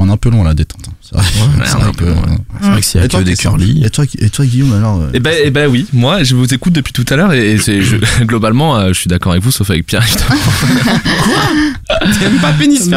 Est 0.08 0.12
un 0.12 0.18
peu 0.18 0.30
long 0.30 0.44
là, 0.44 0.54
détente. 0.54 0.82
hein. 0.88 0.94
C'est 1.02 1.16
vrai. 1.16 1.24
Ouais, 1.26 1.66
C'est 1.66 1.76
un 1.76 1.80
vrai 1.80 1.92
peu 1.92 2.06
que- 2.06 2.10
long, 2.10 2.16
ouais. 2.22 2.38
C'est 2.62 2.68
vrai 2.70 2.80
que 2.80 2.86
s'il 2.86 3.00
y 3.00 3.02
a 3.02 3.06
Et 3.06 3.10
toi, 3.10 3.20
que 3.20 3.26
des 3.26 3.36
curly. 3.36 3.84
Et 3.86 3.90
toi, 3.90 4.06
et 4.20 4.30
toi, 4.30 4.46
Guillaume, 4.46 4.74
alors 4.74 5.00
euh, 5.02 5.10
Eh 5.14 5.20
ben, 5.20 5.34
eh 5.44 5.50
ben 5.52 5.68
oui, 5.70 5.86
moi 5.94 6.24
je 6.24 6.36
vous 6.36 6.54
écoute 6.54 6.74
depuis 6.74 6.94
tout 6.94 7.06
à 7.10 7.16
l'heure 7.16 7.34
et, 7.34 7.52
et 7.54 7.58
c'est 7.58 7.82
je- 7.82 7.98
globalement 8.24 8.78
euh, 8.78 8.90
je 8.90 8.94
suis 9.00 9.08
d'accord 9.08 9.32
avec 9.34 9.44
vous 9.44 9.52
sauf 9.52 9.70
avec 9.70 9.86
Pierre. 9.86 10.04
évidemment. 10.04 10.36
T'aimes 12.20 12.38
pas 12.40 12.54
mais 12.60 12.66
il 12.68 12.94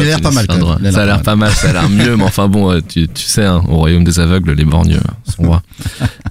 a 0.00 0.02
l'air 0.04 0.20
pas 0.20 0.30
mal, 0.30 0.46
quand 0.46 0.78
même. 0.80 0.92
Ça 0.92 1.02
a 1.02 1.06
l'air 1.06 1.22
pas 1.22 1.36
mal, 1.36 1.52
ça 1.52 1.70
a 1.70 1.72
l'air 1.72 1.88
mieux, 1.88 2.16
mais 2.16 2.24
enfin 2.24 2.48
bon, 2.48 2.70
euh, 2.72 2.80
tu, 2.86 3.08
tu 3.08 3.24
sais, 3.24 3.44
hein, 3.44 3.62
au 3.68 3.76
royaume 3.76 4.04
des 4.04 4.18
aveugles, 4.20 4.52
les 4.52 4.64
borgnes 4.64 4.94
euh, 4.96 5.32
sont 5.36 5.42
rois. 5.44 5.62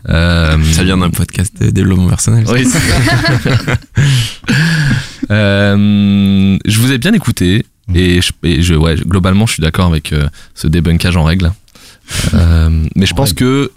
Euh, 0.09 0.57
Ça 0.73 0.83
vient 0.83 0.97
d'un 0.97 1.09
podcast 1.09 1.53
de 1.61 1.69
développement 1.69 2.07
personnel. 2.07 2.45
Oui. 2.49 2.65
c'est- 2.65 2.79
Euh, 5.31 6.57
je 6.65 6.79
vous 6.79 6.91
ai 6.91 6.97
bien 6.97 7.13
écouté 7.13 7.65
et 7.93 8.21
je, 8.21 8.31
et 8.43 8.61
je- 8.61 8.73
ouais, 8.75 8.95
globalement, 8.95 9.45
je 9.45 9.53
suis 9.53 9.61
d'accord 9.61 9.87
avec 9.87 10.13
euh, 10.13 10.27
ce 10.55 10.67
débunkage 10.67 11.17
en 11.17 11.23
règle. 11.23 11.51
Euh, 12.33 12.69
mais 12.95 13.05
je 13.05 13.13
En 13.13 13.17
pense 13.17 13.29
règle. 13.29 13.39
que 13.39 13.71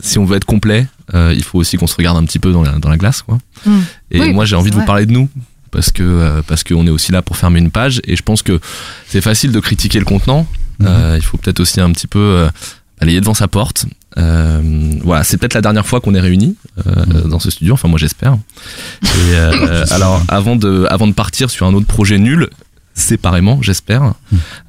si 0.00 0.18
on 0.18 0.24
veut 0.24 0.36
être 0.36 0.44
complet, 0.44 0.86
euh, 1.14 1.32
il 1.36 1.42
faut 1.42 1.58
aussi 1.58 1.76
qu'on 1.76 1.86
se 1.86 1.96
regarde 1.96 2.16
un 2.18 2.24
petit 2.24 2.38
peu 2.38 2.52
dans 2.52 2.62
la, 2.62 2.72
dans 2.72 2.88
la 2.90 2.96
glace, 2.98 3.22
quoi. 3.22 3.38
Mm. 3.64 3.78
Et 4.10 4.20
Oui, 4.20 4.32
moi, 4.32 4.44
j'ai 4.44 4.56
envie 4.56 4.70
de 4.70 4.74
vous 4.74 4.80
vrai. 4.80 4.86
parler 4.86 5.06
de 5.06 5.12
nous. 5.12 5.28
Parce 5.72 5.90
que 5.90 6.02
euh, 6.02 6.42
parce 6.46 6.64
qu'on 6.64 6.86
est 6.86 6.90
aussi 6.90 7.12
là 7.12 7.20
pour 7.22 7.36
fermer 7.36 7.58
une 7.58 7.70
page 7.70 8.00
et 8.04 8.16
je 8.16 8.22
pense 8.22 8.40
que 8.42 8.60
c'est 9.08 9.20
facile 9.20 9.52
de 9.52 9.60
critiquer 9.60 9.98
le 9.98 10.04
contenant. 10.06 10.46
Mhm. 10.78 10.86
Euh, 10.88 11.16
il 11.18 11.24
faut 11.24 11.36
peut-être 11.36 11.60
aussi 11.60 11.80
un 11.80 11.90
petit 11.92 12.06
peu 12.06 12.18
euh, 12.18 12.48
balayer 13.00 13.20
devant 13.20 13.34
sa 13.34 13.48
porte. 13.48 13.84
Euh, 14.18 14.60
voilà, 15.02 15.24
c'est 15.24 15.36
peut-être 15.36 15.54
la 15.54 15.60
dernière 15.60 15.86
fois 15.86 16.00
qu'on 16.00 16.14
est 16.14 16.20
réunis 16.20 16.56
euh, 16.86 17.04
dans 17.28 17.38
ce 17.38 17.50
studio. 17.50 17.74
Enfin, 17.74 17.88
moi, 17.88 17.98
j'espère. 17.98 18.34
Et 19.02 19.06
euh, 19.34 19.84
alors, 19.90 20.22
avant 20.28 20.56
de, 20.56 20.86
avant 20.90 21.06
de 21.06 21.12
partir 21.12 21.50
sur 21.50 21.66
un 21.66 21.74
autre 21.74 21.86
projet 21.86 22.18
nul, 22.18 22.48
séparément, 22.94 23.60
j'espère. 23.60 24.14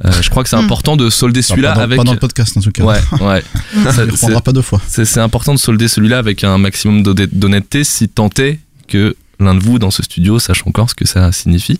euh, 0.03 0.11
je 0.21 0.29
crois 0.29 0.43
que 0.43 0.49
c'est 0.49 0.57
Mm. 0.57 0.65
important 0.65 0.97
de 0.97 1.09
solder 1.09 1.39
Enfin, 1.39 1.47
celui-là 1.49 1.73
avec. 1.73 1.97
pas 1.97 2.03
dans 2.03 2.11
le 2.13 2.19
podcast 2.19 2.57
en 2.57 2.61
tout 2.61 2.71
cas. 2.71 2.83
Ouais, 2.83 2.99
ouais. 3.21 3.43
Ça, 3.83 3.93
c'est- 3.93 4.01
reprendra 4.03 4.41
pas 4.41 4.51
deux 4.51 4.61
fois. 4.61 4.81
c'est 4.87 5.19
important 5.19 5.53
de 5.53 5.59
solder 5.59 5.87
celui-là 5.87 6.17
avec 6.17 6.43
un 6.43 6.57
maximum 6.57 7.03
d'honnêt- 7.03 7.29
d'honnêteté, 7.31 7.83
si 7.85 8.09
tant 8.09 8.29
est 8.39 8.59
que 8.89 9.15
l'un 9.39 9.55
de 9.55 9.59
vous 9.63 9.79
dans 9.79 9.91
ce 9.91 10.03
studio 10.03 10.39
sache 10.39 10.63
encore 10.65 10.89
ce 10.89 10.95
que 10.95 11.07
ça 11.07 11.31
signifie. 11.31 11.79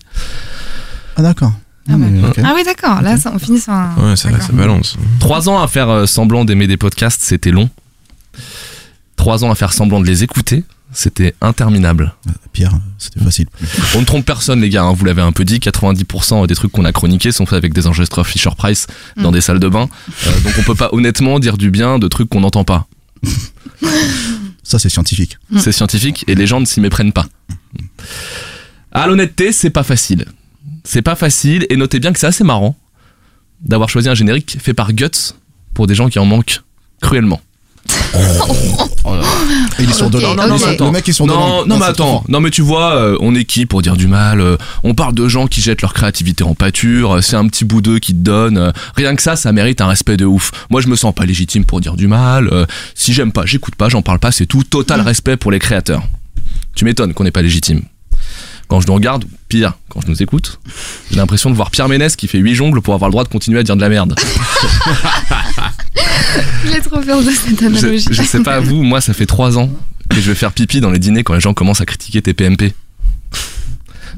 Ah 1.17 1.21
d'accord. 1.21 1.51
Ah 1.89 1.93
ok. 2.30 2.39
Ah 2.43 2.54
oui, 2.56 2.63
d'accord. 2.63 3.02
Là, 3.02 3.17
ça- 3.17 3.32
on 3.34 3.39
finit 3.39 3.60
sur 3.60 3.73
un. 3.73 3.95
Ouais, 3.97 4.15
ça, 4.15 4.30
balance. 4.54 4.97
Trois 5.19 5.47
ans 5.50 5.62
à 5.62 5.67
faire 5.67 5.89
euh, 5.89 6.06
semblant 6.06 6.45
d'aimer 6.45 6.67
des 6.67 6.78
podcasts, 6.78 7.21
c'était 7.21 7.52
long. 7.52 7.69
Trois 9.15 9.43
ans 9.43 9.52
à 9.52 9.56
faire 9.56 9.73
semblant 9.73 10.00
de 10.00 10.06
les 10.06 10.23
écouter, 10.23 10.63
c'était 10.91 11.34
interminable. 11.41 12.13
Pierre, 12.54 12.73
c'était 12.97 13.19
facile. 13.23 13.47
On 13.95 14.00
ne 14.02 14.06
trompe 14.06 14.26
personne, 14.26 14.62
les 14.62 14.69
gars, 14.69 14.84
hein, 14.84 14.93
vous 14.93 15.06
l'avez 15.06 15.21
un 15.21 15.32
peu 15.32 15.43
dit, 15.43 15.60
90% 15.60 16.45
des 16.47 16.56
trucs 16.56 16.71
qu'on 16.71 16.86
a 16.86 16.91
chroniqués 16.91 17.32
sont 17.32 17.45
faits 17.45 17.58
avec 17.58 17.73
des 17.73 17.88
enregistreurs 17.88 18.28
Fisher 18.28 18.52
Price 18.58 18.88
dans 19.17 19.30
Mm. 19.32 19.34
des 19.34 19.41
salles 19.41 19.60
de 19.60 19.69
bain. 19.69 19.89
Euh, 20.28 20.39
donc 20.41 20.54
on 20.60 20.63
peut 20.63 20.76
pas 20.76 20.89
honnêtement 20.91 21.39
dire 21.39 21.58
du 21.58 21.71
bien 21.71 22.00
de 22.00 22.08
trucs 22.08 22.30
qu'on 22.30 22.41
n'entend 22.41 22.63
pas. 22.63 22.88
Ça 24.63 24.80
c'est 24.80 24.89
scientifique. 24.89 25.38
Mm. 25.50 25.60
C'est 25.60 25.71
scientifique 25.71 26.23
et 26.28 26.36
les 26.36 26.45
gens 26.47 26.60
ne 26.60 26.65
s'y 26.65 26.80
méprennent 26.82 27.13
pas. 27.13 27.26
À 28.91 29.08
l'honnêteté, 29.08 29.52
c'est 29.52 29.69
pas 29.69 29.84
facile. 29.84 30.26
C'est 30.89 31.02
pas 31.02 31.15
facile 31.15 31.65
et 31.69 31.76
notez 31.76 32.00
bien 32.00 32.13
que 32.13 32.19
c'est 32.19 32.28
assez 32.28 32.43
marrant 32.45 32.76
d'avoir 33.62 33.89
choisi 33.89 34.08
un 34.08 34.13
générique 34.15 34.58
fait 34.62 34.73
par 34.73 34.93
Guts 34.93 35.34
pour 35.73 35.86
des 35.86 35.95
gens 35.95 36.08
qui 36.10 36.17
en 36.19 36.26
manquent 36.26 36.62
cruellement. 37.02 37.41
Et 39.80 39.84
il 39.84 39.89
est 39.89 39.93
sur 39.93 40.08
Ok, 40.08 40.12
deux 40.13 40.21
langues. 40.21 40.38
non, 40.38 40.43
Il 40.43 40.47
est 40.47 40.50
non, 40.50 40.58
sur- 40.58 40.67
mais- 40.69 40.78
Le 40.86 40.91
mec 40.91 41.10
est 41.10 41.19
non, 41.21 41.65
non, 41.65 41.78
mais 41.78 41.86
attends, 41.86 42.23
non 42.30 42.39
mais 42.39 42.50
tu 42.52 42.62
vois, 42.62 42.95
euh, 42.95 43.17
on 43.19 43.36
est 43.36 43.43
qui 43.43 43.65
pour 43.65 43.82
dire 43.82 43.95
du 43.95 44.08
mal 44.08 44.39
euh, 44.41 44.58
On 44.84 44.93
parle 44.93 45.13
de 45.13 45.28
gens 45.28 45.47
qui 45.47 45.62
jettent 45.62 45.82
leur 45.82 45.93
créativité 45.93 46.43
en 46.43 46.56
pâture, 46.56 47.15
euh, 47.17 47.21
c'est 47.21 47.36
un 47.36 47.47
petit 47.47 47.63
bout 47.65 47.82
d'eux 47.82 48.00
qui 48.00 48.13
te 48.13 48.19
donne. 48.19 48.58
euh, 48.58 48.71
rien 48.95 49.15
que 49.15 49.21
ça, 49.21 49.36
ça 49.36 49.52
mérite 49.52 49.82
un 49.82 49.88
respect 49.88 50.17
de 50.17 50.26
ouf. 50.26 50.52
Moi, 50.69 50.82
je 50.82 50.88
me 50.88 50.95
sens 50.95 51.13
pas 51.13 51.26
légitime 51.26 51.63
pour 51.65 51.80
dire 51.82 51.95
du 51.95 52.08
mal. 52.08 52.47
euh, 52.52 52.65
si 52.95 53.13
j'aime 53.13 53.32
pas, 53.32 53.45
j'écoute 53.45 53.76
pas, 53.76 53.89
j'en 53.89 54.02
parle 54.02 54.19
pas, 54.19 54.32
c'est 54.32 54.45
tout. 54.45 54.63
Total 54.63 55.02
respect 55.02 55.38
pour 55.38 55.52
les 55.52 55.60
créateurs. 55.60 56.04
Tu 56.76 56.86
m'étonnes 56.86 57.13
qu'on 57.13 57.23
n'est 57.23 57.32
pas 57.32 57.41
légitime. 57.41 57.82
Quand 58.67 58.82
je 58.82 58.88
nous 58.88 58.93
regarde, 58.95 59.26
pire, 59.47 59.73
quand 59.89 60.01
je 60.01 60.07
nous 60.07 60.21
écoute, 60.21 60.60
j'ai 61.12 61.17
l'impression 61.17 61.49
de 61.49 61.55
voir 61.55 61.71
Pierre 61.71 61.89
Ménès 61.89 62.15
qui 62.15 62.27
fait 62.27 62.38
huit 62.39 62.55
jongles 62.55 62.81
pour 62.81 62.93
avoir 62.93 63.10
le 63.10 63.13
droit 63.13 63.23
de 63.23 63.29
continuer 63.29 63.60
à 63.60 63.63
dire 63.63 63.75
de 63.75 63.81
la 63.81 63.89
merde. 63.89 64.15
J'ai 66.65 66.81
trop 66.81 66.99
peur 66.99 67.23
de 67.23 67.31
cette 67.31 67.60
Je, 67.60 67.65
analogie. 67.65 68.05
je 68.10 68.23
sais 68.23 68.43
pas 68.43 68.60
vous, 68.60 68.83
moi 68.83 69.01
ça 69.01 69.13
fait 69.13 69.25
trois 69.25 69.57
ans 69.57 69.69
que 70.10 70.17
je 70.21 70.29
vais 70.29 70.36
faire 70.36 70.51
pipi 70.51 70.81
dans 70.81 70.91
les 70.91 70.99
dîners 70.99 71.23
quand 71.23 71.33
les 71.33 71.39
gens 71.39 71.53
commencent 71.53 71.81
à 71.81 71.86
critiquer 71.86 72.21
tes 72.21 72.33
PMP. 72.33 72.73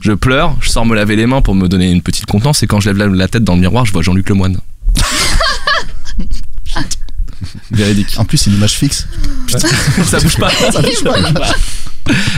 Je 0.02 0.12
pleure, 0.14 0.56
je 0.62 0.70
sors 0.70 0.86
me 0.86 0.96
laver 0.96 1.16
les 1.16 1.26
mains 1.28 1.42
pour 1.42 1.56
me 1.56 1.68
donner 1.68 1.92
une 1.92 2.02
petite 2.02 2.26
contenance 2.26 2.64
et 2.64 2.68
quand 2.68 2.80
je 2.80 2.90
lève 2.90 3.14
la, 3.14 3.28
tête 3.28 3.44
dans 3.44 3.56
le 3.56 3.62
miroir, 3.62 3.86
je 3.86 3.92
vois 3.92 4.02
Jean-Luc 4.02 4.30
Lemoine. 4.30 4.58
Véridique. 7.72 8.16
En 8.18 8.26
plus, 8.26 8.38
c'est 8.38 8.50
une 8.50 8.58
image 8.58 8.74
fixe. 8.74 9.08
Ça 9.48 10.20
bouge 10.20 10.38
pas. 10.38 10.52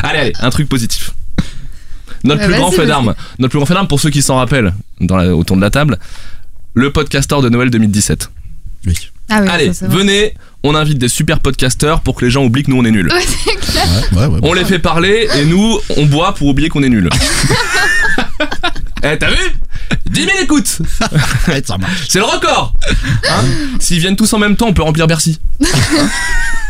allez, 0.03 0.19
allez, 0.19 0.33
un 0.39 0.49
truc 0.49 0.69
positif. 0.69 1.11
Notre 2.23 2.41
Ouais, 2.41 2.47
plus 2.47 2.55
grand 2.57 2.71
fait 2.71 2.85
d'armes. 2.85 3.15
Notre 3.39 3.49
plus 3.51 3.57
grand 3.59 3.65
fait 3.65 3.73
d'armes, 3.73 3.87
pour 3.87 3.99
ceux 3.99 4.09
qui 4.09 4.21
s'en 4.21 4.37
rappellent, 4.37 4.73
dans 4.99 5.17
la- 5.17 5.35
autour 5.35 5.55
de 5.57 5.61
la 5.61 5.69
table, 5.69 5.97
le 6.73 6.91
podcaster 6.91 7.41
de 7.41 7.49
Noël 7.49 7.69
2017. 7.69 8.29
Oui. 8.87 8.95
Ah 9.29 9.39
oui, 9.41 9.47
Allez, 9.49 9.73
ça, 9.73 9.87
venez, 9.87 10.33
on 10.63 10.75
invite 10.75 10.97
des 10.97 11.07
super 11.07 11.39
podcasteurs 11.39 12.01
pour 12.01 12.15
que 12.15 12.25
les 12.25 12.31
gens 12.31 12.43
oublient 12.43 12.63
que 12.63 12.69
nous 12.71 12.77
on 12.77 12.85
est 12.85 12.91
nuls. 12.91 13.09
Ouais, 13.13 13.21
c'est 13.25 13.55
clair. 13.55 13.85
Ouais, 14.11 14.19
ouais, 14.19 14.27
ouais. 14.27 14.39
On 14.43 14.53
les 14.53 14.65
fait 14.65 14.79
parler 14.79 15.27
et 15.37 15.45
nous, 15.45 15.79
on 15.97 16.05
boit 16.05 16.33
pour 16.35 16.47
oublier 16.47 16.69
qu'on 16.69 16.83
est 16.83 16.89
nuls. 16.89 17.09
Eh, 19.03 19.17
t'as 19.17 19.29
vu? 19.31 19.37
10 20.09 20.25
000 20.25 20.31
écoutes. 20.43 20.81
C'est 22.07 22.19
le 22.19 22.25
record 22.25 22.73
Hein 23.29 23.43
S'ils 23.79 23.99
viennent 23.99 24.15
tous 24.15 24.31
en 24.33 24.39
même 24.39 24.55
temps, 24.55 24.67
on 24.67 24.73
peut 24.73 24.83
remplir 24.83 25.07
Bercy. 25.07 25.39
Hein 25.63 25.67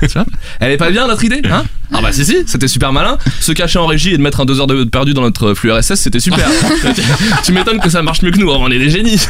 Tu 0.01 0.07
vois 0.07 0.25
Elle 0.60 0.71
est 0.71 0.77
pas 0.77 0.89
bien 0.89 1.07
notre 1.07 1.23
idée 1.23 1.41
hein 1.49 1.63
Ah 1.93 2.01
bah 2.01 2.12
si 2.12 2.25
si, 2.25 2.38
c'était 2.47 2.67
super 2.67 2.91
malin. 2.91 3.17
Se 3.39 3.51
cacher 3.51 3.77
en 3.77 3.86
régie 3.86 4.10
et 4.10 4.17
de 4.17 4.21
mettre 4.23 4.39
un 4.39 4.45
2 4.45 4.60
heures 4.60 4.67
de 4.67 4.84
perdu 4.84 5.13
dans 5.13 5.21
notre 5.21 5.53
flux 5.53 5.71
RSS, 5.71 5.95
c'était 5.95 6.19
super. 6.19 6.49
tu 7.43 7.51
m'étonnes 7.51 7.79
que 7.79 7.89
ça 7.89 8.01
marche 8.01 8.23
mieux 8.23 8.31
que 8.31 8.39
nous, 8.39 8.49
on 8.49 8.71
est 8.71 8.79
des 8.79 8.89
génies. 8.89 9.21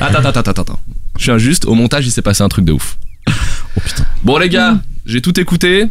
attends, 0.00 0.18
attends, 0.20 0.40
attends, 0.40 0.62
attends. 0.62 0.80
Je 1.18 1.24
suis 1.24 1.30
injuste, 1.30 1.66
au 1.66 1.74
montage 1.74 2.06
il 2.06 2.10
s'est 2.10 2.22
passé 2.22 2.42
un 2.42 2.48
truc 2.48 2.64
de 2.64 2.72
ouf. 2.72 2.96
Oh 3.28 3.80
putain. 3.84 4.04
Bon 4.22 4.38
les 4.38 4.48
gars, 4.48 4.78
j'ai 5.04 5.20
tout 5.20 5.38
écouté. 5.38 5.88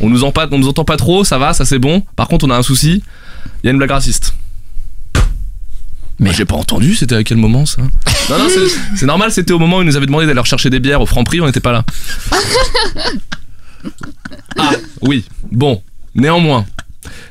On 0.00 0.08
nous, 0.08 0.24
en 0.24 0.32
pas, 0.32 0.48
on 0.50 0.58
nous 0.58 0.68
entend 0.68 0.84
pas 0.84 0.96
trop, 0.96 1.24
ça 1.24 1.38
va, 1.38 1.52
ça 1.52 1.64
c'est 1.64 1.78
bon. 1.78 2.02
Par 2.16 2.26
contre, 2.26 2.46
on 2.46 2.50
a 2.50 2.56
un 2.56 2.62
souci. 2.62 3.02
Il 3.62 3.66
y 3.66 3.68
a 3.68 3.72
une 3.72 3.78
blague 3.78 3.90
raciste. 3.90 4.34
Mais 6.22 6.32
j'ai 6.32 6.44
pas 6.44 6.54
entendu, 6.56 6.94
c'était 6.94 7.16
à 7.16 7.24
quel 7.24 7.36
moment 7.36 7.66
ça? 7.66 7.82
Non, 8.30 8.38
non, 8.38 8.46
c'est- 8.96 9.06
normal, 9.06 9.32
c'était 9.32 9.52
au 9.52 9.58
moment 9.58 9.78
où 9.78 9.82
ils 9.82 9.86
nous 9.86 9.96
avaient 9.96 10.06
demandé 10.06 10.26
d'aller 10.26 10.40
rechercher 10.40 10.70
des 10.70 10.80
bières 10.80 11.00
au 11.00 11.06
franc 11.06 11.24
prix, 11.24 11.40
on 11.40 11.46
n'était 11.46 11.60
pas 11.60 11.72
là. 11.72 11.84
Ah, 14.58 14.70
oui, 15.00 15.24
bon, 15.50 15.82
néanmoins, 16.14 16.64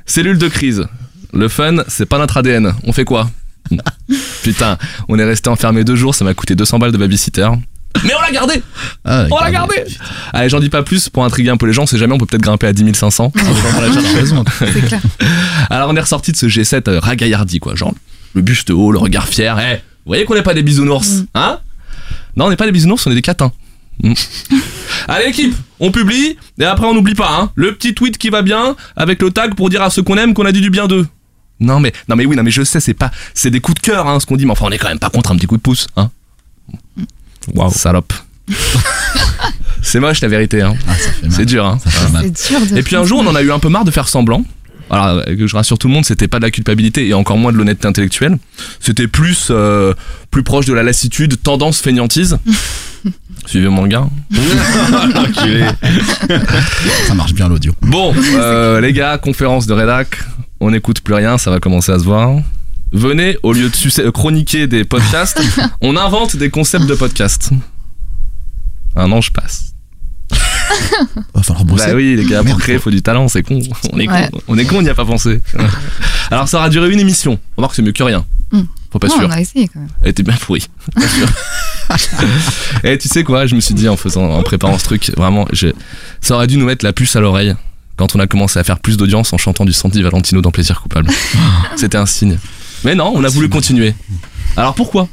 cellule 0.06 0.38
de 0.38 0.48
crise. 0.48 0.86
Le 1.34 1.48
fun, 1.48 1.78
c'est 1.88 2.06
pas 2.06 2.18
notre 2.18 2.36
ADN. 2.38 2.74
On 2.84 2.92
fait 2.92 3.06
quoi? 3.06 3.30
Putain, 4.44 4.78
on 5.08 5.18
est 5.18 5.24
resté 5.24 5.50
enfermé 5.50 5.84
deux 5.86 5.96
jours, 5.96 6.14
ça 6.14 6.26
m'a 6.26 6.34
coûté 6.34 6.56
200 6.56 6.80
balles 6.80 6.92
de 6.92 6.98
babysitter. 6.98 7.48
Mais 8.04 8.12
on 8.18 8.22
l'a 8.22 8.32
gardé 8.32 8.62
Ah, 9.06 9.26
On 9.32 9.38
l'a 9.40 9.52
gardé 9.52 9.76
Allez, 10.34 10.50
j'en 10.50 10.60
dis 10.60 10.70
pas 10.70 10.82
plus 10.84 11.08
pour 11.10 11.24
intriguer 11.24 11.50
un 11.52 11.58
peu 11.58 11.68
les 11.68 11.74
gens, 11.74 11.86
c'est 11.86 11.98
jamais, 11.98 12.14
on 12.14 12.18
peut 12.18 12.26
peut-être 12.26 12.42
grimper 12.42 12.68
à 12.68 12.74
10 12.74 12.94
500. 12.96 13.32
T'as 13.34 14.14
raison. 14.16 14.44
C'est 14.60 14.86
clair. 14.88 15.02
Alors 15.70 15.90
on 15.90 15.96
est 15.96 16.02
ressorti 16.02 16.32
de 16.34 16.38
ce 16.38 16.48
G7 16.48 16.90
euh, 16.90 17.00
ragaillardi, 17.00 17.60
quoi. 17.60 17.76
Genre, 17.76 17.94
le 18.34 18.42
buste 18.42 18.70
haut, 18.70 18.92
le 18.92 18.98
regard 18.98 19.28
fier. 19.28 19.58
Eh, 19.60 19.76
vous 19.76 19.82
voyez 20.08 20.26
qu'on 20.26 20.36
n'est 20.36 20.44
pas 20.44 20.54
des 20.54 20.64
bisounours, 20.64 21.24
hein 21.34 21.60
Non, 22.36 22.46
on 22.46 22.50
n'est 22.50 22.56
pas 22.56 22.66
des 22.66 22.72
bisounours, 22.72 23.06
on 23.08 23.12
est 23.12 23.16
des 23.16 23.22
catins. 23.22 23.52
Mm. 24.04 24.14
Allez 25.08 25.28
l'équipe, 25.28 25.56
on 25.80 25.92
publie 25.92 26.38
et 26.60 26.64
après 26.64 26.86
on 26.86 26.94
n'oublie 26.94 27.16
pas, 27.16 27.32
hein. 27.32 27.52
Le 27.56 27.74
petit 27.74 27.94
tweet 27.94 28.18
qui 28.18 28.30
va 28.30 28.42
bien 28.42 28.76
avec 28.96 29.22
le 29.22 29.32
tag 29.32 29.56
pour 29.56 29.70
dire 29.70 29.82
à 29.82 29.90
ceux 29.90 30.04
qu'on 30.04 30.18
aime 30.18 30.34
qu'on 30.34 30.46
a 30.46 30.52
dit 30.52 30.62
du 30.62 30.70
bien 30.70 30.88
d'eux. 30.88 31.08
Non 31.60 31.80
mais, 31.80 31.94
non 32.08 32.16
mais 32.16 32.26
oui, 32.26 32.36
non 32.36 32.44
mais 32.44 32.52
je 32.52 32.64
sais, 32.64 32.80
c'est 32.80 32.94
pas, 32.94 33.12
c'est 33.34 33.52
des 33.52 33.60
coups 33.60 33.82
de 33.82 33.86
cœur, 33.86 34.08
hein, 34.08 34.20
ce 34.20 34.26
qu'on 34.26 34.38
dit, 34.38 34.46
mais 34.46 34.52
enfin 34.52 34.66
on 34.68 34.72
est 34.72 34.78
quand 34.78 34.90
même 34.90 35.00
pas 35.00 35.10
contre 35.10 35.32
un 35.32 35.36
petit 35.36 35.48
coup 35.48 35.58
de 35.58 35.62
pouce, 35.62 35.88
hein. 35.98 36.10
Waouh, 37.54 37.72
salope. 37.72 38.14
c'est 39.82 40.00
moche 40.00 40.22
la 40.22 40.28
vérité, 40.28 40.62
hein. 40.62 40.76
Ah, 40.88 40.94
ça 40.96 41.12
fait 41.12 41.28
mal. 41.28 41.32
C'est 41.32 41.46
dur, 41.46 41.66
hein. 41.66 41.80
Ça 41.84 41.90
fait 41.90 42.12
mal. 42.12 42.32
C'est 42.36 42.50
dur 42.50 42.68
de. 42.68 42.78
Et 42.78 42.84
puis 42.84 42.96
un 42.96 43.04
jour, 43.04 43.20
on 43.20 43.28
en 43.28 43.36
a 43.36 43.42
eu 43.42 43.52
un 43.52 43.60
peu 43.60 43.70
marre 43.70 43.86
de 43.86 43.92
faire 43.92 44.08
semblant. 44.08 44.44
Alors, 44.92 45.24
que 45.24 45.48
je 45.48 45.56
rassure 45.56 45.78
tout 45.78 45.88
le 45.88 45.94
monde, 45.94 46.04
c'était 46.04 46.28
pas 46.28 46.40
de 46.40 46.44
la 46.44 46.52
culpabilité 46.52 47.08
et 47.08 47.14
encore 47.14 47.38
moins 47.38 47.54
de 47.54 47.58
l'honnêteté 47.58 47.88
intellectuelle. 47.88 48.38
C'était 48.82 49.08
plus, 49.08 49.48
euh, 49.50 49.94
plus 50.32 50.44
proche 50.44 50.66
de 50.66 50.74
la 50.74 50.84
lassitude, 50.84 51.42
tendance 51.42 51.80
feignantise. 51.80 52.38
Suivez 53.46 53.70
mon 53.70 53.88
gars. 53.88 54.10
Ça 57.08 57.14
marche 57.16 57.34
bien 57.34 57.48
l'audio. 57.48 57.72
bon, 57.82 58.14
euh, 58.36 58.82
les 58.82 58.92
gars, 58.92 59.18
conférence 59.18 59.66
de 59.66 59.74
rédac. 59.74 60.18
On 60.60 60.72
n'écoute 60.72 61.00
plus 61.00 61.14
rien, 61.16 61.38
ça 61.38 61.50
va 61.52 61.60
commencer 61.60 61.94
à 61.94 61.98
se 61.98 62.04
voir. 62.04 62.40
Venez, 62.92 63.38
au 63.44 63.54
lieu 63.54 63.70
de 63.70 64.02
euh, 64.02 64.12
chroniquer 64.12 64.68
des 64.68 64.84
podcasts, 64.84 65.42
on 65.80 65.96
invente 65.96 66.36
des 66.36 66.50
concepts 66.50 66.86
de 66.86 66.96
podcasts. 66.96 67.50
Un 68.98 69.10
an, 69.14 69.22
je 69.22 69.32
passe. 69.32 69.71
Va 71.34 71.44
falloir 71.44 71.66
bosser. 71.66 71.88
Bah 71.88 71.94
oui, 71.96 72.16
les 72.16 72.26
gars, 72.26 72.44
pour 72.44 72.58
créer, 72.60 72.78
faut 72.80 72.92
du 72.92 73.02
talent, 73.02 73.28
c'est 73.28 73.44
con. 73.44 73.60
On 73.94 74.00
est 74.00 74.08
Ouais. 74.10 74.30
con, 74.32 74.40
on 74.48 74.58
est 74.58 74.66
con, 74.66 74.78
on 74.78 74.82
n'y 74.82 74.90
a 74.90 74.96
pas 74.96 75.06
pensé. 75.06 75.42
Alors 76.32 76.48
ça 76.48 76.58
aura 76.58 76.70
duré 76.70 76.92
une 76.92 77.00
émission. 77.00 77.40
Remarque, 77.58 77.76
c'est 77.76 77.82
mieux 77.82 77.92
que 77.92 78.04
rien. 78.04 78.26
Mm. 78.52 78.62
Faut 78.92 79.00
pas 79.00 79.08
Non, 79.08 79.16
sûr. 79.16 79.28
on 79.28 79.32
a 79.32 79.40
essayé 79.40 79.68
quand 79.70 79.80
même. 79.80 79.90
Elle 80.02 80.10
était 80.10 80.24
bien 80.24 80.36
pourrie. 80.36 80.68
Pas 81.88 81.98
sûr. 81.98 82.18
Et 82.84 82.98
tu 82.98 83.08
sais 83.08 83.24
quoi, 83.24 83.46
je 83.46 83.56
me 83.56 83.62
suis 83.62 83.74
dit 83.74 83.88
en 83.90 83.96
faisant, 83.98 84.30
en 84.30 84.44
préparant 84.44 84.78
ce 84.78 84.84
truc, 84.84 85.12
vraiment, 85.18 85.46
j'ai- 85.54 85.74
ça 86.22 86.36
aurait 86.36 86.48
dû 86.48 86.58
nous 86.58 86.66
mettre 86.66 86.84
la 86.86 86.92
puce 86.94 87.16
à 87.16 87.22
l'oreille 87.22 87.56
quand 87.98 88.16
on 88.16 88.20
a 88.20 88.28
commencé 88.28 88.60
à 88.60 88.64
faire 88.64 88.80
plus 88.80 88.98
d'audience 88.98 89.32
en 89.34 89.38
chantant 89.38 89.64
du 89.66 89.72
Sandy 89.74 90.02
Valentino 90.02 90.42
dans 90.42 90.52
Plaisir 90.52 90.82
coupable. 90.82 91.10
C'était 91.78 91.98
un 91.98 92.06
signe. 92.06 92.38
Mais 92.84 92.96
non, 92.96 93.12
on 93.16 93.24
a 93.24 93.30
voulu 93.30 93.48
continuer. 93.50 93.94
Alors 94.58 94.74
pourquoi? 94.76 95.08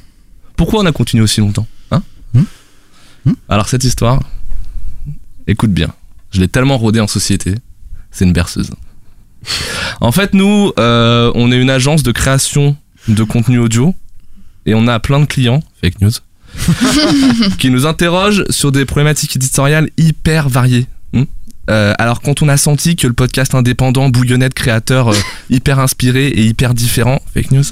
Pourquoi 0.57 0.81
on 0.83 0.87
a 0.87 0.93
continué 0.93 1.23
aussi 1.23 1.41
longtemps 1.41 1.67
Hein? 1.93 2.03
Hmm? 2.35 2.43
Hmm? 3.27 3.33
Alors 3.49 3.69
cette 3.69 3.85
histoire, 3.85 4.21
écoute 5.49 5.73
bien. 5.73 5.93
Je 6.31 6.41
l'ai 6.41 6.49
tellement 6.49 6.79
rodée 6.79 7.01
en 7.01 7.09
société, 7.09 7.55
c'est 8.13 8.25
une 8.25 8.33
berceuse. 8.33 8.71
En 10.01 10.13
fait, 10.13 10.35
nous, 10.35 10.73
euh, 10.79 11.33
on 11.35 11.51
est 11.51 11.57
une 11.59 11.71
agence 11.71 12.03
de 12.03 12.13
création 12.13 12.77
de 13.09 13.25
contenu 13.25 13.59
audio 13.59 13.95
et 14.67 14.75
on 14.75 14.87
a 14.87 15.01
plein 15.01 15.21
de 15.21 15.25
clients, 15.25 15.63
fake 15.81 16.01
news, 16.01 16.13
qui 17.59 17.71
nous 17.71 17.87
interrogent 17.87 18.45
sur 18.51 18.71
des 18.71 18.85
problématiques 18.85 19.37
éditoriales 19.37 19.89
hyper 19.97 20.49
variées. 20.49 20.87
Hmm 21.13 21.25
Euh, 21.71 21.93
alors 21.99 22.23
quand 22.23 22.41
on 22.41 22.49
a 22.49 22.57
senti 22.57 22.97
que 22.97 23.07
le 23.07 23.13
podcast 23.13 23.55
indépendant 23.55 24.09
bouillonnait 24.09 24.49
de 24.49 24.55
créateurs 24.55 25.09
euh, 25.09 25.17
hyper 25.51 25.79
inspirés 25.79 26.29
et 26.29 26.43
hyper 26.43 26.73
différents, 26.73 27.21
fake 27.35 27.51
news, 27.51 27.65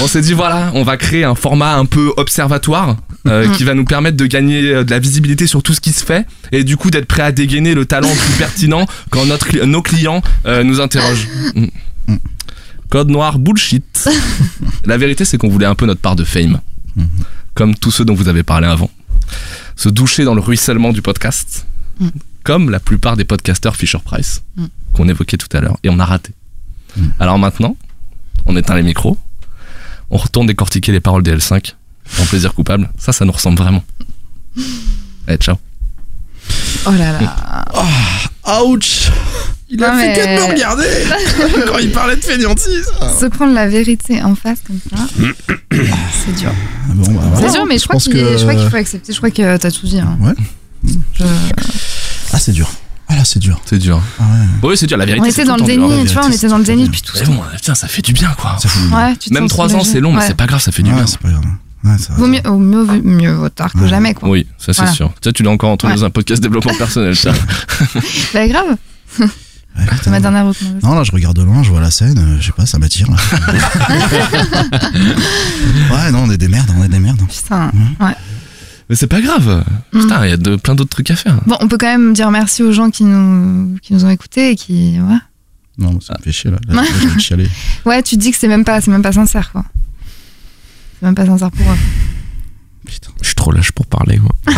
on 0.00 0.06
s'est 0.06 0.20
dit 0.20 0.34
voilà, 0.34 0.70
on 0.74 0.82
va 0.82 0.98
créer 0.98 1.24
un 1.24 1.34
format 1.34 1.76
un 1.76 1.86
peu 1.86 2.12
observatoire 2.18 2.96
euh, 3.26 3.48
Mm. 3.48 3.52
qui 3.52 3.64
va 3.64 3.74
nous 3.74 3.84
permettre 3.84 4.16
de 4.16 4.26
gagner 4.26 4.62
euh, 4.72 4.84
de 4.84 4.90
la 4.90 4.98
visibilité 4.98 5.46
sur 5.46 5.62
tout 5.62 5.74
ce 5.74 5.80
qui 5.80 5.92
se 5.92 6.04
fait 6.04 6.26
et 6.52 6.62
du 6.64 6.76
coup 6.76 6.90
d'être 6.90 7.06
prêt 7.06 7.22
à 7.22 7.32
dégainer 7.32 7.74
le 7.74 7.84
talent 7.84 8.08
le 8.08 8.14
plus 8.16 8.38
pertinent 8.38 8.86
quand 9.10 9.26
notre, 9.26 9.46
cli- 9.48 9.62
nos 9.64 9.82
clients 9.82 10.22
euh, 10.46 10.62
nous 10.62 10.80
interrogent. 10.80 11.26
Mm. 11.54 11.66
Mm. 12.06 12.16
Code 12.90 13.10
noir 13.10 13.38
bullshit. 13.38 14.08
la 14.86 14.96
vérité, 14.96 15.24
c'est 15.24 15.36
qu'on 15.36 15.48
voulait 15.48 15.66
un 15.66 15.74
peu 15.74 15.84
notre 15.86 16.00
part 16.00 16.16
de 16.16 16.24
fame, 16.24 16.60
Mhm. 16.96 17.06
comme 17.54 17.74
tous 17.74 17.90
ceux 17.90 18.04
dont 18.04 18.14
vous 18.14 18.28
avez 18.28 18.42
parlé 18.42 18.66
avant. 18.66 18.90
Se 19.76 19.88
doucher 19.88 20.24
dans 20.24 20.34
le 20.34 20.40
ruissellement 20.40 20.92
du 20.92 21.02
podcast, 21.02 21.66
Mm. 22.00 22.08
comme 22.44 22.70
la 22.70 22.80
plupart 22.80 23.16
des 23.16 23.24
podcasteurs 23.24 23.76
Fisher 23.76 23.98
Price 24.04 24.42
qu'on 24.94 25.08
évoquait 25.08 25.36
tout 25.36 25.54
à 25.56 25.60
l'heure, 25.60 25.76
et 25.82 25.90
on 25.90 25.98
a 25.98 26.04
raté. 26.04 26.32
Alors 27.20 27.38
maintenant, 27.38 27.76
on 28.46 28.56
éteint 28.56 28.74
les 28.76 28.82
micros, 28.82 29.18
on 30.10 30.16
retourne 30.16 30.46
décortiquer 30.46 30.90
les 30.92 31.00
paroles 31.00 31.22
des 31.22 31.32
L5 31.36 31.74
en 32.20 32.24
plaisir 32.24 32.54
coupable. 32.54 32.88
Ça, 32.98 33.12
ça 33.12 33.24
nous 33.24 33.32
ressemble 33.32 33.58
vraiment. 33.58 33.82
Allez, 35.26 35.38
ciao. 35.38 35.56
Oh 36.86 36.90
là 36.92 37.12
là. 37.20 37.64
Ouch 38.62 39.10
Il 39.68 39.82
a 39.84 39.92
Non, 39.92 39.98
fait 40.00 40.06
mais- 40.08 40.14
que 40.14 40.20
de 40.20 40.40
me 40.46 40.52
regarder 40.52 40.84
quand 41.70 41.78
il 41.78 41.90
parlait 41.92 42.16
de 42.16 42.24
fainéantise. 42.24 42.86
Se 43.20 43.26
prendre 43.26 43.52
la 43.52 43.68
vérité 43.68 44.22
en 44.22 44.34
face 44.34 44.58
comme 44.66 44.78
ça, 44.90 45.06
c'est 45.70 46.34
dur. 46.34 46.50
Bon, 46.88 47.12
bah, 47.12 47.20
voilà. 47.32 47.46
C'est 47.48 47.52
dur, 47.54 47.66
mais 47.68 47.78
je, 47.78 47.84
crois 47.84 47.94
pense 47.94 48.04
qu'il 48.04 48.14
que- 48.14 48.38
je 48.38 48.42
crois 48.42 48.54
qu'il 48.54 48.70
faut 48.70 48.76
accepter. 48.76 49.12
Je 49.12 49.18
crois 49.18 49.30
que 49.30 49.56
t'as 49.58 49.70
tout 49.70 49.86
dit. 49.86 50.00
hein. 50.00 50.16
Ouais. 50.20 50.32
Je- 51.14 51.24
Ah, 52.32 52.38
c'est 52.38 52.52
dur. 52.52 52.70
Ah 53.10 53.16
là, 53.16 53.24
c'est 53.24 53.38
dur. 53.38 53.60
C'est 53.66 53.78
dur. 53.78 54.00
Ah 54.18 54.22
ouais. 54.22 54.68
Oui, 54.70 54.76
c'est 54.76 54.86
dur, 54.86 54.96
la 54.96 55.04
vérité. 55.06 55.26
On 55.26 55.30
était 55.30 55.44
dans 55.44 55.56
le 55.56 55.62
déni, 55.64 56.06
tu 56.06 56.12
vois, 56.14 56.24
on 56.26 56.30
était 56.32 56.48
dans 56.48 56.58
le 56.58 56.64
déni 56.64 56.84
depuis 56.86 57.02
tout 57.02 57.16
temps. 57.18 57.24
bon, 57.32 57.42
tiens, 57.60 57.74
ça 57.74 57.88
fait 57.88 58.02
du 58.02 58.12
bien, 58.14 58.34
quoi. 58.38 58.56
Ça 58.60 58.68
fout 58.68 58.82
le 58.90 58.96
Ouais, 58.96 59.16
tu 59.16 59.28
te 59.30 59.34
Même 59.34 59.44
sens 59.44 59.50
3 59.52 59.74
ans, 59.76 59.84
c'est 59.84 60.00
long, 60.00 60.12
mais 60.12 60.26
c'est 60.26 60.34
pas 60.34 60.46
grave, 60.46 60.60
ça 60.62 60.72
fait 60.72 60.82
du 60.82 60.90
Ouais, 60.90 60.96
bien. 60.96 61.06
c'est 61.06 61.18
pas 61.18 61.28
grave. 61.30 61.42
Ouais, 61.84 61.96
ça 61.98 62.12
va. 62.12 62.18
Vaut 62.18 62.26
mieux, 62.26 62.40
au 62.46 62.58
mieux, 62.58 62.82
vaut 62.82 63.02
mieux 63.02 63.32
vaut 63.32 63.48
tard 63.48 63.72
que 63.72 63.78
Ouais. 63.78 63.88
jamais, 63.88 64.14
quoi. 64.14 64.28
Oui, 64.28 64.46
ça 64.58 64.72
c'est 64.72 64.82
Voilà. 64.82 64.92
sûr. 64.92 65.08
Tu 65.20 65.28
sais, 65.28 65.32
tu 65.32 65.42
l'as 65.42 65.50
encore 65.50 65.70
entendu 65.70 65.92
Ouais. 65.94 65.98
dans 66.00 66.04
un 66.06 66.10
podcast 66.10 66.42
développement 66.42 66.74
personnel, 66.76 67.14
ça. 67.16 67.32
Bah, 68.34 68.48
grave, 68.48 68.76
Ouais, 69.20 69.26
c'est 70.02 70.10
ma 70.10 70.18
dernière 70.18 70.44
recommandation. 70.46 70.88
Non, 70.88 70.94
là, 70.96 71.04
je 71.04 71.12
regarde 71.12 71.36
de 71.36 71.42
loin, 71.44 71.62
je 71.62 71.70
vois 71.70 71.80
la 71.80 71.92
scène, 71.92 72.18
euh, 72.18 72.40
je 72.40 72.46
sais 72.46 72.52
pas, 72.52 72.66
ça 72.66 72.78
m'attire. 72.80 73.06
là. 73.08 73.16
ouais, 75.92 76.10
non, 76.10 76.24
on 76.26 76.30
est 76.30 76.36
des 76.36 76.48
merdes, 76.48 76.70
on 76.76 76.82
est 76.82 76.88
des 76.88 76.98
merdes. 76.98 77.20
Putain. 77.28 77.70
Mais 78.88 78.96
c'est 78.96 79.06
pas 79.06 79.20
grave. 79.20 79.64
Mm. 79.92 80.00
Putain, 80.00 80.24
il 80.26 80.30
y 80.30 80.32
a 80.32 80.36
de, 80.36 80.56
plein 80.56 80.74
d'autres 80.74 80.90
trucs 80.90 81.10
à 81.10 81.16
faire. 81.16 81.38
Bon, 81.46 81.56
on 81.60 81.68
peut 81.68 81.76
quand 81.78 81.86
même 81.86 82.12
dire 82.14 82.30
merci 82.30 82.62
aux 82.62 82.72
gens 82.72 82.90
qui 82.90 83.04
nous, 83.04 83.76
qui 83.82 83.92
nous 83.92 84.04
ont 84.04 84.10
écoutés 84.10 84.50
et 84.52 84.56
qui. 84.56 84.98
Ouais, 85.00 85.18
Non, 85.78 86.00
ça 86.00 86.14
me 86.18 86.22
fait 86.24 86.32
chier 86.32 86.50
là. 86.50 86.56
Là, 86.68 86.82
ouais 87.84 88.02
tu 88.02 88.16
te 88.16 88.20
dis 88.20 88.30
que 88.32 88.36
c'est 88.36 88.48
même, 88.48 88.64
pas- 88.64 88.80
c'est 88.80 88.90
même 88.90 89.02
pas 89.02 89.12
sincère, 89.12 89.52
quoi. 89.52 89.64
C'est 91.00 91.06
même 91.06 91.14
pas 91.14 91.26
sincère 91.26 91.50
pour 91.50 91.70
eux. 91.70 91.76
Putain. 92.86 93.10
Je 93.20 93.26
suis 93.26 93.34
trop 93.34 93.52
lâche 93.52 93.72
pour 93.72 93.86
parler, 93.86 94.18
moi. 94.18 94.32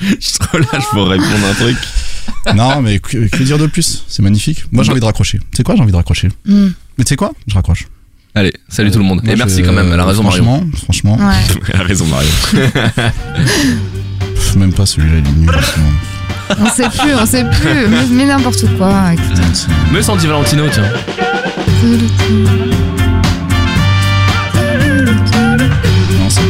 Je 0.00 0.16
suis 0.20 0.38
trop 0.38 0.58
lâche 0.58 0.84
pour 0.92 1.08
répondre 1.08 1.46
à 1.46 1.50
un 1.50 1.54
truc. 1.54 1.76
Non, 2.54 2.80
mais 2.82 2.98
que, 2.98 3.26
que 3.28 3.42
dire 3.42 3.58
de 3.58 3.66
plus? 3.66 4.04
C'est 4.08 4.22
magnifique. 4.22 4.64
Moi, 4.72 4.84
j'ai 4.84 4.90
envie 4.92 5.00
de 5.00 5.04
raccrocher. 5.04 5.38
Tu 5.38 5.44
sais 5.56 5.62
quoi 5.62 5.74
J'ai 5.76 5.82
envie 5.82 5.92
de 5.92 5.96
raccrocher? 5.96 6.28
Mm. 6.44 6.68
Mais 6.98 7.04
tu 7.04 7.08
sais 7.10 7.16
quoi? 7.16 7.32
Je 7.46 7.54
raccroche. 7.54 7.86
Allez, 8.34 8.52
salut 8.68 8.90
tout 8.90 8.98
le 8.98 9.04
monde. 9.04 9.22
Moi, 9.24 9.32
Et 9.32 9.36
merci 9.36 9.62
quand 9.62 9.72
même, 9.72 9.90
elle 9.92 9.98
a 10.00 10.04
raison, 10.04 10.22
Mario. 10.22 10.44
Franchement, 10.44 10.70
franchement, 10.84 11.16
Ouais. 11.16 11.34
Elle 11.72 11.80
a 11.80 11.84
raison, 11.84 12.06
Mario. 12.06 12.28
même 14.56 14.72
pas 14.72 14.86
celui-là, 14.86 15.18
il 15.18 15.26
est 15.26 15.32
nul. 15.32 15.50
franchement. 15.50 15.90
On 16.60 16.66
sait 16.70 16.88
plus, 16.90 17.14
on 17.14 17.26
sait 17.26 17.44
plus. 17.44 17.88
Mais, 17.88 18.06
mais 18.10 18.24
n'importe 18.26 18.64
quoi. 18.76 19.12
écoute. 19.14 19.36
C'est- 19.54 19.66
Mais 19.92 20.02
Sandy 20.02 20.26
Valentino, 20.26 20.64
tiens. 20.70 20.84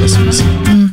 Mm. 0.06 0.86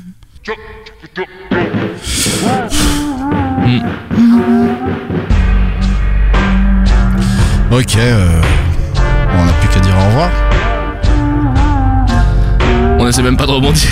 Ok, 7.72 7.96
euh, 7.98 8.42
on 9.36 9.46
n'a 9.46 9.52
plus 9.54 9.68
qu'à 9.70 9.80
dire 9.80 9.94
au 9.98 10.06
revoir. 10.08 10.30
On 13.00 13.08
essaie 13.08 13.22
même 13.24 13.38
pas 13.38 13.46
de 13.46 13.52
rebondir. 13.52 13.90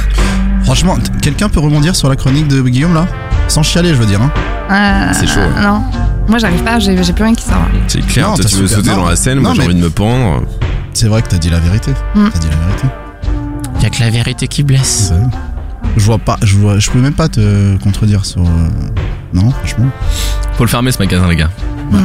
Franchement, 0.64 0.96
quelqu'un 1.20 1.48
peut 1.48 1.60
rebondir 1.60 1.94
sur 1.96 2.08
la 2.08 2.16
chronique 2.16 2.48
de 2.48 2.60
Guillaume 2.62 2.94
là? 2.94 3.06
Sans 3.48 3.62
chialer, 3.62 3.90
je 3.90 3.94
veux 3.94 4.06
dire. 4.06 4.20
Hein. 4.22 4.30
Euh, 4.70 5.12
C'est 5.12 5.26
chaud. 5.26 5.40
Non. 5.60 5.82
Moi, 6.28 6.38
j'arrive 6.38 6.62
pas, 6.62 6.78
j'ai 6.78 6.94
plus 7.12 7.24
rien 7.24 7.34
qui 7.34 7.44
sort. 7.44 7.56
C'est 7.88 8.00
clair, 8.06 8.28
Non, 8.30 8.34
toi 8.36 8.44
tu 8.44 8.56
veux 8.56 8.66
sauter 8.68 8.90
non. 8.90 8.98
dans 8.98 9.08
la 9.08 9.16
scène, 9.16 9.40
moi 9.40 9.52
j'ai 9.54 9.58
mais- 9.60 9.64
envie 9.66 9.74
de 9.74 9.80
me 9.80 9.90
pendre. 9.90 10.42
C'est 10.94 11.08
vrai 11.08 11.22
que 11.22 11.28
t'as 11.28 11.38
dit 11.38 11.50
la 11.50 11.58
vérité. 11.58 11.90
Mm. 12.14 12.28
T'as 12.32 12.38
dit 12.38 12.48
la 12.48 12.66
vérité. 12.66 12.88
Y'a 13.82 13.90
que 13.90 14.00
la 14.00 14.10
vérité 14.10 14.46
qui 14.48 14.62
blesse. 14.62 15.10
Vrai. 15.12 15.26
Je 15.96 16.04
vois 16.04 16.18
pas, 16.18 16.38
je 16.42 16.56
vois, 16.56 16.78
je 16.78 16.90
peux 16.90 17.00
même 17.00 17.12
pas 17.14 17.28
te 17.28 17.76
contredire 17.82 18.24
sur. 18.24 18.40
euh, 18.42 18.68
Non, 19.34 19.50
franchement. 19.50 19.86
Faut 20.54 20.64
le 20.64 20.70
fermer 20.70 20.92
ce 20.92 20.98
magasin, 20.98 21.28
les 21.28 21.36
gars. 21.36 21.50
Ouais. 21.92 21.98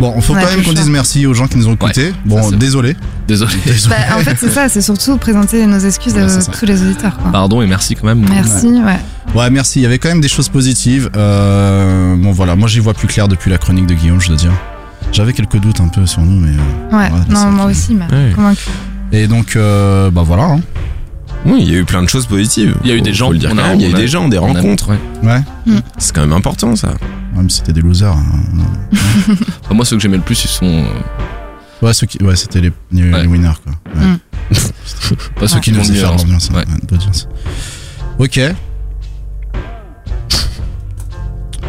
Bon, 0.00 0.18
faut 0.22 0.32
Ouais, 0.34 0.42
quand 0.42 0.50
même 0.50 0.62
qu'on 0.62 0.72
dise 0.72 0.88
merci 0.88 1.26
aux 1.26 1.34
gens 1.34 1.46
qui 1.46 1.58
nous 1.58 1.68
ont 1.68 1.74
écoutés. 1.74 2.12
bon, 2.24 2.50
désolé. 2.52 2.96
Désolé. 3.28 3.52
Désolé. 3.66 3.94
Bah, 4.08 4.16
en 4.16 4.20
fait, 4.20 4.36
c'est 4.38 4.48
ça, 4.50 4.68
c'est 4.70 4.80
surtout 4.80 5.18
présenter 5.18 5.66
nos 5.66 5.78
excuses 5.78 6.14
Ouais, 6.14 6.22
à 6.22 6.42
tous 6.58 6.64
les 6.64 6.80
auditeurs. 6.82 7.18
Quoi. 7.18 7.30
Pardon 7.32 7.60
et 7.60 7.66
merci 7.66 7.94
quand 7.94 8.06
même. 8.06 8.24
Merci, 8.30 8.66
ouais. 8.68 8.98
Ouais, 9.34 9.50
merci. 9.50 9.80
Il 9.80 9.82
y 9.82 9.86
avait 9.86 9.98
quand 9.98 10.08
même 10.08 10.20
des 10.22 10.28
choses 10.28 10.48
positives. 10.48 11.10
Euh, 11.16 12.16
bon, 12.16 12.32
voilà. 12.32 12.56
Moi, 12.56 12.66
j'y 12.68 12.80
vois 12.80 12.94
plus 12.94 13.08
clair 13.08 13.28
depuis 13.28 13.50
la 13.50 13.58
chronique 13.58 13.86
de 13.86 13.94
Guillaume, 13.94 14.20
je 14.22 14.28
dois 14.28 14.36
dire. 14.36 14.52
J'avais 15.12 15.34
quelques 15.34 15.58
doutes 15.60 15.80
un 15.80 15.88
peu 15.88 16.06
sur 16.06 16.22
nous, 16.22 16.40
mais. 16.40 16.52
euh, 16.56 16.96
Ouais, 16.96 17.04
Ouais, 17.12 17.18
non, 17.28 17.50
moi 17.50 17.66
qui- 17.66 17.70
aussi, 17.72 17.94
mais 17.94 18.06
Ouais. 18.14 18.32
convaincu. 18.34 18.68
Et 19.12 19.26
donc, 19.28 19.56
euh, 19.56 20.10
bah 20.10 20.22
voilà. 20.24 20.44
hein. 20.44 20.60
Oui, 21.44 21.58
il 21.60 21.72
y 21.72 21.76
a 21.76 21.78
eu 21.78 21.84
plein 21.84 22.02
de 22.02 22.08
choses 22.08 22.26
positives. 22.26 22.74
Il 22.82 22.88
y 22.88 22.92
a 22.92 22.94
eu 22.94 22.98
Faut- 22.98 23.04
des 23.04 23.12
gens, 23.14 23.26
faut 23.26 23.32
le 23.32 23.38
dire 23.38 23.50
on 23.52 23.58
a- 23.58 23.62
quand 23.62 23.68
même, 23.68 23.78
il 23.80 23.82
y 23.82 23.86
a 23.86 23.88
eu 23.88 23.92
on 23.92 23.96
a- 23.96 24.00
des 24.00 24.08
gens, 24.08 24.28
des 24.28 24.38
On 24.38 24.44
a- 24.44 24.52
rencontres. 24.52 24.88
ouais. 24.90 24.98
Ouais. 25.22 25.42
C'est 25.98 26.14
quand 26.14 26.22
même 26.22 26.32
important 26.32 26.74
ça. 26.74 26.88
Ouais, 26.88 27.42
mais 27.42 27.48
c'était 27.48 27.72
des 27.72 27.82
losers. 27.82 28.10
hein. 28.12 28.24
Enfin, 29.64 29.74
moi, 29.74 29.84
ceux 29.84 29.96
que 29.96 30.02
j'aimais 30.02 30.16
le 30.16 30.22
plus, 30.22 30.44
ils 30.44 30.48
sont. 30.48 30.64
euh, 30.66 30.84
Ouais, 31.82 31.92
ceux 31.92 32.06
qui, 32.06 32.22
ouais, 32.24 32.34
c'était 32.36 32.60
les, 32.62 32.72
les, 32.90 33.12
Ouais. 33.12 33.22
les 33.22 33.28
winners, 33.28 33.50
quoi. 33.62 33.72
Ouais. 33.94 34.06
Mm. 34.06 34.18
pas 35.38 35.46
ceux 35.46 35.60
qui 35.60 35.70
nous 35.70 35.76
vont 35.76 35.82
le 35.82 35.88
faisaient 35.88 36.00
faire 36.00 36.12
l'ambiance, 36.16 36.48
hein, 36.50 36.56
Ouais. 36.56 36.60
ouais, 36.66 36.80
d'audience. 36.88 37.28
Ok. 38.18 38.40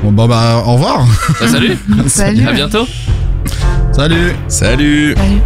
Bon, 0.03 0.11
bah, 0.13 0.27
bah, 0.27 0.63
au 0.65 0.73
revoir. 0.73 1.05
Bah, 1.39 1.47
salut. 1.47 1.77
Salut. 2.07 2.47
À 2.47 2.53
bientôt. 2.53 2.87
Salut. 3.91 4.31
Salut 4.47 5.13
Salut. 5.15 5.41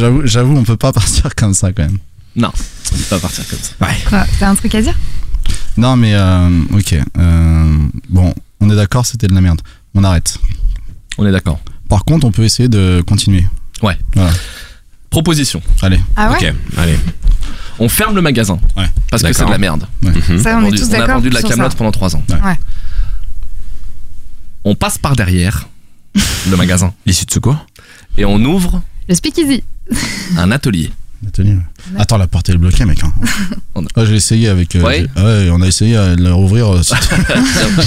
J'avoue, 0.00 0.22
j'avoue, 0.26 0.56
on 0.56 0.64
peut 0.64 0.76
pas 0.78 0.92
partir 0.92 1.34
comme 1.34 1.52
ça 1.54 1.72
quand 1.72 1.82
même. 1.82 1.98
Non, 2.34 2.50
ça 2.82 3.16
va 3.16 3.20
partir 3.20 3.46
comme 3.48 3.58
ça. 3.58 3.74
Quoi, 4.08 4.24
T'as 4.38 4.48
un 4.48 4.54
truc 4.54 4.74
à 4.74 4.80
dire? 4.82 4.96
Non, 5.76 5.96
mais 5.96 6.14
euh, 6.14 6.48
ok. 6.72 6.94
euh, 7.18 7.78
bon, 8.08 8.32
on 8.60 8.70
est 8.70 8.76
d'accord, 8.76 9.04
c'était 9.04 9.26
de 9.26 9.34
la 9.34 9.40
merde. 9.40 9.60
On 9.94 10.02
arrête. 10.04 10.38
On 11.18 11.26
est 11.26 11.32
d'accord. 11.32 11.60
Par 11.88 12.04
contre, 12.04 12.26
on 12.26 12.32
peut 12.32 12.44
essayer 12.44 12.68
de 12.68 13.02
continuer. 13.06 13.44
Ouais. 13.82 13.98
Voilà. 14.14 14.32
Proposition. 15.10 15.60
Allez. 15.82 16.00
Ah 16.16 16.30
ouais? 16.30 16.36
Ok, 16.36 16.54
allez. 16.78 16.98
On 17.78 17.88
ferme 17.88 18.14
le 18.14 18.22
magasin. 18.22 18.58
Ouais. 18.76 18.86
Parce 19.10 19.22
que 19.22 19.28
D'accord. 19.28 19.38
c'est 19.40 19.46
de 19.46 19.50
la 19.50 19.58
merde. 19.58 19.86
Mhm. 20.02 20.42
Ça, 20.42 20.56
on 20.58 20.66
est 20.66 20.70
tous 20.70 20.84
on 20.84 20.94
a 20.94 20.98
d'accord 20.98 21.14
vendu 21.16 21.30
de 21.30 21.34
la 21.34 21.40
sur 21.40 21.50
ça. 21.50 21.68
pendant 21.70 21.90
3 21.90 22.16
ans. 22.16 22.22
Ouais. 22.28 22.40
Ouais. 22.42 22.58
On 24.64 24.74
passe 24.74 24.98
par 24.98 25.16
derrière 25.16 25.68
le 26.48 26.56
magasin 26.56 26.94
L'issue 27.06 27.24
de 27.26 27.30
secours? 27.30 27.66
Et 28.16 28.24
on 28.24 28.36
ouvre 28.44 28.82
Le 29.08 29.14
speakeasy. 29.14 29.64
un 30.38 30.50
atelier. 30.50 30.90
Atelier. 31.26 31.52
ouais. 31.52 32.00
Attends, 32.00 32.16
la 32.16 32.26
porte 32.26 32.48
est 32.48 32.56
bloquée, 32.56 32.86
mec. 32.86 33.04
Hein. 33.04 33.12
On 33.74 33.84
a- 33.84 33.88
Ah, 33.94 34.06
j'ai 34.06 34.14
essayé 34.14 34.48
avec. 34.48 34.74
euh, 34.76 34.82
Ouais. 34.82 35.06
on 35.52 35.60
a 35.60 35.66
essayé 35.66 35.94
de 35.94 36.22
la 36.22 36.32
rouvrir. 36.32 36.68
euh, 36.74 36.80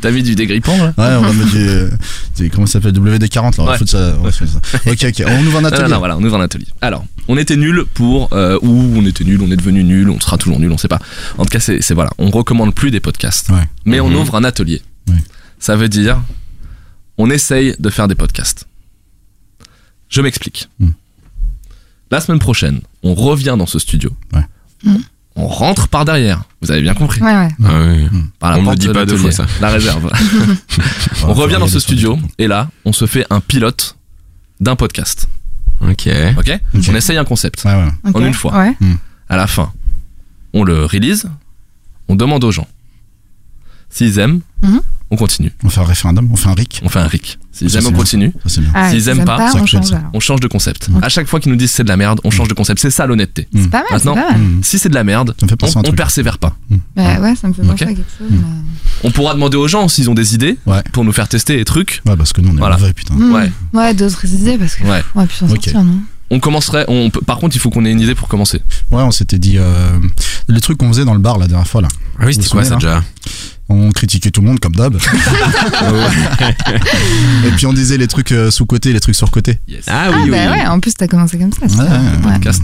T'as 0.00 0.10
mis 0.10 0.22
du 0.22 0.34
dégrippant 0.34 0.76
là 0.76 0.92
ouais, 0.96 1.16
on 1.18 1.22
va 1.22 1.32
mettre 1.32 1.50
du. 1.50 1.58
euh, 1.68 1.90
du- 2.36 2.50
comment 2.50 2.66
ça 2.66 2.74
s'appelle 2.74 2.92
WD-40 2.92 3.42
là. 3.42 3.50
On 3.58 3.64
va 3.64 3.72
Ouais. 3.72 3.78
foutre 3.78 3.90
ça, 3.90 4.16
on 4.18 4.22
va 4.22 4.32
foutre 4.32 4.52
ça. 4.52 4.60
Ok, 4.90 5.04
ok. 5.08 5.22
On 5.26 5.46
ouvre 5.46 5.58
un 5.58 5.64
atelier. 5.64 5.82
non, 5.84 5.88
non, 5.90 5.98
voilà, 5.98 6.16
on 6.16 6.22
ouvre 6.24 6.36
un 6.36 6.40
atelier. 6.42 6.66
Alors, 6.80 7.04
on 7.28 7.36
était 7.36 7.56
nul 7.56 7.84
pour. 7.94 8.28
euh, 8.32 8.58
ou 8.62 8.92
on 8.96 9.04
était 9.06 9.24
nul, 9.24 9.40
on 9.42 9.50
est 9.50 9.56
devenu 9.56 9.84
nul, 9.84 10.10
on 10.10 10.20
sera 10.20 10.38
toujours 10.38 10.58
nul, 10.60 10.70
on 10.72 10.78
sait 10.78 10.88
pas. 10.88 10.98
En 11.38 11.44
tout 11.44 11.50
cas, 11.50 11.60
c'est 11.60 11.92
voilà, 11.94 12.10
on 12.18 12.30
recommande 12.30 12.74
plus 12.74 12.90
des 12.90 13.00
podcasts. 13.00 13.48
Ouais. 13.50 13.64
Mais 13.84 14.00
on 14.00 14.08
Mhm. 14.08 14.16
ouvre 14.16 14.34
un 14.36 14.44
atelier. 14.44 14.82
Ça 15.58 15.76
veut 15.76 15.88
dire, 15.88 16.22
on 17.18 17.30
essaye 17.30 17.74
de 17.78 17.90
faire 17.90 18.08
des 18.08 18.14
podcasts. 18.14 18.66
Je 20.10 20.20
m'explique. 20.20 20.68
Mhm. 20.78 20.92
La 22.10 22.20
semaine 22.20 22.40
prochaine, 22.40 22.80
on 23.02 23.14
revient 23.14 23.54
dans 23.56 23.66
ce 23.66 23.78
studio. 23.78 24.10
Ouais. 24.34 24.44
Mhm. 24.84 25.02
On 25.36 25.46
rentre 25.46 25.88
par 25.88 26.04
derrière. 26.04 26.42
Vous 26.60 26.70
avez 26.70 26.82
bien 26.82 26.92
compris. 26.92 27.22
Ouais, 27.22 27.32
ouais. 27.32 27.48
Ah 27.64 27.80
oui. 27.86 28.08
Par 28.40 28.50
la 28.50 28.58
On 28.58 28.70
le 28.70 28.76
dit 28.76 28.88
de 28.88 28.92
pas 28.92 29.06
deux 29.06 29.16
fois, 29.16 29.30
ça. 29.30 29.46
La 29.60 29.70
réserve. 29.70 30.10
on 31.24 31.32
revient 31.32 31.56
dans 31.58 31.68
ce 31.68 31.78
studio 31.80 32.18
et 32.38 32.48
là, 32.48 32.68
on 32.84 32.92
se 32.92 33.06
fait 33.06 33.24
un 33.30 33.40
pilote 33.40 33.96
d'un 34.58 34.76
podcast. 34.76 35.28
Ok. 35.88 36.08
On 36.74 36.94
essaye 36.94 37.16
un 37.16 37.24
concept. 37.24 37.64
Ouais, 37.64 37.74
ouais. 37.74 37.88
Ok. 38.04 38.16
En 38.16 38.26
une 38.26 38.34
fois. 38.34 38.58
Ouais. 38.58 38.76
À 39.28 39.36
la 39.36 39.46
fin, 39.46 39.72
on 40.52 40.64
le 40.64 40.84
release, 40.84 41.26
on 42.08 42.16
demande 42.16 42.42
aux 42.42 42.50
gens. 42.50 42.66
S'ils 43.90 44.18
aiment, 44.18 44.40
Mhm. 44.62 44.80
on 45.10 45.16
continue. 45.16 45.52
On 45.64 45.68
fait 45.70 45.80
un 45.80 45.84
référendum, 45.84 46.28
on 46.32 46.36
fait 46.36 46.48
un 46.48 46.54
RIC. 46.54 46.80
On 46.84 46.88
fait 46.88 47.00
un 47.00 47.06
RIC. 47.06 47.38
S'ils 47.52 47.76
aiment, 47.76 47.86
on 47.88 47.92
continue. 47.92 48.32
Ça, 48.44 48.48
c'est 48.48 48.60
bien. 48.60 48.70
Ah, 48.74 48.90
S'ils 48.90 49.08
aiment 49.08 49.24
pas, 49.24 49.50
on 49.54 49.66
change. 49.66 49.92
On 50.32 50.36
de 50.36 50.46
concept. 50.46 50.88
Ok. 50.94 51.04
À 51.04 51.08
chaque 51.08 51.26
fois 51.26 51.40
qu'ils 51.40 51.50
nous 51.50 51.58
disent 51.58 51.72
c'est 51.72 51.82
de 51.82 51.88
la 51.88 51.96
merde, 51.96 52.20
on 52.24 52.30
change 52.30 52.48
de 52.48 52.54
concept. 52.54 52.80
C'est 52.80 52.90
ça 52.90 53.06
l'honnêteté. 53.06 53.48
Mm. 53.52 53.62
C'est 53.62 53.70
pas 53.70 53.78
mal, 53.78 53.86
Maintenant, 53.92 54.14
pas 54.14 54.30
mal. 54.30 54.40
Mm. 54.40 54.60
Si 54.62 54.78
c'est 54.78 54.88
de 54.88 54.94
la 54.94 55.04
merde, 55.04 55.34
Ça 55.38 55.46
me 55.46 55.50
fait 55.50 55.56
on, 55.76 55.78
on 55.78 55.82
truc. 55.82 55.96
persévère 55.96 56.38
pas. 56.38 56.56
Ouais, 56.96 57.18
ouais, 57.18 57.34
ça 57.36 57.48
me 57.48 57.52
fait 57.52 57.62
penser 57.62 57.84
à 57.84 57.86
quelque 57.88 57.96
chose. 58.18 58.30
Mm. 58.30 58.36
mais- 58.36 58.42
On 59.02 59.10
pourra 59.10 59.34
demander 59.34 59.56
aux 59.56 59.66
gens 59.68 59.88
s'ils 59.88 60.08
ont 60.10 60.14
des 60.14 60.34
idées 60.34 60.56
Ouais. 60.66 60.82
pour 60.92 61.04
nous 61.04 61.12
faire 61.12 61.26
tester 61.28 61.56
des 61.56 61.64
trucs. 61.64 62.00
Ouais, 62.06 62.16
parce 62.16 62.32
que 62.32 62.40
nous, 62.40 62.50
on 62.50 62.54
est 62.54 62.58
Voilà. 62.58 62.76
mauvais, 62.76 62.92
putain. 62.92 63.14
Mm. 63.14 63.32
Ouais. 63.32 63.52
Ouais, 63.72 63.94
d'autres 63.94 64.24
idées 64.26 64.58
parce 64.58 64.76
que. 64.76 64.84
Ouais. 64.84 65.02
Ouais, 65.16 65.26
puis 65.26 65.36
s'en 65.36 65.48
sortir, 65.48 65.82
non 65.82 65.98
On 66.32 66.38
commencerait. 66.38 66.84
On, 66.86 67.10
peut- 67.10 67.22
par 67.22 67.38
contre, 67.38 67.56
il 67.56 67.58
faut 67.58 67.70
qu'on 67.70 67.84
ait 67.84 67.90
une 67.90 68.00
idée 68.00 68.14
pour 68.14 68.28
commencer. 68.28 68.62
Ouais, 68.92 69.02
on 69.02 69.10
s'était 69.10 69.38
dit 69.40 69.56
euh, 69.58 69.98
les 70.48 70.60
trucs 70.60 70.78
qu'on 70.78 70.88
faisait 70.88 71.04
dans 71.04 71.14
le 71.14 71.18
bar 71.20 71.38
la 71.38 71.48
dernière 71.48 71.66
fois 71.66 71.82
là. 71.82 71.88
Ah 72.20 72.24
oui, 72.26 72.34
c'était 72.34 72.48
quoi 72.48 72.64
ça 72.64 72.76
déjà 72.76 73.02
On 73.72 73.90
critiquait 73.92 74.30
tout 74.32 74.40
le 74.40 74.48
monde 74.48 74.58
comme 74.58 74.74
d'hab. 74.74 74.96
Et 77.46 77.50
puis 77.52 77.66
on 77.66 77.72
disait 77.72 77.96
les 77.98 78.08
trucs 78.08 78.32
euh, 78.32 78.50
sous 78.50 78.66
côté, 78.66 78.92
les 78.92 78.98
trucs 79.00 79.14
sur 79.14 79.30
côté. 79.30 79.60
Yes. 79.68 79.84
Ah 79.86 80.06
Ah, 80.06 80.10
oui, 80.12 80.22
oui. 80.24 80.30
bah 80.30 80.50
ouais, 80.50 80.66
en 80.66 80.80
plus, 80.80 80.92
t'as 80.94 81.06
commencé 81.06 81.38
comme 81.38 81.52
ça. 81.52 81.64
Ouais, 81.66 81.72
Podcast 82.22 82.62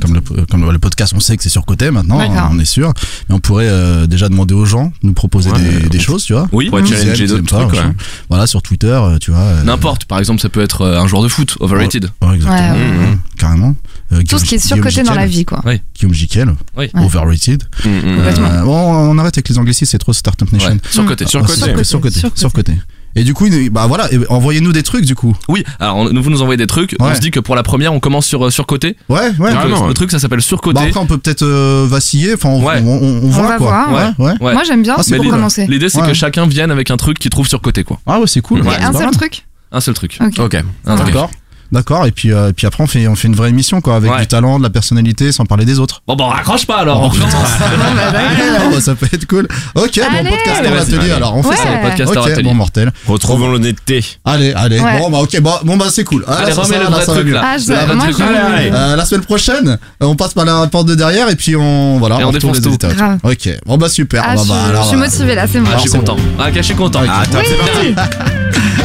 comme, 0.00 0.14
le, 0.14 0.46
comme 0.46 0.70
le 0.72 0.78
podcast, 0.78 1.12
on 1.14 1.20
sait 1.20 1.36
que 1.36 1.42
c'est 1.42 1.48
sur 1.48 1.64
côté 1.66 1.90
maintenant, 1.90 2.18
on 2.50 2.58
est 2.58 2.64
sûr. 2.64 2.92
Mais 3.28 3.34
on 3.34 3.40
pourrait 3.40 3.68
euh, 3.68 4.06
déjà 4.06 4.28
demander 4.28 4.54
aux 4.54 4.64
gens, 4.64 4.86
de 5.02 5.08
nous 5.08 5.12
proposer 5.12 5.50
Ouais, 5.50 5.88
des, 5.90 5.98
choses, 6.00 6.24
tu 6.24 6.32
vois. 6.32 6.48
Oui. 6.52 6.70
Pour 6.70 6.84
challenger 6.86 7.26
d'autres 7.26 7.46
trucs. 7.68 7.80
Voilà, 8.28 8.46
sur 8.46 8.62
Twitter, 8.62 8.88
euh, 8.88 9.18
tu 9.18 9.30
vois. 9.30 9.40
euh, 9.40 9.62
N'importe. 9.64 10.04
Par 10.06 10.18
exemple, 10.18 10.40
ça 10.40 10.48
peut 10.48 10.62
être 10.62 10.82
euh, 10.82 10.98
un 11.00 11.06
joueur 11.06 11.22
de 11.22 11.28
foot, 11.28 11.56
overrated. 11.60 12.10
Ouais, 12.22 12.34
exactement. 12.36 12.72
Ouais, 12.72 12.78
ouais. 12.80 12.98
ouais, 13.10 13.18
carrément. 13.38 13.74
Euh, 14.10 14.16
Tout 14.18 14.22
Guillaume- 14.22 14.40
ce 14.40 14.44
qui 14.46 14.54
est 14.54 14.58
Guillaume 14.58 14.82
surcoté 14.90 15.02
dans 15.02 15.14
la 15.14 15.26
vie, 15.26 15.44
quoi. 15.44 15.62
Guillaume 15.94 16.14
Jiquel, 16.14 16.48
Oui. 16.76 16.90
Ouais. 16.94 17.02
overrated. 17.04 17.62
Mm, 17.84 17.88
mm. 17.88 18.04
Euh, 18.06 18.62
bon, 18.62 18.76
on 19.10 19.18
arrête 19.18 19.36
avec 19.36 19.48
les 19.48 19.58
anglicismes, 19.58 19.90
c'est 19.90 19.98
trop 19.98 20.12
Startup 20.14 20.50
Nation. 20.50 20.70
Ouais. 20.70 20.76
Ah, 20.98 21.02
côté. 21.06 21.26
Sur 21.26 21.42
côté. 21.42 21.54
Sur 21.58 21.72
côté. 21.74 21.84
Sur 21.84 22.00
côté. 22.00 22.20
Sur 22.34 22.52
côté. 22.52 22.72
Et 23.16 23.24
du 23.24 23.34
coup, 23.34 23.48
bah 23.72 23.86
voilà, 23.86 24.08
envoyez-nous 24.28 24.72
des 24.72 24.82
trucs 24.82 25.04
du 25.04 25.14
coup. 25.14 25.34
Oui. 25.48 25.64
Alors, 25.80 26.04
vous 26.04 26.30
nous 26.30 26.40
envoyez 26.42 26.56
des 26.58 26.66
trucs. 26.66 26.94
On 27.00 27.12
se 27.14 27.20
dit 27.20 27.30
que 27.30 27.40
pour 27.40 27.56
la 27.56 27.62
première, 27.62 27.92
on 27.92 28.00
commence 28.00 28.26
sur 28.26 28.46
euh, 28.46 28.50
sur 28.50 28.66
côté. 28.66 28.96
Ouais, 29.08 29.30
ouais. 29.38 29.52
Donc, 29.52 29.64
le, 29.64 29.74
ouais. 29.74 29.88
le 29.88 29.94
truc, 29.94 30.10
ça 30.10 30.18
s'appelle 30.18 30.42
sur 30.42 30.60
côté. 30.60 30.74
Bah 30.76 30.82
après, 30.86 31.00
on 31.00 31.06
peut 31.06 31.18
peut-être 31.18 31.42
euh, 31.42 31.86
vaciller. 31.88 32.34
Enfin, 32.34 32.50
on, 32.50 32.62
Ouais. 32.64 32.80
on, 32.84 32.86
on- 32.88 33.22
on 33.24 33.28
voit 33.28 33.48
va 33.48 33.56
quoi. 33.56 33.66
voir. 33.86 33.92
Ouais, 34.18 34.24
ouais. 34.26 34.34
Ouais. 34.40 34.52
Moi, 34.52 34.62
j'aime 34.64 34.82
bien 34.82 34.94
Ah, 34.98 35.02
c'est 35.02 35.16
pour 35.16 35.28
commencer. 35.30 35.66
L'idée, 35.66 35.88
c'est 35.88 36.00
Ouais. 36.00 36.08
que 36.08 36.14
chacun 36.14 36.46
vienne 36.46 36.70
avec 36.70 36.90
un 36.90 36.96
truc 36.96 37.18
qu'il 37.18 37.30
trouve 37.30 37.48
sur 37.48 37.60
côté, 37.60 37.82
quoi. 37.82 37.98
Ah 38.06 38.20
ouais, 38.20 38.26
c'est 38.26 38.40
cool. 38.40 38.62
Un 38.66 38.92
seul 38.92 39.10
truc 39.10 39.44
Un 39.72 39.80
seul 39.80 39.94
truc. 39.94 40.18
Ok. 40.38 40.56
D'accord. 40.86 41.30
D'accord. 41.70 42.06
Et 42.06 42.12
puis, 42.12 42.32
euh, 42.32 42.52
puis 42.56 42.66
après, 42.66 42.82
on 42.82 42.86
fait, 42.86 43.06
on 43.08 43.14
fait 43.14 43.28
une 43.28 43.34
vraie 43.34 43.50
émission 43.50 43.80
quoi, 43.80 43.96
avec 43.96 44.10
Ouais. 44.10 44.20
du 44.20 44.26
talent, 44.26 44.58
de 44.58 44.62
la 44.62 44.70
personnalité, 44.70 45.32
sans 45.32 45.44
parler 45.44 45.64
des 45.64 45.78
autres. 45.78 46.02
Bon, 46.06 46.16
bah, 46.16 46.24
on 46.26 46.30
raccroche 46.30 46.66
pas 46.66 46.78
alors. 46.78 47.02
Oh, 47.04 47.10
on. 47.14 47.26
Ah, 47.26 48.70
bah, 48.72 48.80
ça 48.80 48.94
peut 48.94 49.06
être 49.12 49.26
cool. 49.26 49.46
Ok, 49.74 49.98
Allez. 49.98 50.24
bon 50.24 50.30
podcast 50.30 50.56
Allez, 50.60 50.68
en 50.68 50.72
vas-y, 50.72 50.80
atelier. 50.82 50.98
allez. 51.00 51.10
Alors, 51.12 51.36
on 51.36 51.42
fait 51.42 51.48
Ouais. 51.50 51.56
ça. 51.56 51.88
Podcast 51.88 52.12
hors 52.16 52.24
Ok, 52.24 52.30
atelier. 52.32 52.42
bon 52.48 52.54
mortel. 52.54 52.92
Retrouvons 53.06 53.48
l'honnêteté. 53.50 54.04
Allez, 54.24 54.52
allez. 54.52 54.80
Ouais. 54.80 54.98
Bon 54.98 55.10
bah 55.10 55.18
ok, 55.18 55.40
bon, 55.40 55.52
bon 55.64 55.76
bah 55.76 55.86
c'est 55.90 56.04
cool. 56.04 56.24
Ah, 56.26 56.36
Allez, 56.42 56.52
ça, 56.52 56.62
remets 56.62 56.74
ça, 56.74 56.78
le 56.78 56.84
là, 56.84 56.90
vrai 56.90 57.00
ça 57.04 57.12
va 57.12 57.14
truc 57.18 57.26
mieux. 57.28 57.34
là. 57.34 57.42
Ah, 57.44 57.58
je- 57.58 57.68
Le 57.68 57.74
vrai 57.74 57.94
moi, 57.94 58.04
truc, 58.04 58.16
je- 58.16 58.22
là. 58.22 58.26
Allez, 58.46 58.56
allez. 58.68 58.70
Euh, 58.72 58.96
la 58.96 59.04
semaine 59.04 59.24
prochaine, 59.24 59.68
euh, 59.68 59.76
on 60.06 60.16
passe 60.16 60.34
par 60.34 60.44
la 60.44 60.66
porte 60.68 60.86
de 60.86 60.94
derrière 60.94 61.28
et 61.28 61.36
puis 61.36 61.56
on 61.56 61.98
voilà, 61.98 62.20
Et 62.20 62.24
on 62.24 62.28
retrouve 62.28 62.52
défonce 62.52 62.56
les 62.56 62.62
tout. 62.62 62.68
auditeurs. 62.68 62.94
Grave. 62.94 63.18
Ok, 63.22 63.48
bon 63.66 63.76
bah 63.76 63.88
super. 63.88 64.24
Ah, 64.26 64.34
Bon, 64.36 64.44
bah, 64.46 64.54
je 64.66 64.70
alors, 64.70 64.86
suis 64.86 64.96
euh, 64.96 65.00
motivée 65.00 65.34
là, 65.34 65.46
c'est 65.50 65.60
bon. 65.60 65.68
Ah, 65.72 65.76
je 65.76 65.80
suis 65.82 65.90
content. 65.90 66.16
Ah, 66.38 66.48
ok, 66.48 66.54
je 66.56 66.62
suis 66.62 66.74
content. 66.74 67.00
Ah, 67.08 67.22
c'est 67.24 67.56
parti. 67.58 67.94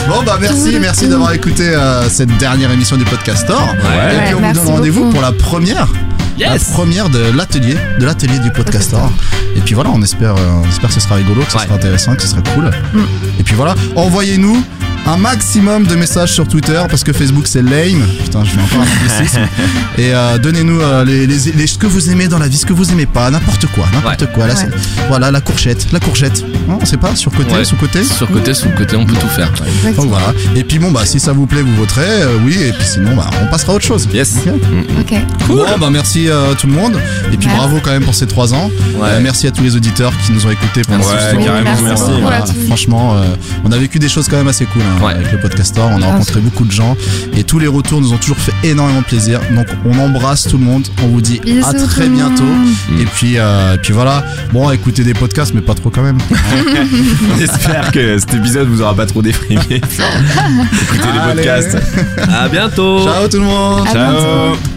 Bon 0.10 0.22
bah 0.26 0.38
merci, 0.42 0.78
merci 0.82 1.08
d'avoir 1.08 1.32
écouté 1.32 1.64
euh, 1.64 2.10
cette 2.10 2.36
dernière 2.38 2.73
émission 2.74 2.98
du 2.98 3.06
Podcast 3.06 3.44
Store. 3.46 3.62
Ouais. 3.84 4.16
Et 4.16 4.20
puis 4.26 4.34
on 4.36 4.42
vous 4.42 4.54
donne 4.54 4.68
rendez-vous 4.68 5.10
pour 5.12 5.22
la 5.22 5.32
première, 5.32 5.88
la 6.40 6.54
Yes. 6.54 6.72
première 6.72 7.10
de 7.10 7.20
l'atelier, 7.36 7.76
de 8.00 8.06
l'atelier 8.06 8.40
du 8.40 8.52
Podcast 8.52 8.90
Store. 8.90 9.12
Et 9.56 9.60
puis 9.62 9.76
voilà, 9.76 9.92
on 9.92 10.02
espère, 10.02 10.36
euh, 10.36 10.62
on 10.64 10.68
espère 10.68 10.90
que 10.90 10.96
ce 10.96 11.00
sera 11.00 11.16
rigolo, 11.16 11.42
que 11.44 11.52
ce 11.52 11.58
Ouais. 11.58 11.64
sera 11.64 11.76
intéressant, 11.76 12.16
que 12.16 12.22
ce 12.24 12.30
sera 12.30 12.42
cool. 12.56 12.72
Mm. 12.94 13.00
Et 13.40 13.44
puis 13.44 13.56
voilà, 13.56 13.76
envoyez-nous 13.96 14.64
un 15.06 15.18
maximum 15.18 15.86
de 15.86 15.96
messages 15.96 16.32
sur 16.32 16.48
Twitter 16.48 16.82
parce 16.90 17.04
que 17.04 17.12
Facebook 17.14 17.46
c'est 17.48 17.62
lame. 17.62 18.02
Putain, 18.24 18.44
je 18.46 18.52
fais 18.52 18.62
encore 18.62 18.82
un. 18.82 19.44
Et 20.02 20.14
euh, 20.14 20.38
donnez-nous 20.38 20.80
euh, 20.82 21.04
les, 21.06 21.28
les- 21.28 21.52
les- 21.56 21.68
ce 21.68 21.78
que 21.78 21.86
vous 21.88 22.10
aimez 22.10 22.28
dans 22.28 22.40
la 22.40 22.48
vie, 22.48 22.58
ce 22.58 22.66
que 22.66 22.74
vous 22.74 22.90
aimez 22.92 23.06
pas, 23.06 23.30
n'importe 23.30 23.66
quoi, 23.68 23.86
n'importe 23.94 24.22
Ouais. 24.22 24.28
quoi. 24.34 24.48
Là, 24.48 24.54
Ouais. 24.54 24.60
c'est- 24.72 25.04
Voilà, 25.10 25.30
la 25.30 25.42
courgette, 25.42 25.88
la 25.92 26.00
courgette. 26.00 26.44
Non, 26.68 26.80
on 26.82 26.86
sait 26.86 26.98
pas, 26.98 27.16
sur 27.16 27.32
côté, 27.32 27.54
Ouais. 27.54 27.66
sous 27.66 27.76
côté. 27.76 28.04
Sur 28.04 28.30
côté, 28.32 28.54
sous 28.54 28.70
côté, 28.70 28.96
on 28.96 29.06
peut 29.06 29.16
tout 29.16 29.28
faire. 29.28 29.50
Donc 29.52 29.68
Exactement. 29.68 30.08
voilà. 30.08 30.34
Et 30.56 30.64
puis 30.64 30.80
bon 30.80 30.92
bah 30.92 31.06
si 31.06 31.20
ça 31.20 31.34
vous 31.34 31.46
plaît 31.48 31.62
vous 31.62 31.76
voterez, 31.76 32.02
euh, 32.22 32.38
oui. 32.46 32.58
Et 32.62 32.72
puis 32.72 32.88
sinon 32.88 33.16
bah 33.16 33.30
on 33.42 33.48
passera 33.48 33.74
à 33.74 33.76
autre 33.76 33.86
chose. 33.86 34.08
Yes. 34.14 34.38
Ok 34.48 35.14
Ok. 35.14 35.48
Bon 35.48 35.66
bah 35.80 35.90
merci 35.92 36.30
euh, 36.30 36.54
tout 36.58 36.68
le 36.68 36.74
monde. 36.74 36.98
Et 37.34 37.38
puis 37.38 37.50
bravo 37.50 37.80
quand 37.84 37.92
même 37.92 38.04
pour 38.04 38.16
ces 38.16 38.26
trois 38.28 38.54
ans. 38.54 38.72
Ouais. 38.96 39.10
Euh, 39.10 39.20
merci 39.22 39.48
à 39.48 39.52
tous 39.52 39.64
les 39.64 39.76
auditeurs 39.76 40.14
qui 40.26 40.32
nous 40.32 40.46
ont 40.46 40.52
écoutés 40.52 40.82
pendant 40.88 41.04
ce 41.04 41.10
temps. 41.10 41.44
carrément, 41.44 41.64
merci. 41.64 41.84
merci. 41.84 42.04
beaucoup 42.06 42.22
Voilà, 42.22 42.38
à 42.38 42.42
tous. 42.42 42.66
franchement, 42.68 43.16
euh, 43.16 43.26
on 43.66 43.72
a 43.72 43.78
vécu 43.78 44.00
des 44.00 44.08
choses 44.10 44.28
quand 44.30 44.38
même 44.38 44.48
assez 44.48 44.66
cool 44.66 44.82
hein, 44.82 44.93
Ouais. 45.02 45.14
avec 45.14 45.32
le 45.32 45.40
podcast 45.40 45.74
Store. 45.74 45.90
On 45.92 45.96
a 45.98 46.00
Grave. 46.00 46.12
rencontré 46.14 46.40
beaucoup 46.42 46.66
de 46.66 46.72
gens 46.72 46.96
et 47.36 47.44
tous 47.44 47.60
les 47.60 47.68
retours 47.68 48.02
nous 48.02 48.14
ont 48.14 48.18
toujours 48.18 48.38
fait 48.38 48.54
énormément 48.68 49.02
plaisir. 49.02 49.40
Donc 49.56 49.68
on 49.86 49.98
embrasse 50.00 50.44
tout 50.44 50.58
le 50.58 50.64
monde. 50.66 50.88
On 51.04 51.08
vous 51.08 51.22
dit 51.22 51.40
Bisous 51.44 51.66
à 51.68 51.74
très 51.74 52.08
bientôt. 52.08 52.44
monde. 52.44 52.68
Et 53.00 53.06
puis 53.06 53.34
euh, 53.38 53.76
et 53.76 53.78
puis 53.78 53.94
voilà. 53.94 54.24
Bon, 54.52 54.70
écoutez 54.72 55.04
des 55.04 55.14
podcasts, 55.14 55.54
mais 55.54 55.62
pas 55.62 55.74
trop 55.76 55.90
quand 55.90 56.04
même. 56.04 56.18
On 57.36 57.40
espère 57.42 57.92
que 57.92 58.18
cet 58.18 58.34
épisode 58.34 58.68
vous 58.68 58.82
aura 58.82 58.96
pas 58.96 59.06
trop 59.06 59.22
déprimé. 59.22 59.62
Écoutez 59.72 59.92
les 61.14 61.20
Allez. 61.20 61.36
podcasts. 61.36 61.78
À 62.32 62.48
bientôt. 62.50 63.04
Ciao 63.04 63.28
tout 63.28 63.38
le 63.40 63.46
monde. 63.46 63.88
À 63.88 63.92
Ciao. 63.94 64.12
bientôt. 64.12 64.73